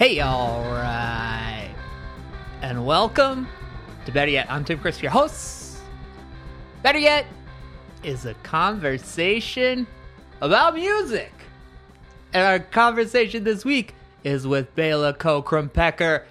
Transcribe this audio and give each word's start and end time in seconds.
Hey, 0.00 0.18
all 0.20 0.62
right. 0.62 1.74
And 2.62 2.86
welcome 2.86 3.46
to 4.06 4.12
Better 4.12 4.30
Yet. 4.30 4.50
I'm 4.50 4.64
Tim 4.64 4.78
Chris, 4.78 5.02
your 5.02 5.10
host. 5.10 5.76
Better 6.82 6.98
Yet 6.98 7.26
is 8.02 8.24
a 8.24 8.32
conversation 8.36 9.86
about 10.40 10.74
music. 10.74 11.34
And 12.32 12.46
our 12.46 12.60
conversation 12.60 13.44
this 13.44 13.62
week 13.62 13.94
is 14.24 14.46
with 14.46 14.74
Bela 14.74 15.12
Koe-Krompecher. 15.12 16.24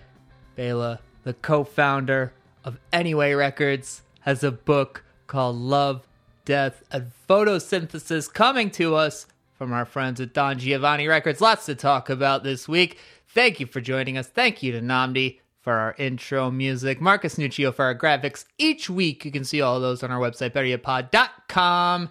Bela, 0.55 0.99
the 1.23 1.35
co 1.35 1.63
founder 1.63 2.33
of 2.63 2.79
Anyway 2.91 3.33
Records, 3.33 4.01
has 4.21 4.43
a 4.43 4.49
book 4.49 5.03
called 5.27 5.57
Love, 5.57 6.07
Death, 6.43 6.81
and 6.91 7.11
Photosynthesis 7.29 8.33
coming 8.33 8.71
to 8.71 8.95
us 8.95 9.27
from 9.59 9.73
our 9.73 9.85
friends 9.85 10.19
at 10.19 10.33
Don 10.33 10.57
Giovanni 10.57 11.07
Records. 11.07 11.39
Lots 11.39 11.67
to 11.67 11.75
talk 11.75 12.09
about 12.09 12.43
this 12.43 12.67
week. 12.67 12.97
Thank 13.29 13.59
you 13.59 13.67
for 13.67 13.79
joining 13.79 14.17
us. 14.17 14.27
Thank 14.27 14.63
you 14.63 14.71
to 14.71 14.81
Namdi 14.81 15.39
for 15.61 15.73
our 15.73 15.93
intro 15.99 16.49
music, 16.49 16.99
Marcus 16.99 17.35
Nuccio 17.35 17.71
for 17.73 17.85
our 17.85 17.93
graphics. 17.93 18.45
Each 18.57 18.89
week, 18.89 19.23
you 19.23 19.31
can 19.31 19.43
see 19.43 19.61
all 19.61 19.79
those 19.79 20.01
on 20.01 20.09
our 20.09 20.19
website, 20.19 20.49
betteryetpod.com. 20.51 22.09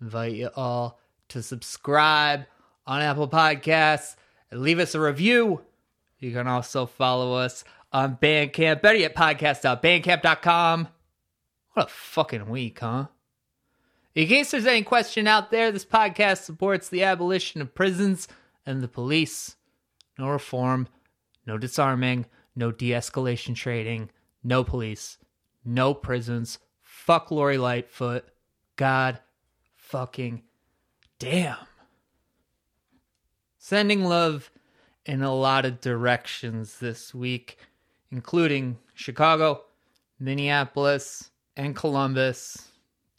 Invite 0.00 0.32
you 0.32 0.50
all 0.56 0.98
to 1.28 1.42
subscribe 1.42 2.46
on 2.86 3.02
Apple 3.02 3.28
Podcasts 3.28 4.16
and 4.50 4.60
leave 4.60 4.80
us 4.80 4.96
a 4.96 5.00
review. 5.00 5.62
You 6.18 6.32
can 6.32 6.48
also 6.48 6.86
follow 6.86 7.34
us 7.34 7.62
on 7.92 8.16
Bandcamp, 8.16 8.80
betteryetpodcast.bandcamp.com. 8.80 10.88
What 11.74 11.86
a 11.86 11.88
fucking 11.88 12.48
week, 12.48 12.80
huh? 12.80 13.06
In 14.14 14.26
case 14.26 14.50
there's 14.50 14.66
any 14.66 14.82
question 14.82 15.28
out 15.28 15.52
there, 15.52 15.70
this 15.70 15.84
podcast 15.84 16.42
supports 16.42 16.88
the 16.88 17.04
abolition 17.04 17.60
of 17.60 17.76
prisons 17.76 18.26
and 18.66 18.82
the 18.82 18.88
police. 18.88 19.54
No 20.18 20.28
reform, 20.28 20.88
no 21.46 21.56
disarming, 21.58 22.26
no 22.56 22.72
de 22.72 22.90
escalation 22.90 23.54
trading, 23.54 24.10
no 24.42 24.64
police, 24.64 25.18
no 25.64 25.94
prisons. 25.94 26.58
Fuck 26.82 27.30
Lori 27.30 27.56
Lightfoot. 27.56 28.24
God 28.76 29.20
fucking 29.76 30.42
damn. 31.18 31.56
Sending 33.58 34.04
love 34.04 34.50
in 35.06 35.22
a 35.22 35.34
lot 35.34 35.64
of 35.64 35.80
directions 35.80 36.78
this 36.78 37.14
week, 37.14 37.58
including 38.10 38.78
Chicago, 38.94 39.62
Minneapolis, 40.18 41.30
and 41.56 41.74
Columbus, 41.74 42.72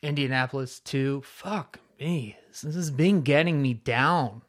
Indianapolis 0.03 0.79
too. 0.79 1.21
Fuck 1.25 1.79
me. 1.99 2.37
This 2.49 2.75
has 2.75 2.91
been 2.91 3.21
getting 3.21 3.61
me 3.61 3.73
down 3.73 4.41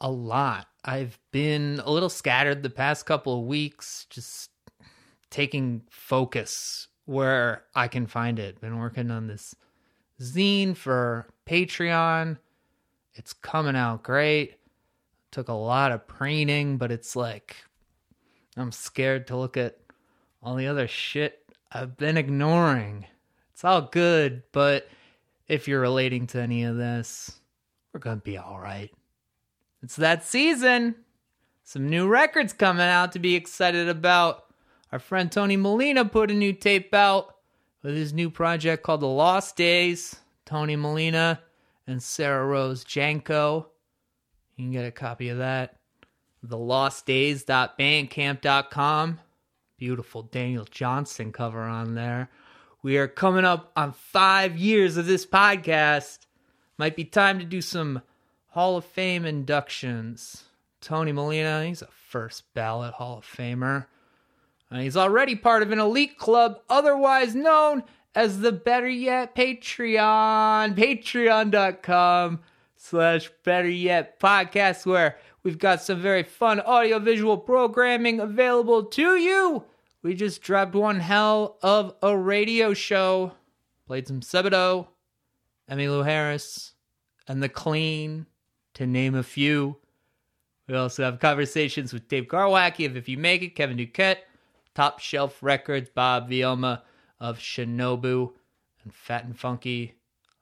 a 0.00 0.10
lot. 0.10 0.68
I've 0.86 1.18
been 1.32 1.82
a 1.84 1.90
little 1.90 2.08
scattered 2.08 2.62
the 2.62 2.70
past 2.70 3.06
couple 3.06 3.40
of 3.40 3.46
weeks, 3.46 4.06
just 4.08 4.50
taking 5.30 5.82
focus 5.90 6.86
where 7.06 7.64
I 7.74 7.88
can 7.88 8.06
find 8.06 8.38
it. 8.38 8.60
Been 8.60 8.78
working 8.78 9.10
on 9.10 9.26
this 9.26 9.56
zine 10.20 10.76
for 10.76 11.26
Patreon. 11.44 12.38
It's 13.14 13.32
coming 13.32 13.74
out 13.74 14.04
great. 14.04 14.58
Took 15.32 15.48
a 15.48 15.54
lot 15.54 15.90
of 15.90 16.06
preening, 16.06 16.78
but 16.78 16.92
it's 16.92 17.16
like 17.16 17.56
I'm 18.56 18.70
scared 18.70 19.26
to 19.26 19.36
look 19.36 19.56
at 19.56 19.78
all 20.40 20.54
the 20.54 20.68
other 20.68 20.86
shit 20.86 21.42
I've 21.72 21.96
been 21.96 22.16
ignoring. 22.16 23.06
It's 23.52 23.64
all 23.64 23.82
good, 23.82 24.44
but 24.52 24.88
if 25.48 25.66
you're 25.66 25.80
relating 25.80 26.28
to 26.28 26.40
any 26.40 26.62
of 26.62 26.76
this, 26.76 27.40
we're 27.92 28.00
going 28.00 28.18
to 28.18 28.24
be 28.24 28.38
all 28.38 28.60
right. 28.60 28.90
It's 29.86 29.94
that 29.94 30.24
season. 30.24 30.96
Some 31.62 31.88
new 31.88 32.08
records 32.08 32.52
coming 32.52 32.82
out 32.82 33.12
to 33.12 33.20
be 33.20 33.36
excited 33.36 33.88
about. 33.88 34.46
Our 34.90 34.98
friend 34.98 35.30
Tony 35.30 35.56
Molina 35.56 36.04
put 36.04 36.32
a 36.32 36.34
new 36.34 36.52
tape 36.52 36.92
out 36.92 37.36
with 37.84 37.94
his 37.94 38.12
new 38.12 38.28
project 38.28 38.82
called 38.82 39.00
The 39.00 39.06
Lost 39.06 39.54
Days. 39.54 40.16
Tony 40.44 40.74
Molina 40.74 41.40
and 41.86 42.02
Sarah 42.02 42.44
Rose 42.44 42.82
Janko. 42.82 43.68
You 44.56 44.64
can 44.64 44.72
get 44.72 44.86
a 44.86 44.90
copy 44.90 45.28
of 45.28 45.38
that. 45.38 45.76
TheLostDays.bandcamp.com. 46.44 49.20
Beautiful 49.76 50.22
Daniel 50.22 50.66
Johnston 50.68 51.30
cover 51.30 51.62
on 51.62 51.94
there. 51.94 52.28
We 52.82 52.98
are 52.98 53.06
coming 53.06 53.44
up 53.44 53.70
on 53.76 53.92
five 53.92 54.56
years 54.56 54.96
of 54.96 55.06
this 55.06 55.24
podcast. 55.24 56.26
Might 56.76 56.96
be 56.96 57.04
time 57.04 57.38
to 57.38 57.44
do 57.44 57.60
some 57.60 58.02
Hall 58.56 58.78
of 58.78 58.86
Fame 58.86 59.26
inductions. 59.26 60.44
Tony 60.80 61.12
Molina, 61.12 61.66
he's 61.66 61.82
a 61.82 61.88
first 62.08 62.54
ballot 62.54 62.94
Hall 62.94 63.18
of 63.18 63.26
Famer. 63.26 63.84
And 64.70 64.80
he's 64.80 64.96
already 64.96 65.34
part 65.36 65.62
of 65.62 65.72
an 65.72 65.78
elite 65.78 66.16
club, 66.16 66.60
otherwise 66.70 67.34
known 67.34 67.84
as 68.14 68.40
the 68.40 68.52
Better 68.52 68.88
Yet 68.88 69.34
Patreon. 69.34 70.74
Patreon.com 70.74 72.40
slash 72.76 73.30
Better 73.44 73.68
Yet 73.68 74.18
Podcast, 74.18 74.86
where 74.86 75.18
we've 75.42 75.58
got 75.58 75.82
some 75.82 76.00
very 76.00 76.22
fun 76.22 76.58
audiovisual 76.60 77.36
programming 77.36 78.20
available 78.20 78.84
to 78.84 79.16
you. 79.16 79.64
We 80.02 80.14
just 80.14 80.40
dropped 80.40 80.74
one 80.74 81.00
hell 81.00 81.58
of 81.60 81.94
a 82.02 82.16
radio 82.16 82.72
show. 82.72 83.32
Played 83.86 84.08
some 84.08 84.22
Sebadoh, 84.22 84.86
Emmylou 85.70 86.06
Harris, 86.06 86.72
and 87.28 87.42
The 87.42 87.50
Clean, 87.50 88.24
to 88.76 88.86
name 88.86 89.14
a 89.14 89.22
few. 89.22 89.76
We 90.68 90.76
also 90.76 91.02
have 91.04 91.18
conversations 91.18 91.92
with 91.92 92.08
Dave 92.08 92.24
Garwacki 92.24 92.86
of 92.86 92.96
If 92.96 93.08
You 93.08 93.16
Make 93.16 93.42
It, 93.42 93.54
Kevin 93.54 93.78
Duquette, 93.78 94.18
Top 94.74 94.98
Shelf 95.00 95.42
Records, 95.42 95.88
Bob 95.94 96.28
Vielma 96.28 96.82
of 97.18 97.38
Shinobu, 97.38 98.32
and 98.84 98.92
Fat 98.92 99.24
and 99.24 99.38
Funky. 99.38 99.94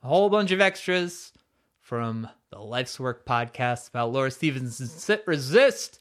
A 0.02 0.08
whole 0.08 0.28
bunch 0.28 0.50
of 0.50 0.60
extras 0.60 1.32
from 1.80 2.28
the 2.50 2.58
Life's 2.58 2.98
Work 2.98 3.24
podcast 3.24 3.88
about 3.88 4.12
Laura 4.12 4.30
Stevenson's 4.30 4.92
Sit 4.92 5.22
Resist. 5.26 6.00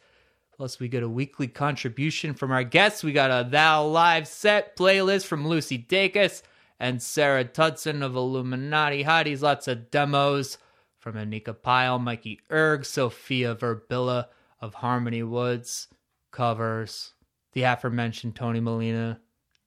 Plus, 0.58 0.80
we 0.80 0.88
get 0.88 1.04
a 1.04 1.10
weekly 1.10 1.48
contribution 1.48 2.34
from 2.34 2.52
our 2.52 2.64
guests. 2.64 3.04
We 3.04 3.12
got 3.12 3.30
a 3.30 3.48
Thou 3.48 3.86
Live 3.86 4.28
set 4.28 4.76
playlist 4.76 5.26
from 5.26 5.48
Lucy 5.48 5.78
Dacus 5.78 6.42
and 6.80 7.02
Sarah 7.02 7.46
Tudzin 7.46 8.02
of 8.02 8.16
Illuminati 8.16 9.04
Hotties. 9.04 9.42
Lots 9.42 9.68
of 9.68 9.92
demos 9.92 10.58
from 11.04 11.16
Anika 11.16 11.54
Pyle, 11.62 12.00
Mikey 12.00 12.40
Erg, 12.50 12.86
Sofia 12.86 13.56
Verbilla 13.56 14.28
of 14.62 14.76
Harmony 14.76 15.22
Woods, 15.22 15.90
covers, 16.32 17.14
the 17.52 17.64
aforementioned 17.64 18.38
Tony 18.38 18.62
Molina 18.62 19.20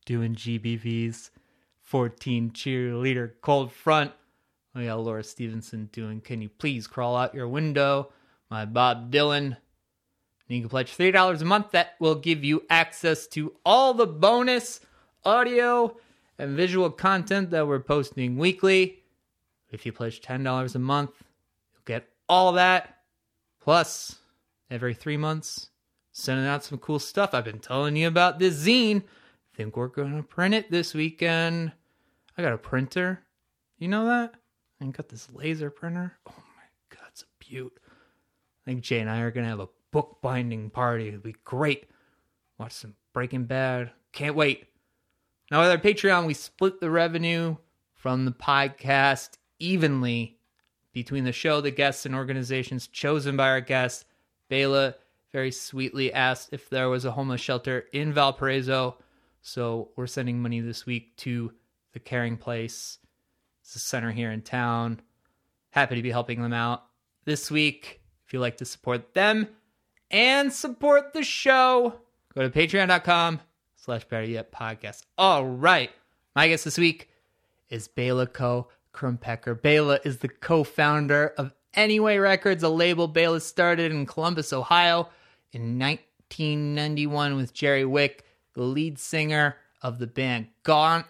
doing 0.07 0.35
GBVs, 0.35 1.29
14 1.83 2.53
cheerleader 2.53 3.33
cold 3.43 3.71
front. 3.71 4.13
We 4.75 4.87
got 4.87 5.01
Laura 5.01 5.23
Stevenson 5.23 5.91
doing 5.93 6.23
Can 6.23 6.41
You 6.41 6.49
Please 6.49 6.87
Crawl 6.87 7.15
Out 7.15 7.35
Your 7.35 7.49
Window? 7.49 8.15
My 8.51 8.65
Bob 8.65 9.13
Dylan. 9.13 9.45
And 9.45 9.57
you 10.49 10.61
can 10.61 10.71
pledge 10.71 10.97
$3 10.97 11.43
a 11.43 11.45
month. 11.45 11.73
That 11.73 11.97
will 12.01 12.15
give 12.15 12.45
you 12.45 12.63
access 12.71 13.27
to 13.29 13.53
all 13.63 13.93
the 13.93 14.07
bonus 14.07 14.81
audio 15.23 15.99
and 16.39 16.57
visual 16.57 16.89
content 16.89 17.51
that 17.51 17.67
we're 17.67 17.81
posting 17.81 18.39
weekly. 18.39 19.03
If 19.71 19.85
you 19.85 19.93
pledge 19.93 20.23
$10 20.23 20.75
a 20.75 20.79
month, 20.79 21.11
all 22.29 22.53
that. 22.53 22.99
Plus, 23.61 24.17
every 24.71 24.95
three 24.95 25.17
months, 25.17 25.71
sending 26.13 26.47
out 26.47 26.65
some 26.65 26.79
cool 26.79 26.99
stuff. 26.99 27.35
I've 27.35 27.45
been 27.45 27.59
telling 27.59 27.97
you 27.97 28.09
about 28.09 28.39
this 28.39 28.67
zine. 28.67 29.03
Think 29.55 29.77
we're 29.77 29.89
going 29.89 30.17
to 30.17 30.23
print 30.23 30.55
it 30.55 30.71
this 30.71 30.95
weekend. 30.95 31.73
I 32.37 32.43
got 32.43 32.53
a 32.53 32.59
printer. 32.59 33.23
You 33.79 33.89
know 33.89 34.07
that? 34.07 34.35
I 34.81 34.87
got 34.87 35.09
this 35.09 35.29
laser 35.33 35.71
printer. 35.71 36.19
Oh 36.29 36.35
my 36.37 36.97
god, 36.97 37.09
it's 37.11 37.23
a 37.23 37.27
beaut. 37.39 37.73
I 37.77 38.71
think 38.71 38.83
Jay 38.83 39.01
and 39.01 39.11
I 39.11 39.21
are 39.21 39.31
going 39.31 39.45
to 39.45 39.51
have 39.51 39.61
a 39.61 39.69
book 39.91 40.19
binding 40.23 40.71
party. 40.71 41.09
It'll 41.09 41.21
be 41.21 41.35
great. 41.45 41.89
Watch 42.59 42.73
some 42.73 42.95
Breaking 43.13 43.45
Bad. 43.45 43.93
Can't 44.13 44.35
wait. 44.35 44.67
Now, 45.51 45.61
with 45.61 45.71
our 45.71 45.79
Patreon, 45.79 46.27
we 46.27 46.35
split 46.35 46.81
the 46.81 46.91
revenue 46.91 47.57
from 47.95 48.25
the 48.25 48.33
podcast 48.33 49.31
evenly 49.59 50.36
between 50.97 51.25
the 51.25 51.33
show, 51.33 51.61
the 51.61 51.71
guests, 51.71 52.07
and 52.07 52.15
organizations 52.15 52.87
chosen 52.87 53.37
by 53.37 53.51
our 53.51 53.61
guests. 53.61 54.07
Bela 54.49 54.95
very 55.31 55.51
sweetly 55.51 56.11
asked 56.11 56.49
if 56.53 56.71
there 56.71 56.89
was 56.89 57.05
a 57.05 57.11
homeless 57.11 57.43
shelter 57.43 57.85
in 57.93 58.15
Valparaiso. 58.15 58.97
So 59.43 59.91
we're 59.95 60.07
sending 60.07 60.41
money 60.41 60.61
this 60.61 60.87
week 60.87 61.15
to 61.19 61.53
the 61.93 61.99
Caring 61.99 62.39
Place. 62.39 62.97
It's 63.61 63.77
a 63.77 63.79
center 63.79 64.11
here 64.11 64.31
in 64.31 64.41
town. 64.41 65.03
Happy 65.69 65.97
to 65.97 66.03
be 66.03 66.11
helping 66.11 66.41
them 66.41 66.55
out 66.55 66.85
this 67.27 67.51
week. 67.51 68.01
If 68.27 68.33
you'd 68.33 68.41
like 68.41 68.57
to 68.57 68.65
support 68.65 69.13
them 69.13 69.49
and 70.11 70.51
support 70.51 71.13
the 71.13 71.25
show, 71.25 72.01
go 72.35 72.41
to 72.41 72.49
patreon.com 72.49 73.41
slash 73.75 74.07
better 74.07 74.25
yet 74.25 74.51
podcast. 74.51 75.03
All 75.19 75.45
right. 75.45 75.91
My 76.35 76.49
guest 76.49 76.65
this 76.65 76.79
week 76.79 77.11
is 77.69 77.87
Bela 77.87 78.27
Koe 78.27 78.69
Krompecker. 78.97 79.61
Bela 79.61 80.01
is 80.05 80.19
the 80.19 80.29
co-founder 80.29 81.35
of 81.37 81.53
Anyway 81.75 82.17
Records, 82.17 82.63
a 82.63 82.71
label 82.71 83.07
Bela 83.07 83.39
started 83.39 83.93
in 83.93 84.07
Columbus, 84.07 84.53
Ohio 84.53 85.11
in 85.53 85.79
1991 85.79 87.37
with 87.37 87.53
Jerry 87.53 87.85
Wick, 87.85 88.25
the 88.55 88.63
lead 88.63 88.99
singer 88.99 89.57
of 89.83 89.99
the 89.99 90.07
band 90.07 90.49
Gaunt. 90.63 91.05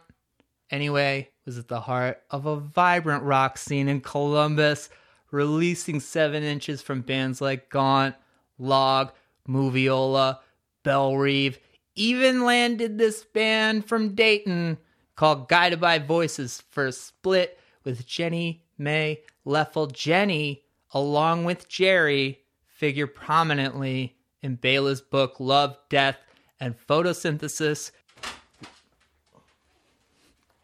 Anyway, 0.69 1.31
was 1.45 1.57
at 1.57 1.69
the 1.69 1.81
heart 1.81 2.21
of 2.31 2.45
a 2.45 2.57
vibrant 2.57 3.23
rock 3.23 3.57
scene 3.57 3.89
in 3.89 4.01
Columbus, 4.01 4.91
releasing 5.31 6.01
seven 6.01 6.43
inches 6.43 6.83
from 6.83 7.03
bands 7.03 7.41
like 7.41 7.71
Gaunt, 7.71 8.17
Log, 8.59 9.13
Moviola, 9.49 10.41
Belle 10.83 11.17
Reve, 11.17 11.61
even 11.95 12.45
landed 12.45 12.99
this 12.99 13.23
band 13.23 13.87
from 13.87 14.17
Dayton 14.17 14.79
called 15.15 15.49
Guided 15.49 15.81
by 15.81 16.01
Voices 16.01 16.63
for 16.69 16.87
a 16.87 16.93
split 16.93 17.59
with 17.87 18.07
Jenny 18.07 18.65
Mae 18.77 19.23
Leffel. 19.47 19.91
Jenny, 19.91 20.65
along 20.93 21.45
with 21.45 21.69
Jerry, 21.69 22.41
figure 22.67 23.07
prominently 23.07 24.19
in 24.43 24.57
Bela's 24.57 25.01
book 25.01 25.37
Love, 25.39 25.79
Death, 25.89 26.19
and 26.61 26.75
Photosynthesis. 26.77 27.93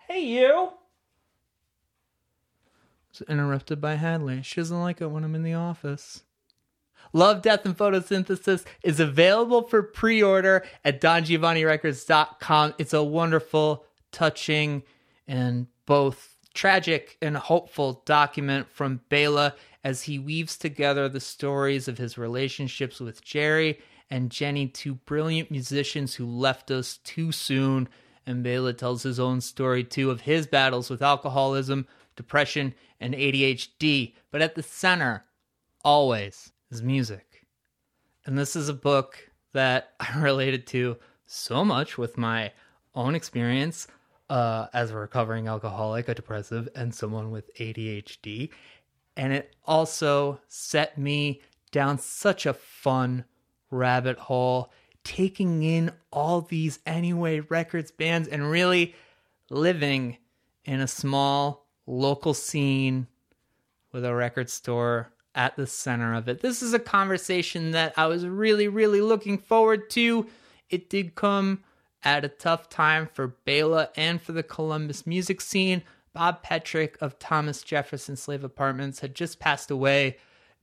Hey, 0.09 0.27
you! 0.27 0.73
Was 3.11 3.23
interrupted 3.29 3.81
by 3.81 3.95
Hadley. 3.95 4.43
She 4.43 4.61
doesn't 4.61 4.81
like 4.81 5.01
it 5.01 5.07
when 5.07 5.25
I'm 5.25 5.35
in 5.35 5.43
the 5.43 5.55
office. 5.55 6.25
Love, 7.15 7.43
Death, 7.43 7.65
and 7.65 7.77
Photosynthesis 7.77 8.65
is 8.83 8.99
available 8.99 9.63
for 9.63 9.83
pre 9.83 10.23
order 10.23 10.65
at 10.85 11.01
DonGiovanniRecords.com. 11.01 12.75
It's 12.79 12.95
a 12.95 13.03
wonderful, 13.03 13.85
touching, 14.11 14.83
and 15.27 15.67
both 15.85 16.32
tragic 16.55 17.17
and 17.21 17.37
hopeful 17.37 18.03
document 18.05 18.69
from 18.71 19.01
Bela 19.09 19.55
as 19.85 20.03
he 20.03 20.19
weaves 20.19 20.57
together 20.57 21.09
the 21.09 21.21
stories 21.21 21.89
of 21.89 21.99
his 21.99 22.17
relationships 22.17 23.01
with 23.01 23.25
Jerry 23.25 23.79
and 24.11 24.31
Jenny, 24.31 24.69
two 24.69 24.95
brilliant 24.95 25.51
musicians 25.51 26.15
who 26.15 26.27
left 26.27 26.71
us 26.71 26.99
too 26.99 27.33
soon. 27.33 27.89
And 28.27 28.43
Bela 28.43 28.73
tells 28.73 29.03
his 29.03 29.19
own 29.19 29.41
story 29.41 29.83
too 29.83 30.11
of 30.11 30.21
his 30.21 30.47
battles 30.47 30.91
with 30.91 31.03
alcoholism, 31.03 31.87
depression, 32.15 32.75
and 33.01 33.15
ADHD. 33.15 34.15
But 34.31 34.43
at 34.43 34.55
the 34.55 34.63
center, 34.63 35.25
always, 35.85 36.53
is 36.71 36.83
music. 36.83 37.47
And 38.25 38.39
this 38.39 38.55
is 38.55 38.69
a 38.69 38.75
book 38.75 39.31
that 39.53 39.95
I 40.01 40.21
related 40.21 40.67
to 40.69 40.99
so 41.27 41.65
much 41.65 41.99
with 41.99 42.19
my 42.19 42.53
own 42.95 43.15
experience 43.15 43.89
uh, 44.33 44.67
as 44.73 44.91
a 44.91 44.97
recovering 44.97 45.47
alcoholic, 45.47 46.09
a 46.09 46.15
depressive, 46.15 46.67
and 46.75 46.95
someone 46.95 47.31
with 47.31 47.55
ADHD. 47.57 48.49
And 49.15 49.31
it 49.31 49.55
also 49.67 50.41
set 50.49 50.97
me 50.97 51.43
down 51.71 51.99
such 51.99 52.47
a 52.47 52.55
fun 52.55 53.27
rabbit 53.71 54.17
hole, 54.17 54.73
taking 55.05 55.63
in 55.63 55.93
all 56.11 56.41
these 56.41 56.79
Anyway 56.87 57.41
Records 57.41 57.91
bands 57.91 58.27
and 58.27 58.51
really 58.51 58.95
living 59.51 60.17
in 60.65 60.81
a 60.81 60.89
small 60.89 61.67
local 61.87 62.33
scene 62.33 63.09
with 63.93 64.03
a 64.03 64.15
record 64.15 64.49
store 64.49 65.13
at 65.35 65.57
the 65.57 65.67
center 65.67 66.15
of 66.15 66.27
it. 66.27 66.41
This 66.41 66.63
is 66.63 66.73
a 66.73 66.79
conversation 66.79 67.73
that 67.73 67.93
I 67.99 68.07
was 68.07 68.25
really, 68.25 68.69
really 68.69 69.03
looking 69.03 69.37
forward 69.37 69.91
to. 69.91 70.27
It 70.71 70.89
did 70.89 71.17
come 71.17 71.65
at 72.05 72.25
a 72.25 72.29
tough 72.29 72.69
time 72.69 73.09
for 73.13 73.29
Bela 73.29 73.91
and 73.97 74.21
for 74.21 74.33
the 74.33 74.43
Columbus 74.43 75.07
music 75.07 75.41
scene. 75.41 75.83
Bob 76.13 76.43
Petric 76.43 76.97
of 77.01 77.19
Thomas 77.19 77.63
Jefferson 77.63 78.17
Slave 78.17 78.45
Apartments 78.45 79.01
had 79.01 79.15
just 79.15 79.39
passed 79.39 79.71
away. 79.71 80.19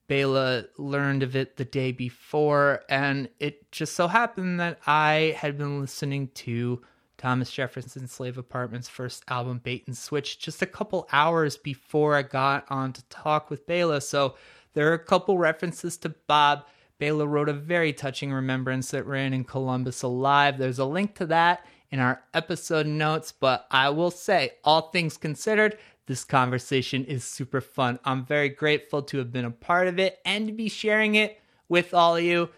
Bela 0.08 0.66
learned 0.78 1.24
of 1.24 1.36
it 1.36 1.58
the 1.58 1.66
day 1.66 1.92
before, 1.92 2.84
and 2.90 3.30
it 3.40 3.72
just 3.72 3.94
so 3.94 4.08
happened 4.08 4.60
that 4.60 4.80
I 4.88 5.36
had 5.38 5.58
been 5.58 5.80
listening 5.80 6.30
to 6.36 6.82
Thomas 7.18 7.52
Jefferson 7.52 8.08
Slave 8.08 8.38
Apartments' 8.38 8.90
first 8.90 9.24
album, 9.28 9.60
Bait 9.64 9.84
and 9.86 9.96
Switch, 9.96 10.40
just 10.40 10.62
a 10.62 10.66
couple 10.66 11.08
hours 11.12 11.58
before 11.58 12.16
I 12.16 12.24
got 12.24 12.66
on 12.70 12.94
to 12.94 13.04
talk 13.06 13.50
with 13.50 13.68
Bela. 13.68 14.02
So 14.02 14.36
there 14.74 14.90
are 14.90 14.96
a 14.96 15.00
couple 15.00 15.38
references 15.38 15.98
to 15.98 16.10
Bob. 16.10 16.66
Bela 17.00 17.26
wrote 17.26 17.50
a 17.50 17.54
very 17.54 17.94
touching 17.94 18.32
remembrance 18.32 18.92
that 18.92 19.06
ran 19.06 19.34
in 19.34 19.46
Columbus 19.46 20.04
Alive. 20.04 20.58
There's 20.58 20.80
a 20.80 20.86
link 20.86 21.16
to 21.16 21.26
that 21.28 21.66
in 21.90 22.00
our 22.00 22.22
episode 22.34 22.86
notes, 22.86 23.32
but 23.32 23.66
I 23.72 23.90
will 23.90 24.12
say, 24.12 24.52
all 24.64 24.90
things 24.90 25.18
considered, 25.18 25.78
this 26.06 26.24
conversation 26.24 27.06
is 27.06 27.24
super 27.24 27.62
fun. 27.62 28.00
I'm 28.04 28.26
very 28.26 28.50
grateful 28.50 29.02
to 29.04 29.18
have 29.20 29.32
been 29.32 29.46
a 29.46 29.52
part 29.52 29.88
of 29.88 29.98
it 29.98 30.20
and 30.26 30.48
to 30.48 30.54
be 30.54 30.70
sharing 30.70 31.16
it 31.16 31.40
with 31.68 31.94
all 31.94 32.18
of 32.18 32.24
you. 32.24 32.50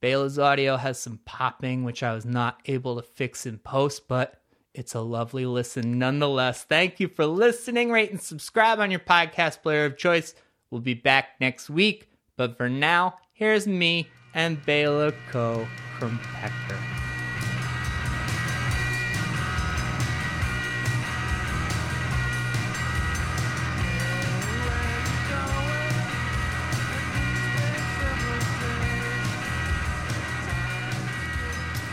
Bela's 0.00 0.38
audio 0.38 0.76
has 0.76 0.98
some 0.98 1.20
popping, 1.24 1.84
which 1.84 2.02
I 2.02 2.14
was 2.14 2.24
not 2.24 2.60
able 2.66 2.96
to 2.96 3.02
fix 3.02 3.46
in 3.46 3.58
post, 3.58 4.08
but 4.08 4.40
it's 4.74 4.94
a 4.94 5.00
lovely 5.00 5.46
listen 5.46 5.98
nonetheless. 5.98 6.64
Thank 6.64 7.00
you 7.00 7.08
for 7.08 7.26
listening. 7.26 7.90
Rate 7.90 8.10
and 8.10 8.20
subscribe 8.20 8.78
on 8.78 8.90
your 8.90 9.00
podcast 9.00 9.62
player 9.62 9.84
of 9.84 9.96
choice. 9.96 10.34
We'll 10.70 10.80
be 10.80 10.94
back 10.94 11.40
next 11.40 11.70
week, 11.70 12.08
but 12.36 12.56
for 12.56 12.68
now, 12.68 13.16
here's 13.40 13.66
me 13.66 14.06
and 14.34 14.64
Bela 14.64 15.12
Co 15.30 15.66
from 15.98 16.18
Pecker. 16.34 16.78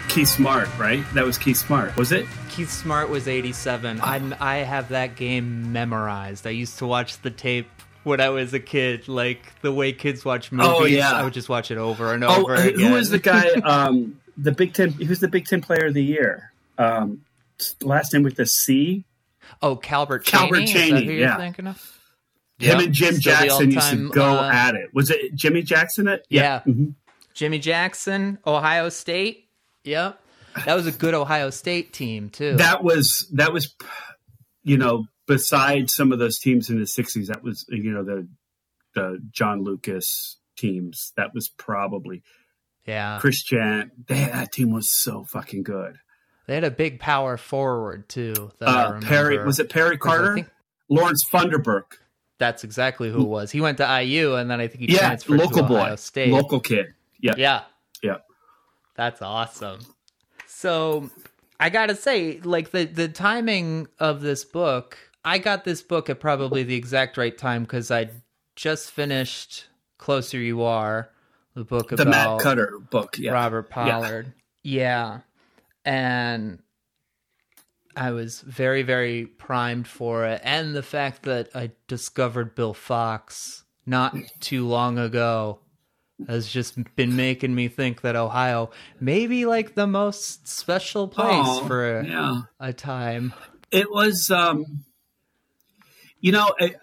Keith 0.09 0.27
Smart, 0.27 0.67
right? 0.77 1.03
That 1.13 1.25
was 1.25 1.37
Keith 1.37 1.57
Smart, 1.57 1.95
was 1.95 2.11
it? 2.11 2.25
Keith 2.49 2.71
Smart 2.71 3.07
was 3.07 3.27
87. 3.27 3.99
Ah. 4.01 4.13
I'm, 4.13 4.35
I 4.39 4.57
have 4.57 4.89
that 4.89 5.15
game 5.15 5.71
memorized. 5.71 6.45
I 6.45 6.49
used 6.49 6.79
to 6.79 6.87
watch 6.87 7.21
the 7.21 7.29
tape 7.29 7.69
when 8.07 8.19
I 8.21 8.29
was 8.29 8.53
a 8.53 8.59
kid, 8.59 9.07
like 9.07 9.61
the 9.61 9.71
way 9.71 9.93
kids 9.93 10.25
watch 10.25 10.51
movies. 10.51 10.71
Oh, 10.73 10.85
yeah. 10.85 11.11
I 11.11 11.23
would 11.23 11.33
just 11.33 11.49
watch 11.49 11.69
it 11.69 11.77
over 11.77 12.13
and 12.13 12.23
Oh, 12.23 12.41
over 12.43 12.55
again. 12.55 12.79
who 12.79 12.93
was 12.93 13.09
the 13.09 13.19
guy? 13.19 13.47
Um, 13.63 14.19
the 14.37 14.51
Big 14.51 14.73
Ten. 14.73 14.91
Who's 14.91 15.19
the 15.19 15.27
Big 15.27 15.45
Ten 15.45 15.61
Player 15.61 15.87
of 15.87 15.93
the 15.93 16.03
Year? 16.03 16.51
Um, 16.77 17.21
last 17.81 18.13
name 18.13 18.23
with 18.23 18.35
the 18.35 18.45
C. 18.45 19.03
Oh, 19.61 19.75
Calbert 19.75 20.25
Calbert 20.25 20.65
Chaney. 20.67 20.83
Is 20.85 20.89
that 20.91 21.03
who 21.03 21.11
you're 21.11 21.19
yeah. 21.21 21.37
thinking 21.37 21.67
of? 21.67 21.75
Him 22.59 22.79
Yeah. 22.79 22.85
and 22.85 22.93
Jim 22.93 23.15
Still 23.15 23.33
Jackson 23.33 23.71
used 23.71 23.89
to 23.91 24.09
go 24.09 24.39
uh, 24.39 24.49
at 24.51 24.75
it. 24.75 24.93
Was 24.93 25.09
it 25.11 25.33
Jimmy 25.35 25.61
Jackson? 25.61 26.07
It 26.07 26.25
Yeah. 26.29 26.61
Mhm. 26.67 26.93
Jimmy 27.33 27.59
Jackson, 27.59 28.39
Ohio 28.47 28.89
State. 28.89 29.47
Yep. 29.83 30.19
That 30.65 30.75
was 30.75 30.87
a 30.87 30.91
good 30.91 31.13
Ohio 31.13 31.49
State 31.51 31.93
team 31.93 32.29
too. 32.29 32.55
That 32.57 32.83
was 32.83 33.27
that 33.33 33.53
was, 33.53 33.75
you 34.63 34.77
know, 34.77 35.05
besides 35.27 35.93
some 35.93 36.11
of 36.11 36.19
those 36.19 36.39
teams 36.39 36.69
in 36.69 36.77
the 36.79 36.85
'60s, 36.85 37.27
that 37.27 37.43
was 37.43 37.65
you 37.69 37.91
know 37.91 38.03
the 38.03 38.27
the 38.95 39.19
John 39.31 39.63
Lucas 39.63 40.37
teams. 40.57 41.13
That 41.17 41.33
was 41.33 41.49
probably 41.49 42.23
yeah. 42.85 43.19
Christian. 43.19 43.91
They, 44.07 44.25
that 44.25 44.51
team 44.51 44.71
was 44.71 44.89
so 44.89 45.23
fucking 45.25 45.63
good. 45.63 45.97
They 46.47 46.55
had 46.55 46.63
a 46.63 46.71
big 46.71 46.99
power 46.99 47.35
forward 47.37 48.07
too. 48.09 48.51
Uh. 48.61 48.99
Perry 49.01 49.43
was 49.43 49.59
it 49.59 49.69
perry 49.69 49.97
Carter? 49.97 50.35
think 50.35 50.49
Lawrence 50.89 51.25
Funderburk. 51.29 51.97
that's 52.37 52.63
exactly 52.63 53.11
who 53.11 53.21
it 53.23 53.27
was. 53.27 53.51
He 53.51 53.59
went 53.59 53.77
to 53.79 54.01
IU 54.03 54.35
and 54.35 54.49
then 54.49 54.61
I 54.61 54.67
think 54.67 54.81
he 54.89 54.93
Yeah, 54.93 54.99
transferred 54.99 55.39
local 55.39 55.57
to 55.57 55.63
Ohio 55.65 55.89
boy, 55.91 55.95
State. 55.97 56.29
local 56.31 56.59
kid. 56.61 56.93
Yeah, 57.19 57.33
Yeah. 57.37 57.63
yeah. 58.01 58.17
That's 58.95 59.21
awesome. 59.21 59.81
So 60.47 61.09
I 61.59 61.69
gotta 61.69 61.95
say, 61.95 62.39
like 62.43 62.71
the 62.71 62.85
the 62.85 63.09
timing 63.09 63.87
of 63.99 64.21
this 64.21 64.45
book, 64.45 64.97
I 65.27 65.39
got 65.39 65.65
this 65.65 65.81
book 65.81 66.09
at 66.09 66.21
probably 66.21 66.63
the 66.63 66.75
exact 66.75 67.17
right 67.17 67.37
time 67.37 67.63
because 67.63 67.91
I 67.91 68.09
just 68.55 68.91
finished 68.91 69.67
Closer 69.97 70.37
You 70.39 70.63
Are, 70.63 71.09
the 71.53 71.65
book 71.65 71.91
about 71.91 72.03
The 72.05 72.09
Matt 72.09 72.39
Cutter 72.39 72.79
book. 72.89 73.17
Yeah, 73.19 73.33
Robert 73.33 73.69
Pollard. 73.69 74.31
Yeah. 74.63 75.19
And 75.83 76.59
I 77.93 78.11
was 78.11 78.39
very, 78.39 78.83
very 78.83 79.25
primed 79.25 79.85
for 79.85 80.23
it. 80.25 80.39
And 80.45 80.73
the 80.73 80.81
fact 80.81 81.23
that 81.23 81.49
I 81.53 81.71
discovered 81.89 82.55
Bill 82.55 82.73
Fox 82.73 83.65
not 83.85 84.15
too 84.39 84.65
long 84.65 84.97
ago 84.97 85.59
has 86.25 86.47
just 86.47 86.77
been 86.95 87.17
making 87.17 87.53
me 87.53 87.67
think 87.67 87.99
that 88.01 88.15
Ohio 88.15 88.69
may 89.01 89.27
be 89.27 89.45
like 89.45 89.75
the 89.75 89.87
most 89.87 90.47
special 90.47 91.09
place 91.09 91.27
Oh, 91.45 91.65
for 91.67 91.99
a, 91.99 92.07
yeah. 92.07 92.41
a 92.61 92.71
time. 92.71 93.33
It 93.71 93.91
was, 93.91 94.31
um, 94.31 94.85
you 96.19 96.31
know, 96.31 96.53
I, 96.59 96.75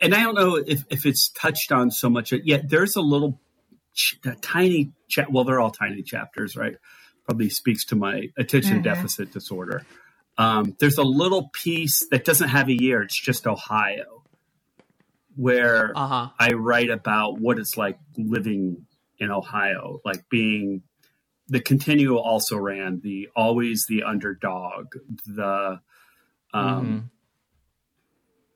and 0.00 0.14
I 0.14 0.22
don't 0.22 0.34
know 0.34 0.56
if, 0.56 0.84
if 0.90 1.06
it's 1.06 1.30
touched 1.30 1.72
on 1.72 1.90
so 1.90 2.08
much 2.10 2.32
yet. 2.32 2.68
There's 2.68 2.96
a 2.96 3.00
little, 3.00 3.40
ch- 3.94 4.18
a 4.24 4.34
tiny 4.36 4.92
chat. 5.08 5.30
Well, 5.32 5.44
they're 5.44 5.60
all 5.60 5.70
tiny 5.70 6.02
chapters, 6.02 6.56
right? 6.56 6.76
Probably 7.24 7.48
speaks 7.50 7.84
to 7.86 7.96
my 7.96 8.28
attention 8.38 8.74
Mm-hmm. 8.74 8.82
deficit 8.82 9.32
disorder. 9.32 9.84
Um, 10.38 10.76
there's 10.80 10.98
a 10.98 11.02
little 11.04 11.50
piece 11.52 12.06
that 12.10 12.24
doesn't 12.24 12.48
have 12.48 12.68
a 12.68 12.74
year. 12.74 13.02
It's 13.02 13.20
just 13.20 13.46
Ohio, 13.46 14.24
where 15.36 15.92
Uh 15.96 16.06
huh. 16.06 16.28
I 16.38 16.52
write 16.52 16.90
about 16.90 17.38
what 17.40 17.58
it's 17.58 17.76
like 17.76 17.98
living 18.16 18.86
in 19.18 19.30
Ohio, 19.30 20.00
like 20.04 20.28
being 20.28 20.82
the 21.48 21.60
Continuo 21.60 22.16
also 22.16 22.56
ran 22.56 23.00
the 23.02 23.28
always 23.36 23.86
the 23.88 24.04
underdog. 24.04 24.94
The 25.26 25.80
um, 26.54 26.86
mm-hmm. 26.86 26.98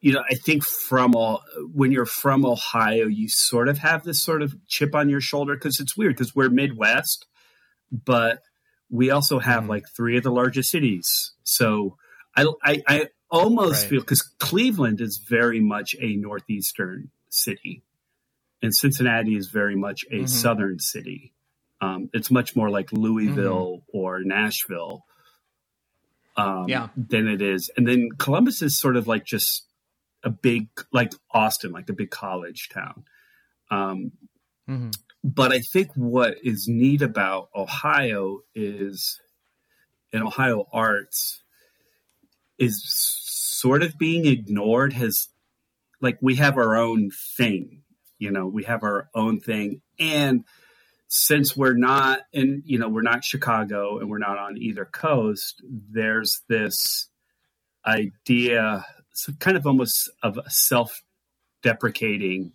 You 0.01 0.13
know, 0.13 0.23
I 0.31 0.35
think 0.35 0.65
from 0.65 1.15
all 1.15 1.43
when 1.73 1.91
you're 1.93 2.07
from 2.07 2.45
Ohio, 2.45 3.07
you 3.07 3.29
sort 3.29 3.69
of 3.69 3.79
have 3.79 4.05
this 4.05 4.23
sort 4.23 4.43
of 4.43 4.55
chip 4.67 4.95
on 4.95 5.09
your 5.09 5.21
shoulder 5.21 5.55
because 5.55 5.81
it's 5.81 5.97
weird 5.97 6.15
because 6.17 6.35
we're 6.35 6.51
Midwest, 6.51 7.27
but 7.91 8.41
we 8.91 9.11
also 9.11 9.39
have 9.39 9.63
mm-hmm. 9.63 9.71
like 9.71 9.85
three 9.97 10.17
of 10.17 10.23
the 10.23 10.31
largest 10.31 10.71
cities. 10.71 11.33
So 11.45 11.97
I 12.37 12.47
I, 12.63 12.83
I 12.87 13.07
almost 13.31 13.83
right. 13.83 13.91
feel 13.91 14.01
because 14.01 14.23
Cleveland 14.39 15.01
is 15.01 15.19
very 15.29 15.61
much 15.61 15.97
a 16.01 16.17
northeastern 16.17 17.11
city, 17.31 17.83
and 18.63 18.75
Cincinnati 18.75 19.37
is 19.37 19.49
very 19.49 19.77
much 19.77 20.05
a 20.11 20.17
mm-hmm. 20.17 20.27
southern 20.27 20.79
city. 20.79 21.33
Um, 21.81 22.11
it's 22.13 22.31
much 22.31 22.57
more 22.57 22.71
like 22.71 22.93
Louisville 22.93 23.79
mm-hmm. 23.79 23.99
or 23.99 24.21
Nashville 24.23 25.05
um, 26.37 26.67
yeah. 26.69 26.89
than 26.97 27.29
it 27.29 27.43
is. 27.43 27.71
And 27.77 27.87
then 27.87 28.11
Columbus 28.19 28.63
is 28.63 28.79
sort 28.79 28.97
of 28.97 29.07
like 29.07 29.25
just 29.25 29.66
a 30.27 30.31
big, 30.31 30.69
like 30.93 31.13
Austin, 31.31 31.73
like 31.73 31.89
a 31.89 31.95
big 31.95 32.11
college 32.11 32.69
town. 32.69 33.05
Um, 33.71 34.13
mm-hmm. 34.69 34.91
But 35.25 35.53
I 35.53 35.61
think 35.61 35.93
what 35.95 36.37
is 36.43 36.67
neat 36.69 37.01
about 37.01 37.49
Ohio 37.55 38.41
is, 38.55 39.21
in 40.13 40.23
Ohio 40.23 40.67
arts, 40.73 41.43
is 42.59 42.83
sort 42.85 43.83
of 43.83 43.97
being 43.97 44.27
ignored. 44.27 44.93
Has 44.93 45.29
like 46.01 46.19
we 46.21 46.37
have 46.37 46.59
our 46.59 46.77
own 46.77 47.11
thing, 47.37 47.83
you 48.19 48.31
know, 48.31 48.47
we 48.47 48.65
have 48.65 48.83
our 48.83 49.09
own 49.15 49.41
thing, 49.41 49.81
and 49.99 50.45
since 51.09 51.57
we're 51.57 51.75
not 51.75 52.21
in, 52.33 52.63
you 52.67 52.79
know, 52.79 52.89
we're 52.89 53.03
not 53.03 53.25
Chicago 53.25 53.99
and 53.99 54.11
we're 54.11 54.19
not 54.19 54.39
on 54.39 54.59
either 54.59 54.85
coast, 54.85 55.63
there's 55.65 56.43
this 56.49 57.09
idea, 57.87 58.85
kind 59.39 59.57
of 59.57 59.67
almost 59.67 60.11
of 60.23 60.39
a 60.39 60.51
self 60.51 61.03
deprecating 61.63 62.53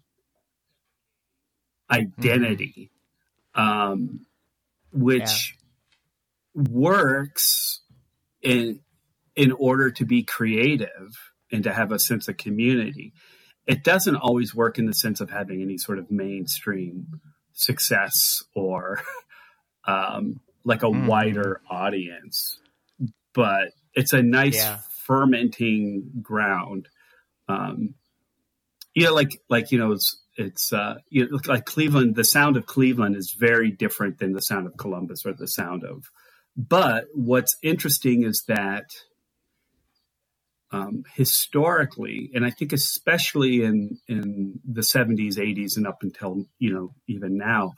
identity, 1.90 2.92
mm-hmm. 3.56 3.62
um, 3.62 4.26
which 4.94 5.58
yeah. 6.56 6.64
works 6.70 7.82
in 8.42 8.80
in 9.36 9.52
order 9.52 9.92
to 9.92 10.06
be 10.06 10.24
creative 10.24 11.32
and 11.52 11.64
to 11.64 11.74
have 11.74 11.92
a 11.92 12.00
sense 12.00 12.28
of 12.28 12.38
community. 12.38 13.14
It 13.68 13.84
doesn't 13.84 14.16
always 14.16 14.56
work 14.56 14.80
in 14.80 14.86
the 14.86 14.94
sense 14.94 15.22
of 15.22 15.30
having 15.30 15.62
any 15.62 15.78
sort 15.78 16.00
of 16.00 16.12
mainstream 16.12 17.22
success 17.54 18.44
or 18.56 19.02
um, 19.88 20.40
like 20.64 20.84
a 20.84 20.88
mm. 20.88 21.06
wider 21.06 21.62
audience. 21.70 22.60
But 23.34 23.70
it's 23.94 24.14
a 24.14 24.22
nice 24.22 24.58
yeah. 24.58 24.80
Fermenting 25.12 26.10
ground. 26.22 26.88
Um, 27.50 27.96
know, 28.96 29.14
like 29.14 29.42
like 29.50 29.72
you 29.72 29.78
know, 29.78 29.92
it's 29.92 30.22
it's 30.38 30.72
uh, 30.72 30.96
you 31.10 31.30
know, 31.30 31.40
like 31.48 31.66
Cleveland. 31.66 32.16
The 32.16 32.24
sound 32.24 32.56
of 32.56 32.66
Cleveland 32.66 33.18
is 33.18 33.36
very 33.38 33.72
different 33.72 34.20
than 34.20 34.32
the 34.32 34.42
sound 34.42 34.68
of 34.68 34.78
Columbus 34.78 35.26
or 35.26 35.34
the 35.34 35.48
sound 35.48 35.84
of. 35.84 36.06
But 36.56 37.08
what's 37.14 37.58
interesting 37.62 38.24
is 38.24 38.46
that 38.48 38.86
um, 40.72 41.04
historically, 41.14 42.32
and 42.34 42.46
I 42.46 42.52
think 42.52 42.72
especially 42.72 43.64
in 43.64 43.98
in 44.08 44.62
the 44.64 44.82
70s, 44.82 45.36
80s, 45.36 45.76
and 45.76 45.86
up 45.86 46.04
until 46.04 46.46
you 46.58 46.74
know 46.74 46.94
even 47.08 47.36
now, 47.38 47.74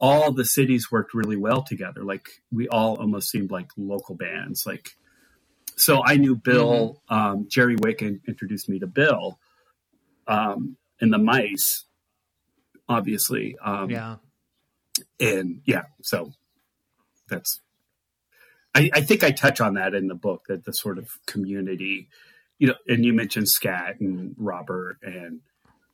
all 0.00 0.32
the 0.32 0.44
cities 0.44 0.90
worked 0.90 1.14
really 1.14 1.36
well 1.36 1.62
together. 1.62 2.02
Like 2.02 2.28
we 2.50 2.66
all 2.66 2.96
almost 2.96 3.30
seemed 3.30 3.52
like 3.52 3.68
local 3.76 4.16
bands. 4.16 4.64
Like 4.66 4.96
so, 5.76 6.02
I 6.04 6.16
knew 6.16 6.36
Bill. 6.36 7.00
Mm-hmm. 7.10 7.14
Um, 7.14 7.46
Jerry 7.48 7.76
Wick 7.76 8.02
introduced 8.02 8.68
me 8.68 8.78
to 8.78 8.86
Bill, 8.86 9.38
um, 10.26 10.76
and 11.00 11.12
the 11.12 11.18
Mice, 11.18 11.84
obviously. 12.88 13.56
Um, 13.62 13.90
yeah, 13.90 14.16
and 15.20 15.62
yeah, 15.64 15.84
so 16.02 16.32
that's 17.28 17.60
I, 18.74 18.90
I, 18.94 19.00
think 19.00 19.22
I 19.22 19.30
touch 19.30 19.60
on 19.60 19.74
that 19.74 19.94
in 19.94 20.08
the 20.08 20.14
book 20.14 20.44
that 20.48 20.64
the 20.64 20.72
sort 20.72 20.98
of 20.98 21.08
community 21.26 22.08
you 22.62 22.68
know, 22.68 22.74
and 22.86 23.04
you 23.04 23.12
mentioned 23.12 23.48
Scat 23.48 23.98
and 23.98 24.36
Robert 24.38 24.98
and 25.02 25.40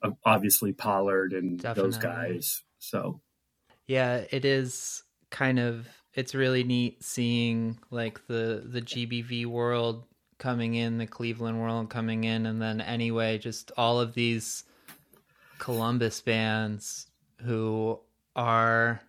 uh, 0.03 0.11
obviously 0.27 0.75
Pollard 0.75 1.33
and 1.33 1.59
Definitely. 1.59 1.83
those 1.93 1.99
guys. 1.99 2.63
So, 2.79 3.23
yeah, 3.87 4.25
it 4.31 4.45
is 4.45 5.03
kind 5.31 5.59
of 5.59 5.89
it's 6.19 6.35
really 6.35 6.65
neat 6.65 7.05
seeing 7.05 7.79
like 7.93 8.27
the 8.27 8.65
the 8.67 8.83
GBV 8.83 9.47
world 9.47 10.03
coming 10.39 10.75
in, 10.75 10.99
the 10.99 11.07
Cleveland 11.07 11.61
world 11.61 11.91
coming 11.91 12.25
in, 12.25 12.45
and 12.45 12.61
then 12.61 12.81
anyway, 12.81 13.39
just 13.39 13.71
all 13.77 14.01
of 14.01 14.15
these 14.15 14.65
Columbus 15.59 16.21
bands 16.21 17.07
who 17.45 18.01
are, 18.35 19.01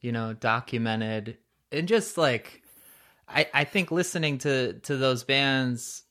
you 0.00 0.12
know, 0.12 0.32
documented 0.32 1.38
and 1.72 1.88
just 1.88 2.16
like 2.16 2.62
I 3.28 3.48
I 3.52 3.64
think 3.64 3.90
listening 3.90 4.38
to 4.38 4.74
to 4.74 4.96
those 4.96 5.24
bands 5.24 6.04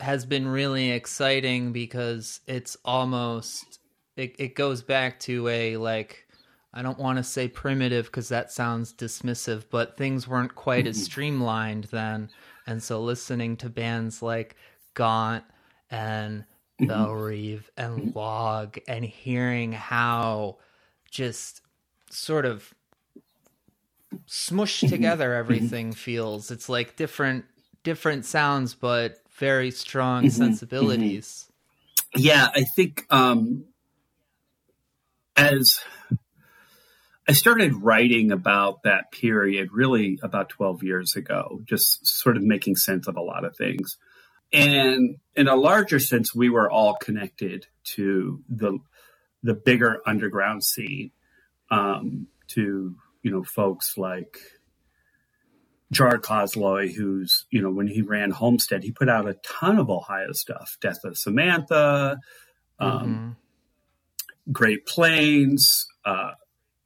has 0.00 0.24
been 0.24 0.48
really 0.48 0.92
exciting 0.92 1.72
because 1.72 2.40
it's 2.46 2.78
almost 2.86 3.80
it, 4.16 4.34
it 4.38 4.54
goes 4.54 4.82
back 4.82 5.20
to 5.20 5.46
a 5.48 5.76
like 5.76 6.26
I 6.74 6.82
don't 6.82 6.98
want 6.98 7.18
to 7.18 7.24
say 7.24 7.48
primitive 7.48 8.06
because 8.06 8.28
that 8.30 8.50
sounds 8.50 8.94
dismissive, 8.94 9.64
but 9.70 9.96
things 9.96 10.26
weren't 10.26 10.54
quite 10.54 10.86
as 10.86 10.96
mm-hmm. 10.96 11.04
streamlined 11.04 11.84
then. 11.84 12.30
And 12.66 12.82
so 12.82 13.02
listening 13.02 13.56
to 13.58 13.68
bands 13.68 14.22
like 14.22 14.56
Gaunt 14.94 15.44
and 15.90 16.40
mm-hmm. 16.80 16.86
Belle 16.86 17.12
Reve 17.12 17.70
and 17.76 17.98
mm-hmm. 17.98 18.18
Log 18.18 18.78
and 18.88 19.04
hearing 19.04 19.72
how 19.72 20.58
just 21.10 21.60
sort 22.10 22.46
of 22.46 22.72
smushed 24.26 24.88
together 24.88 25.34
everything 25.34 25.92
feels. 25.92 26.50
It's 26.50 26.68
like 26.68 26.96
different 26.96 27.44
different 27.82 28.24
sounds, 28.24 28.74
but 28.74 29.18
very 29.36 29.70
strong 29.70 30.30
sensibilities. 30.30 31.50
Yeah, 32.14 32.48
I 32.54 32.62
think 32.62 33.06
um, 33.10 33.64
as 35.36 35.80
I 37.32 37.34
started 37.34 37.76
writing 37.76 38.30
about 38.30 38.82
that 38.82 39.10
period 39.10 39.70
really 39.72 40.18
about 40.22 40.50
12 40.50 40.82
years 40.82 41.16
ago, 41.16 41.62
just 41.64 42.06
sort 42.06 42.36
of 42.36 42.42
making 42.42 42.76
sense 42.76 43.08
of 43.08 43.16
a 43.16 43.22
lot 43.22 43.46
of 43.46 43.56
things. 43.56 43.96
And 44.52 45.16
in 45.34 45.48
a 45.48 45.56
larger 45.56 45.98
sense, 45.98 46.34
we 46.34 46.50
were 46.50 46.70
all 46.70 46.94
connected 46.96 47.68
to 47.94 48.42
the 48.50 48.80
the 49.42 49.54
bigger 49.54 50.02
underground 50.04 50.62
scene, 50.62 51.10
um, 51.70 52.26
to 52.48 52.96
you 53.22 53.30
know 53.30 53.44
folks 53.44 53.96
like 53.96 54.36
Gerard 55.90 56.20
Cosloy, 56.20 56.92
who's, 56.94 57.46
you 57.50 57.62
know, 57.62 57.70
when 57.70 57.86
he 57.86 58.02
ran 58.02 58.30
Homestead, 58.30 58.82
he 58.82 58.92
put 58.92 59.08
out 59.08 59.26
a 59.26 59.38
ton 59.42 59.78
of 59.78 59.88
Ohio 59.88 60.32
stuff 60.32 60.76
Death 60.82 61.02
of 61.02 61.16
Samantha, 61.16 62.18
um, 62.78 63.00
mm-hmm. 63.00 64.52
Great 64.52 64.84
Plains, 64.84 65.86
uh, 66.04 66.32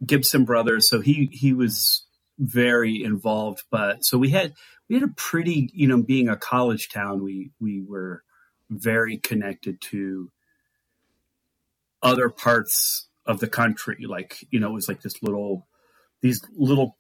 Gibson 0.05 0.45
Brothers. 0.45 0.89
So 0.89 1.01
he, 1.01 1.29
he 1.33 1.53
was 1.53 2.05
very 2.39 3.03
involved. 3.03 3.63
But 3.71 4.05
so 4.05 4.19
we 4.19 4.31
had, 4.31 4.55
we 4.89 4.97
had 4.97 5.05
a 5.05 5.13
pretty, 5.17 5.71
you 5.73 5.89
know, 5.89 6.03
being 6.03 6.29
a 6.29 6.37
college 6.37 6.89
town, 6.89 7.23
we, 7.23 7.51
we 7.61 7.83
were 7.83 8.23
very 8.71 9.17
connected 9.17 9.81
to 9.91 10.31
other 12.03 12.29
parts 12.29 13.09
of 13.25 13.41
the 13.41 13.49
country. 13.49 14.05
Like, 14.07 14.45
you 14.51 14.61
know, 14.61 14.71
it 14.71 14.75
was 14.75 14.89
like 14.89 15.03
this 15.03 15.23
little, 15.23 15.67
these 16.21 16.41
little 16.55 16.97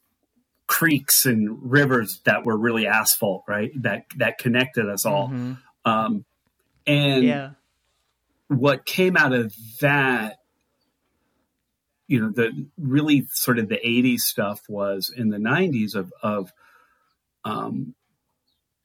creeks 0.66 1.26
and 1.26 1.70
rivers 1.70 2.20
that 2.24 2.44
were 2.44 2.58
really 2.58 2.86
asphalt, 2.86 3.44
right? 3.46 3.70
That 3.82 4.02
that 4.16 4.38
connected 4.38 4.88
us 4.88 5.06
all. 5.06 5.28
Mm-hmm. 5.28 5.52
Um, 5.84 6.24
and 6.86 7.24
yeah. 7.24 7.50
what 8.48 8.84
came 8.84 9.16
out 9.16 9.32
of 9.32 9.54
that, 9.80 10.38
you 12.08 12.20
know, 12.20 12.30
the 12.30 12.66
really 12.78 13.26
sort 13.32 13.58
of 13.58 13.68
the 13.68 13.80
'80s 13.84 14.20
stuff 14.20 14.60
was 14.68 15.12
in 15.14 15.30
the 15.30 15.38
'90s 15.38 15.94
of 15.94 16.12
of, 16.22 16.52
um, 17.44 17.94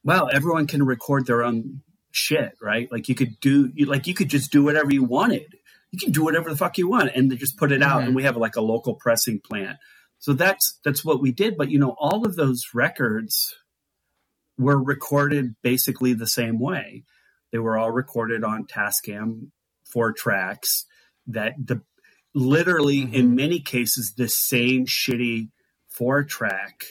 well, 0.04 0.30
everyone 0.32 0.68
can 0.68 0.84
record 0.84 1.26
their 1.26 1.44
own 1.44 1.82
shit, 2.12 2.54
right? 2.62 2.92
Like 2.92 3.10
you 3.10 3.16
could 3.16 3.40
do, 3.40 3.72
you, 3.74 3.86
like 3.86 4.08
you 4.08 4.14
could 4.14 4.30
just 4.30 4.52
do 4.52 4.64
whatever 4.64 4.92
you 4.92 5.04
wanted. 5.04 5.58
You 5.92 6.00
can 6.00 6.12
do 6.12 6.24
whatever 6.24 6.50
the 6.50 6.58
fuck 6.58 6.78
you 6.78 6.90
want 6.90 7.12
and 7.16 7.30
they 7.30 7.36
just 7.36 7.58
put 7.58 7.72
it 7.72 7.84
out. 7.84 8.00
Mm-hmm. 8.00 8.08
And 8.08 8.16
we 8.16 8.24
have 8.24 8.38
like 8.38 8.56
a 8.56 8.62
local 8.62 8.96
pressing 8.96 9.42
plant 9.42 9.78
so 10.22 10.34
that's 10.34 10.80
that's 10.86 11.04
what 11.04 11.20
we 11.20 11.32
did. 11.32 11.58
But 11.58 11.72
you 11.72 11.80
know, 11.80 11.96
all 12.00 12.26
of 12.26 12.36
those 12.36 12.70
records 12.74 13.56
were 14.58 14.82
recorded 14.82 15.56
basically 15.64 16.14
the 16.14 16.28
same 16.28 16.60
way. 16.60 17.04
They 17.52 17.58
were 17.58 17.78
all 17.78 17.92
recorded 17.92 18.44
on 18.44 18.68
Tascam 18.68 19.50
four 19.84 20.14
tracks 20.14 20.86
that 21.28 21.56
the 21.58 21.82
literally 22.34 23.02
mm-hmm. 23.02 23.16
in 23.16 23.36
many 23.36 23.60
cases 23.60 24.14
the 24.16 24.28
same 24.30 24.86
shitty 24.86 25.50
four 25.90 26.24
track 26.24 26.86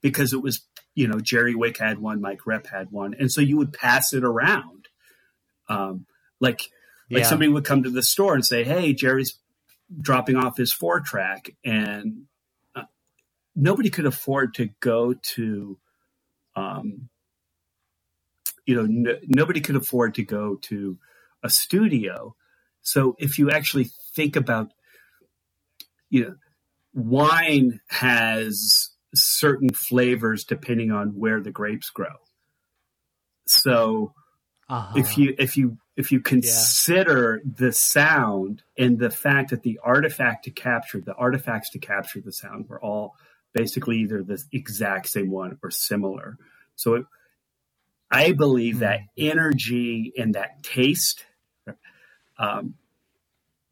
because 0.00 0.32
it 0.32 0.42
was 0.42 0.66
you 0.94 1.08
know 1.08 1.20
Jerry 1.20 1.54
Wick 1.54 1.78
had 1.78 1.98
one, 1.98 2.20
Mike 2.20 2.46
Rep 2.46 2.66
had 2.66 2.90
one, 2.90 3.14
and 3.18 3.30
so 3.30 3.40
you 3.40 3.56
would 3.56 3.72
pass 3.72 4.12
it 4.12 4.24
around. 4.24 4.88
Um, 5.68 6.06
like 6.40 6.60
like 7.10 7.22
Yeah. 7.22 7.28
somebody 7.28 7.50
would 7.50 7.64
come 7.64 7.82
to 7.82 7.90
the 7.90 8.02
store 8.02 8.34
and 8.34 8.44
say, 8.44 8.64
"Hey, 8.64 8.92
Jerry's 8.92 9.38
dropping 10.00 10.36
off 10.36 10.56
his 10.56 10.72
four 10.72 11.00
track," 11.00 11.50
and 11.64 12.26
uh, 12.74 12.84
nobody 13.54 13.90
could 13.90 14.06
afford 14.06 14.54
to 14.54 14.70
go 14.80 15.14
to, 15.14 15.78
um, 16.56 17.08
you 18.66 18.74
know, 18.74 18.84
n- 18.84 19.20
nobody 19.26 19.60
could 19.60 19.76
afford 19.76 20.14
to 20.14 20.22
go 20.22 20.56
to 20.62 20.98
a 21.42 21.50
studio. 21.50 22.34
So 22.82 23.16
if 23.18 23.38
you 23.38 23.50
actually 23.50 23.90
think 24.14 24.36
about, 24.36 24.72
you 26.14 26.24
know, 26.24 26.34
wine 26.94 27.80
has 27.88 28.90
certain 29.14 29.70
flavors 29.70 30.44
depending 30.44 30.92
on 30.92 31.08
where 31.10 31.40
the 31.40 31.52
grapes 31.52 31.90
grow. 31.90 32.16
So 33.48 34.14
Uh-huh. 34.68 34.98
if 34.98 35.18
you 35.18 35.34
if 35.38 35.56
you 35.58 35.78
if 35.96 36.12
you 36.12 36.20
consider 36.20 37.42
the 37.44 37.72
sound 37.72 38.62
and 38.78 38.98
the 38.98 39.10
fact 39.10 39.50
that 39.50 39.62
the 39.62 39.78
artifact 39.84 40.44
to 40.44 40.50
capture 40.50 41.00
the 41.00 41.14
artifacts 41.14 41.70
to 41.70 41.78
capture 41.78 42.20
the 42.20 42.32
sound 42.32 42.68
were 42.68 42.82
all 42.82 43.14
basically 43.52 43.98
either 43.98 44.22
the 44.22 44.42
exact 44.52 45.08
same 45.08 45.30
one 45.30 45.58
or 45.62 45.70
similar 45.70 46.38
so 46.76 46.94
it, 46.94 47.06
i 48.10 48.32
believe 48.32 48.80
that 48.80 49.00
energy 49.18 50.12
and 50.18 50.34
that 50.34 50.62
taste 50.62 51.26
um, 52.38 52.74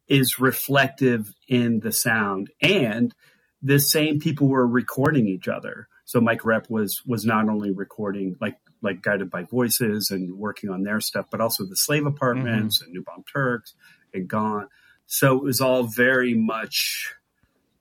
is 0.07 0.39
reflective 0.39 1.33
in 1.47 1.79
the 1.79 1.91
sound 1.91 2.49
and 2.61 3.13
the 3.61 3.79
same 3.79 4.19
people 4.19 4.47
were 4.47 4.67
recording 4.67 5.27
each 5.27 5.47
other 5.47 5.87
so 6.05 6.19
mike 6.19 6.45
rep 6.45 6.69
was 6.69 7.01
was 7.05 7.25
not 7.25 7.47
only 7.47 7.71
recording 7.71 8.35
like 8.41 8.57
like 8.81 9.01
guided 9.01 9.29
by 9.29 9.43
voices 9.43 10.09
and 10.11 10.37
working 10.37 10.69
on 10.69 10.83
their 10.83 10.99
stuff 10.99 11.25
but 11.31 11.39
also 11.39 11.65
the 11.65 11.75
slave 11.75 12.05
apartments 12.05 12.81
and 12.81 12.91
new 12.91 13.03
bomb 13.03 13.23
turks 13.31 13.73
and 14.13 14.27
gone 14.27 14.67
so 15.05 15.37
it 15.37 15.43
was 15.43 15.61
all 15.61 15.83
very 15.83 16.33
much 16.33 17.13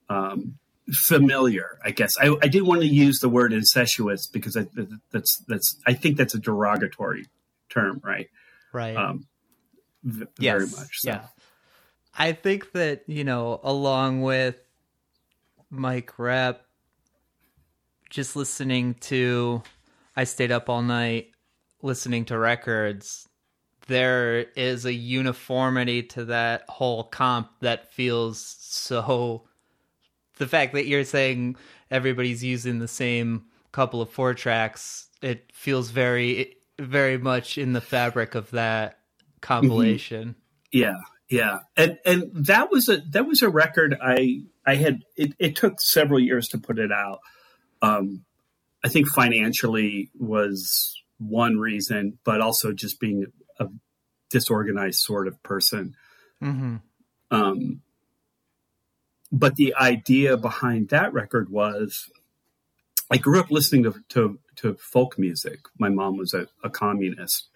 um, 0.09 0.59
familiar 0.93 1.79
i 1.85 1.91
guess 1.91 2.17
I, 2.19 2.35
I 2.43 2.49
didn't 2.49 2.67
want 2.67 2.83
to 2.83 2.87
use 2.89 3.19
the 3.21 3.29
word 3.29 3.53
incestuous 3.53 4.27
because 4.27 4.57
I, 4.57 4.67
that's 5.11 5.39
that's 5.49 5.81
i 5.87 5.93
think 5.93 6.17
that's 6.17 6.35
a 6.35 6.39
derogatory 6.39 7.27
term 7.69 8.01
right 8.05 8.29
right. 8.73 8.97
um, 8.97 9.27
v- 10.03 10.27
yes. 10.39 10.53
very 10.53 10.83
much 10.83 11.01
so. 11.01 11.11
Yeah. 11.11 11.25
I 12.17 12.33
think 12.33 12.73
that, 12.73 13.05
you 13.07 13.25
know, 13.25 13.61
along 13.63 14.23
with 14.23 14.57
Mike 15.71 16.19
Rep, 16.19 16.65
just 18.11 18.37
listening 18.37 18.95
to, 18.95 19.63
I 20.15 20.25
stayed 20.25 20.53
up 20.53 20.69
all 20.69 20.83
night 20.83 21.31
listening 21.81 22.27
to 22.27 22.39
records. 22.39 23.29
There 23.89 24.47
is 24.55 24.85
a 24.85 24.93
uniformity 24.93 26.03
to 26.05 26.27
that 26.27 26.65
whole 26.69 27.05
comp 27.05 27.51
that 27.61 27.93
feels 27.93 28.57
so. 28.61 29.49
The 30.37 30.47
fact 30.47 30.75
that 30.75 30.87
you're 30.87 31.05
saying 31.05 31.57
everybody's 31.91 32.45
using 32.45 32.79
the 32.79 32.89
same 32.89 33.47
couple 33.73 34.01
of 34.01 34.11
four 34.11 34.35
tracks, 34.35 35.09
it 35.21 35.51
feels 35.53 35.91
very, 35.91 36.57
very 36.79 37.19
much 37.19 37.59
in 37.59 37.73
the 37.73 37.81
fabric 37.81 38.35
of 38.35 38.51
that 38.51 38.93
mm-hmm. 38.93 39.39
compilation. 39.41 40.37
Yeah, 40.71 40.97
yeah, 41.33 41.61
and 41.79 41.99
and 42.05 42.31
that 42.35 42.71
was 42.71 42.91
a 42.91 42.99
that 43.13 43.27
was 43.27 43.41
a 43.41 43.49
record 43.49 43.97
I 44.03 44.43
I 44.67 44.75
had. 44.75 45.01
It, 45.17 45.33
it 45.39 45.57
took 45.57 45.81
several 45.81 46.21
years 46.21 46.49
to 46.49 46.59
put 46.59 46.79
it 46.79 46.93
out. 46.93 47.21
Um, 47.81 48.27
I 48.85 48.89
think 48.89 49.09
financially 49.09 50.11
was 50.15 51.03
one 51.19 51.57
reason, 51.57 52.19
but 52.23 52.43
also 52.43 52.73
just 52.73 53.01
being 53.01 53.27
a 53.59 53.69
disorganized 54.29 54.99
sort 54.99 55.27
of 55.27 55.43
person. 55.43 55.97
Mm-hmm. 56.43 56.77
Um, 57.31 57.81
but 59.31 59.57
the 59.57 59.75
idea 59.75 60.37
behind 60.37 60.91
that 60.91 61.15
record 61.15 61.49
was 61.49 62.11
I 63.11 63.17
grew 63.17 63.41
up 63.41 63.51
listening 63.51 63.85
to, 63.85 63.95
to, 64.11 64.39
to 64.57 64.75
folk 64.75 65.19
music. 65.19 65.61
My 65.79 65.89
mom 65.89 66.19
was 66.19 66.35
a, 66.35 66.49
a 66.63 66.69
communist. 66.69 67.49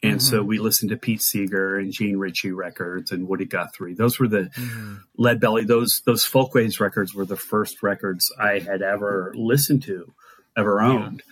And 0.00 0.22
so 0.22 0.44
we 0.44 0.58
listened 0.58 0.90
to 0.90 0.96
Pete 0.96 1.22
Seeger 1.22 1.76
and 1.76 1.92
Jean 1.92 2.18
Ritchie 2.18 2.52
records 2.52 3.10
and 3.10 3.26
Woody 3.26 3.46
Guthrie. 3.46 3.94
Those 3.94 4.18
were 4.18 4.28
the 4.28 4.50
Mm-hmm. 4.54 4.94
Lead 5.16 5.40
Belly. 5.40 5.64
Those 5.64 6.02
those 6.06 6.24
Folkways 6.24 6.78
records 6.78 7.14
were 7.14 7.24
the 7.24 7.36
first 7.36 7.82
records 7.82 8.32
I 8.40 8.60
had 8.60 8.80
ever 8.82 9.32
listened 9.34 9.82
to, 9.84 10.12
ever 10.56 10.80
owned. 10.80 11.22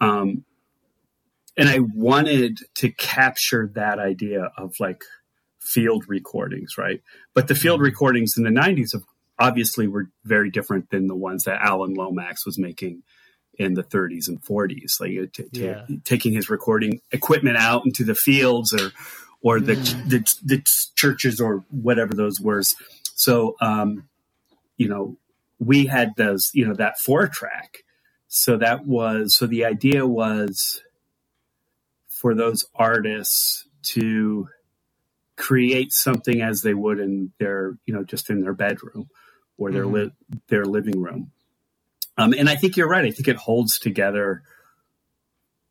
Um, 0.00 0.44
and 1.56 1.68
I 1.68 1.80
wanted 1.80 2.58
to 2.76 2.90
capture 2.90 3.70
that 3.74 3.98
idea 3.98 4.50
of 4.56 4.74
like 4.78 5.02
field 5.60 6.04
recordings, 6.08 6.78
right? 6.78 7.02
But 7.34 7.48
the 7.48 7.54
field 7.54 7.80
recordings 7.80 8.34
in 8.36 8.44
the 8.44 8.50
'90s 8.50 8.94
obviously 9.38 9.88
were 9.88 10.10
very 10.24 10.50
different 10.50 10.90
than 10.90 11.08
the 11.08 11.16
ones 11.16 11.44
that 11.44 11.60
Alan 11.60 11.94
Lomax 11.94 12.46
was 12.46 12.58
making 12.58 13.02
in 13.58 13.74
the 13.74 13.82
30s 13.84 14.28
and 14.28 14.42
40s, 14.42 15.00
like 15.00 15.10
uh, 15.12 15.26
t- 15.32 15.44
t- 15.52 15.66
Yeah. 15.66 15.86
taking 16.04 16.32
his 16.32 16.50
recording 16.50 17.00
equipment 17.12 17.56
out 17.56 17.84
into 17.86 18.04
the 18.04 18.14
fields 18.14 18.72
or 18.72 18.92
or 19.42 19.60
the, 19.60 19.74
the 20.06 20.24
the 20.44 20.62
churches 20.96 21.40
or 21.40 21.64
whatever 21.70 22.14
those 22.14 22.40
were. 22.40 22.62
So, 23.14 23.56
um, 23.60 24.08
you 24.76 24.88
know, 24.88 25.16
we 25.58 25.86
had 25.86 26.12
those, 26.16 26.50
you 26.54 26.66
know, 26.66 26.74
that 26.74 26.98
four 26.98 27.28
track. 27.28 27.78
So 28.28 28.56
that 28.58 28.86
was 28.86 29.36
so 29.36 29.46
the 29.46 29.64
idea 29.64 30.06
was 30.06 30.82
for 32.08 32.34
those 32.34 32.64
artists 32.74 33.66
to 33.94 34.48
create 35.36 35.92
something 35.92 36.42
as 36.42 36.62
they 36.62 36.74
would 36.74 37.00
in 37.00 37.32
their, 37.38 37.78
you 37.86 37.94
know, 37.94 38.04
just 38.04 38.30
in 38.30 38.42
their 38.42 38.52
bedroom 38.54 39.08
or 39.58 39.72
their 39.72 39.84
Mhm. 39.84 39.92
li- 39.94 40.12
their 40.48 40.64
living 40.66 41.00
room. 41.00 41.32
Um, 42.18 42.34
and 42.36 42.48
I 42.48 42.56
think 42.56 42.76
you're 42.76 42.88
right. 42.88 43.04
I 43.04 43.10
think 43.10 43.28
it 43.28 43.36
holds 43.36 43.78
together 43.78 44.42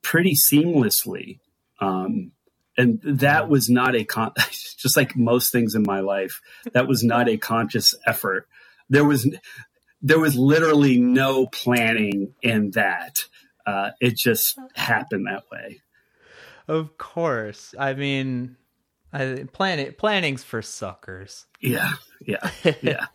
pretty 0.01 0.36
seamlessly. 0.36 1.39
Um, 1.80 2.32
and 2.77 2.99
that 3.04 3.49
was 3.49 3.69
not 3.69 3.95
a 3.95 4.04
con- 4.04 4.34
just 4.77 4.97
like 4.97 5.15
most 5.15 5.51
things 5.51 5.75
in 5.75 5.84
my 5.84 5.99
life. 5.99 6.41
That 6.73 6.88
was 6.88 7.04
not 7.04 7.30
a 7.30 7.38
conscious 7.38 7.93
effort. 8.06 8.47
There 8.89 9.06
was 9.06 9.30
there 10.01 10.19
was 10.19 10.36
literally 10.36 10.97
no 10.97 11.45
planning 11.47 12.34
in 12.41 12.71
that. 12.71 13.25
Uh, 13.65 13.91
it 13.99 14.17
just 14.17 14.58
happened 14.73 15.27
that 15.27 15.43
way. 15.51 15.82
Of 16.67 16.97
course. 16.97 17.75
I 17.77 17.93
mean, 17.93 18.58
I, 19.13 19.45
plan, 19.51 19.93
planning's 19.97 20.43
for 20.43 20.62
suckers. 20.62 21.45
Yeah, 21.60 21.93
yeah, 22.25 22.49
yeah. 22.82 23.06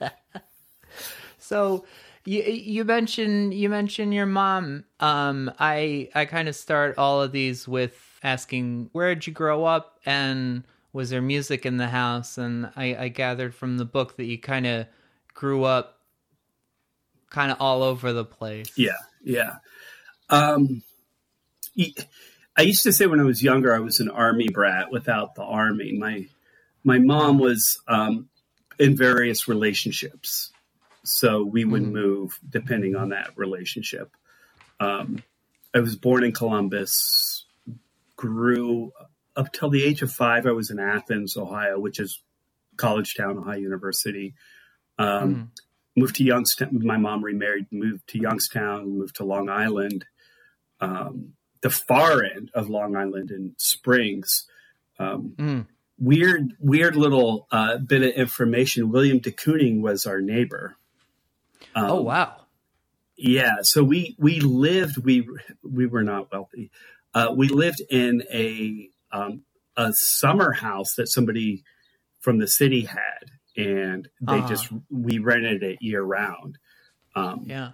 So 1.38 1.84
you 2.26 2.42
you 2.42 2.84
mentioned 2.84 3.54
you 3.54 3.68
mentioned 3.68 4.12
your 4.12 4.26
mom. 4.26 4.84
Um, 5.00 5.50
I 5.58 6.10
I 6.14 6.24
kind 6.26 6.48
of 6.48 6.56
start 6.56 6.98
all 6.98 7.22
of 7.22 7.32
these 7.32 7.66
with 7.66 7.96
asking 8.22 8.90
where 8.92 9.14
did 9.14 9.26
you 9.26 9.32
grow 9.32 9.64
up 9.64 9.98
and 10.04 10.64
was 10.92 11.10
there 11.10 11.22
music 11.22 11.66
in 11.66 11.76
the 11.76 11.88
house? 11.88 12.38
And 12.38 12.70
I, 12.74 12.96
I 12.96 13.08
gathered 13.08 13.54
from 13.54 13.76
the 13.76 13.84
book 13.84 14.16
that 14.16 14.24
you 14.24 14.38
kind 14.38 14.66
of 14.66 14.86
grew 15.34 15.64
up 15.64 16.00
kind 17.30 17.52
of 17.52 17.58
all 17.60 17.82
over 17.82 18.12
the 18.12 18.24
place. 18.24 18.72
Yeah, 18.76 18.96
yeah. 19.22 19.56
Um, 20.30 20.82
I 22.56 22.62
used 22.62 22.82
to 22.84 22.92
say 22.92 23.06
when 23.06 23.20
I 23.20 23.24
was 23.24 23.42
younger, 23.42 23.74
I 23.74 23.80
was 23.80 24.00
an 24.00 24.08
army 24.08 24.48
brat 24.48 24.90
without 24.90 25.34
the 25.34 25.42
army. 25.42 25.92
My 25.92 26.26
my 26.82 26.98
mom 26.98 27.38
was 27.38 27.78
um, 27.86 28.28
in 28.78 28.96
various 28.96 29.46
relationships, 29.48 30.50
so 31.06 31.44
we 31.44 31.64
would 31.64 31.82
Mhm. 31.82 31.92
move 31.92 32.38
depending 32.48 32.96
on 32.96 33.10
that 33.10 33.36
relationship. 33.36 34.10
Um, 34.80 35.22
I 35.74 35.80
was 35.80 35.96
born 35.96 36.24
in 36.24 36.32
Columbus, 36.32 37.46
grew 38.16 38.92
up 39.34 39.52
till 39.52 39.68
the 39.70 39.82
age 39.82 40.02
of 40.02 40.10
five. 40.12 40.46
I 40.46 40.52
was 40.52 40.70
in 40.70 40.78
Athens, 40.78 41.36
Ohio, 41.36 41.78
which 41.78 42.00
is 42.00 42.22
college 42.76 43.14
town, 43.14 43.38
Ohio 43.38 43.58
University. 43.58 44.34
Um, 44.98 45.34
Mhm. 45.34 45.48
moved 45.96 46.16
to 46.16 46.24
Youngstown. 46.24 46.84
My 46.84 46.96
mom 46.96 47.24
remarried, 47.24 47.66
moved 47.70 48.06
to 48.08 48.18
Youngstown, 48.18 48.98
moved 48.98 49.16
to 49.16 49.24
Long 49.24 49.48
Island, 49.48 50.06
um, 50.80 51.34
the 51.62 51.70
far 51.70 52.22
end 52.22 52.50
of 52.54 52.68
Long 52.68 52.96
Island 52.96 53.30
in 53.30 53.54
Springs. 53.58 54.46
Um, 54.98 55.34
Mm. 55.36 55.66
weird, 55.98 56.54
weird 56.58 56.96
little 56.96 57.46
uh, 57.50 57.78
bit 57.78 58.02
of 58.02 58.10
information. 58.12 58.90
William 58.90 59.18
de 59.18 59.30
Kooning 59.30 59.80
was 59.80 60.06
our 60.06 60.20
neighbor. 60.20 60.76
Um, 61.76 61.90
Oh 61.90 62.00
wow. 62.02 62.36
yeah, 63.16 63.56
so 63.62 63.84
we 63.84 64.16
we 64.18 64.40
lived 64.40 64.98
we 64.98 65.28
we 65.62 65.86
were 65.86 66.02
not 66.02 66.32
wealthy. 66.32 66.70
Uh, 67.14 67.32
we 67.36 67.48
lived 67.48 67.80
in 67.88 68.22
a 68.32 68.88
um, 69.12 69.42
a 69.76 69.92
summer 69.94 70.52
house 70.52 70.94
that 70.96 71.06
somebody 71.08 71.62
from 72.20 72.38
the 72.38 72.48
city 72.48 72.82
had, 72.82 73.30
and 73.56 74.08
they 74.20 74.38
Uh-huh. 74.38 74.48
just 74.48 74.68
we 74.90 75.18
rented 75.18 75.62
it 75.62 75.78
year 75.82 76.02
round. 76.02 76.58
Um, 77.14 77.44
Yeah. 77.46 77.72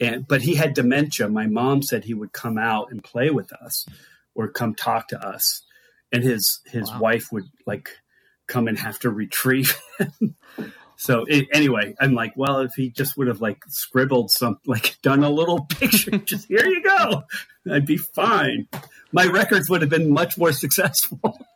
and 0.00 0.26
but 0.28 0.42
he 0.42 0.54
had 0.56 0.74
dementia. 0.74 1.28
My 1.28 1.46
mom 1.46 1.82
said 1.82 2.04
he 2.04 2.14
would 2.14 2.32
come 2.32 2.58
out 2.58 2.90
and 2.90 3.02
play 3.04 3.30
with 3.30 3.52
us, 3.52 3.86
or 4.34 4.48
come 4.48 4.74
talk 4.74 5.08
to 5.08 5.18
us, 5.26 5.62
and 6.10 6.22
his 6.22 6.60
his 6.66 6.90
wow. 6.90 7.00
wife 7.00 7.32
would 7.32 7.44
like 7.66 7.90
come 8.46 8.68
and 8.68 8.78
have 8.78 8.98
to 9.00 9.10
retrieve 9.10 9.78
him. 9.98 10.36
So 11.02 11.24
it, 11.26 11.48
anyway, 11.52 11.96
I'm 11.98 12.14
like, 12.14 12.34
well, 12.36 12.60
if 12.60 12.74
he 12.76 12.88
just 12.88 13.16
would 13.16 13.26
have 13.26 13.40
like 13.40 13.64
scribbled 13.66 14.30
some, 14.30 14.60
like 14.66 14.98
done 15.02 15.24
a 15.24 15.30
little 15.30 15.64
picture, 15.64 16.12
just 16.18 16.46
here 16.46 16.64
you 16.64 16.80
go, 16.80 17.24
I'd 17.68 17.86
be 17.86 17.96
fine. 17.96 18.68
My 19.10 19.26
records 19.26 19.68
would 19.68 19.80
have 19.80 19.90
been 19.90 20.12
much 20.12 20.38
more 20.38 20.52
successful. 20.52 21.38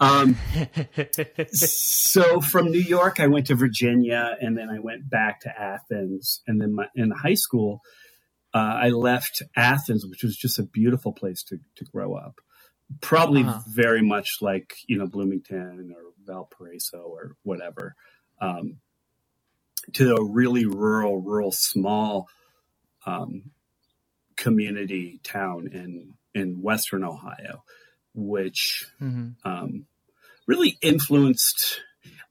Um, 0.00 0.36
so 1.52 2.40
from 2.40 2.70
New 2.70 2.80
York, 2.80 3.20
I 3.20 3.26
went 3.26 3.48
to 3.48 3.54
Virginia, 3.54 4.34
and 4.40 4.56
then 4.56 4.70
I 4.70 4.78
went 4.78 5.10
back 5.10 5.40
to 5.40 5.50
Athens, 5.50 6.40
and 6.46 6.58
then 6.58 6.76
my, 6.76 6.86
in 6.96 7.10
high 7.10 7.34
school, 7.34 7.82
uh, 8.54 8.78
I 8.80 8.88
left 8.88 9.42
Athens, 9.54 10.06
which 10.06 10.22
was 10.22 10.34
just 10.34 10.58
a 10.58 10.62
beautiful 10.62 11.12
place 11.12 11.42
to 11.48 11.58
to 11.76 11.84
grow 11.84 12.14
up. 12.14 12.40
Probably 13.02 13.42
uh-huh. 13.42 13.60
very 13.68 14.00
much 14.00 14.38
like 14.40 14.72
you 14.88 14.96
know 14.96 15.06
Bloomington 15.06 15.94
or 15.94 16.04
Valparaiso 16.24 17.02
or 17.02 17.36
whatever, 17.42 17.94
um, 18.40 18.78
to 19.94 20.14
a 20.16 20.24
really 20.24 20.66
rural, 20.66 21.20
rural, 21.20 21.52
small 21.52 22.28
um, 23.06 23.50
community 24.36 25.20
town 25.22 25.68
in 25.72 26.14
in 26.34 26.62
Western 26.62 27.04
Ohio 27.04 27.62
which 28.14 28.86
mm-hmm. 29.00 29.30
um, 29.48 29.86
really 30.46 30.78
influenced. 30.82 31.80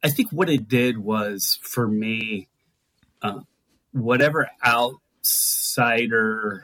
I 0.03 0.09
think 0.09 0.31
what 0.31 0.49
it 0.49 0.67
did 0.67 0.97
was 0.97 1.59
for 1.61 1.87
me, 1.87 2.47
uh, 3.21 3.41
whatever 3.91 4.49
outsider 4.65 6.63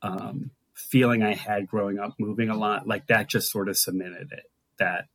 um, 0.00 0.50
feeling 0.74 1.22
I 1.22 1.34
had 1.34 1.68
growing 1.68 1.98
up, 1.98 2.14
moving 2.18 2.48
a 2.48 2.56
lot, 2.56 2.86
like 2.86 3.06
that 3.06 3.28
just 3.28 3.50
sort 3.50 3.68
of 3.68 3.76
cemented 3.76 4.32
it 4.32 4.44
that 4.78 5.06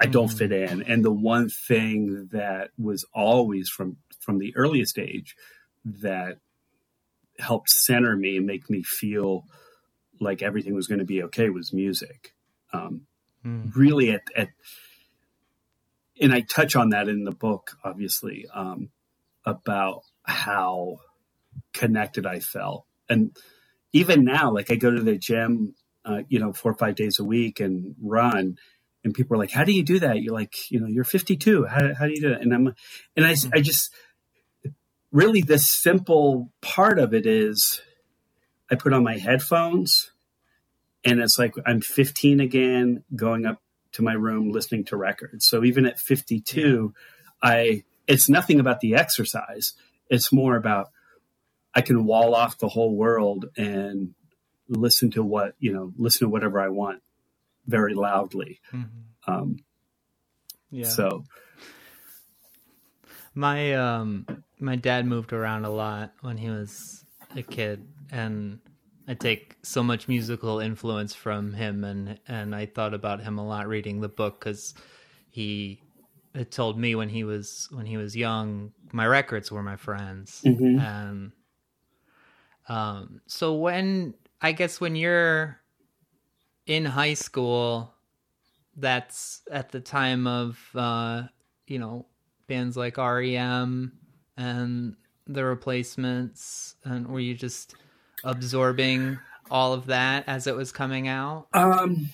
I 0.00 0.06
don't 0.06 0.28
fit 0.28 0.50
mm-hmm. 0.50 0.80
in. 0.80 0.86
And 0.90 1.04
the 1.04 1.12
one 1.12 1.48
thing 1.48 2.28
that 2.32 2.70
was 2.78 3.04
always 3.12 3.68
from 3.68 3.96
from 4.20 4.38
the 4.38 4.54
earliest 4.56 4.98
age 4.98 5.36
that 5.84 6.38
helped 7.38 7.70
center 7.70 8.16
me 8.16 8.36
and 8.36 8.46
make 8.46 8.68
me 8.68 8.82
feel 8.82 9.44
like 10.20 10.42
everything 10.42 10.74
was 10.74 10.86
going 10.86 10.98
to 10.98 11.04
be 11.04 11.22
okay 11.24 11.50
was 11.50 11.72
music. 11.72 12.34
Um, 12.72 13.02
mm. 13.44 13.74
Really, 13.74 14.10
at, 14.10 14.22
at, 14.36 14.48
and 16.20 16.32
I 16.32 16.40
touch 16.40 16.74
on 16.76 16.90
that 16.90 17.08
in 17.08 17.24
the 17.24 17.30
book, 17.30 17.76
obviously, 17.84 18.46
um, 18.52 18.90
about 19.46 20.02
how 20.24 20.98
connected 21.72 22.26
I 22.26 22.40
felt. 22.40 22.84
And 23.08 23.36
even 23.92 24.24
now, 24.24 24.52
like 24.52 24.70
I 24.70 24.74
go 24.74 24.90
to 24.90 25.02
the 25.02 25.16
gym, 25.16 25.74
uh, 26.04 26.22
you 26.28 26.38
know, 26.38 26.52
four 26.52 26.72
or 26.72 26.76
five 26.76 26.96
days 26.96 27.18
a 27.18 27.24
week 27.24 27.60
and 27.60 27.94
run. 28.02 28.58
And 29.08 29.14
people 29.14 29.34
are 29.34 29.38
like, 29.38 29.50
how 29.50 29.64
do 29.64 29.72
you 29.72 29.82
do 29.82 30.00
that? 30.00 30.20
You're 30.20 30.34
like, 30.34 30.70
you 30.70 30.80
know, 30.80 30.86
you're 30.86 31.02
52. 31.02 31.64
How, 31.64 31.94
how 31.94 32.04
do 32.04 32.10
you 32.10 32.20
do 32.20 32.32
it? 32.32 32.42
And 32.42 32.52
I'm, 32.52 32.74
and 33.16 33.26
I, 33.26 33.34
I 33.54 33.62
just, 33.62 33.90
really 35.12 35.40
the 35.40 35.58
simple 35.58 36.52
part 36.60 36.98
of 36.98 37.14
it 37.14 37.24
is 37.24 37.80
I 38.70 38.74
put 38.74 38.92
on 38.92 39.02
my 39.02 39.16
headphones 39.16 40.10
and 41.06 41.20
it's 41.20 41.38
like 41.38 41.54
I'm 41.64 41.80
15 41.80 42.40
again, 42.40 43.02
going 43.16 43.46
up 43.46 43.62
to 43.92 44.02
my 44.02 44.12
room 44.12 44.50
listening 44.50 44.84
to 44.84 44.96
records. 44.98 45.46
So 45.46 45.64
even 45.64 45.86
at 45.86 45.98
52, 45.98 46.92
yeah. 46.94 47.50
I 47.50 47.84
it's 48.06 48.28
nothing 48.28 48.60
about 48.60 48.80
the 48.80 48.94
exercise. 48.94 49.72
It's 50.10 50.34
more 50.34 50.54
about 50.54 50.88
I 51.74 51.80
can 51.80 52.04
wall 52.04 52.34
off 52.34 52.58
the 52.58 52.68
whole 52.68 52.94
world 52.94 53.46
and 53.56 54.14
listen 54.68 55.10
to 55.12 55.22
what 55.22 55.54
you 55.58 55.72
know, 55.72 55.94
listen 55.96 56.26
to 56.26 56.30
whatever 56.30 56.60
I 56.60 56.68
want 56.68 57.00
very 57.68 57.94
loudly. 57.94 58.60
Mm-hmm. 58.72 59.32
Um, 59.32 59.56
yeah. 60.70 60.88
So 60.88 61.24
my 63.34 63.74
um 63.74 64.26
my 64.58 64.74
dad 64.74 65.06
moved 65.06 65.32
around 65.32 65.64
a 65.64 65.70
lot 65.70 66.12
when 66.22 66.36
he 66.36 66.50
was 66.50 67.04
a 67.36 67.42
kid 67.42 67.86
and 68.10 68.58
I 69.08 69.14
take 69.14 69.56
so 69.62 69.82
much 69.82 70.06
musical 70.06 70.60
influence 70.60 71.14
from 71.14 71.54
him, 71.54 71.82
and 71.82 72.20
and 72.28 72.54
I 72.54 72.66
thought 72.66 72.92
about 72.92 73.22
him 73.22 73.38
a 73.38 73.46
lot 73.46 73.66
reading 73.66 74.02
the 74.02 74.08
book 74.08 74.38
because 74.38 74.74
he 75.30 75.80
had 76.34 76.50
told 76.50 76.78
me 76.78 76.94
when 76.94 77.08
he 77.08 77.24
was 77.24 77.68
when 77.70 77.86
he 77.86 77.96
was 77.96 78.14
young, 78.14 78.72
my 78.92 79.06
records 79.06 79.50
were 79.50 79.62
my 79.62 79.76
friends, 79.76 80.42
mm-hmm. 80.44 80.78
and 80.78 81.32
um, 82.68 83.22
so 83.26 83.54
when 83.54 84.12
I 84.42 84.52
guess 84.52 84.78
when 84.78 84.94
you're 84.94 85.58
in 86.68 86.84
high 86.84 87.14
school, 87.14 87.92
that's 88.76 89.40
at 89.50 89.70
the 89.70 89.80
time 89.80 90.28
of 90.28 90.60
uh, 90.76 91.22
you 91.66 91.80
know 91.80 92.06
bands 92.46 92.76
like 92.76 92.96
REM 92.96 93.92
and 94.36 94.94
the 95.26 95.44
Replacements, 95.44 96.76
and 96.84 97.08
were 97.08 97.18
you 97.18 97.34
just 97.34 97.74
absorbing 98.22 99.18
all 99.50 99.72
of 99.72 99.86
that 99.86 100.24
as 100.28 100.46
it 100.46 100.54
was 100.54 100.70
coming 100.70 101.08
out? 101.08 101.48
Um, 101.52 102.10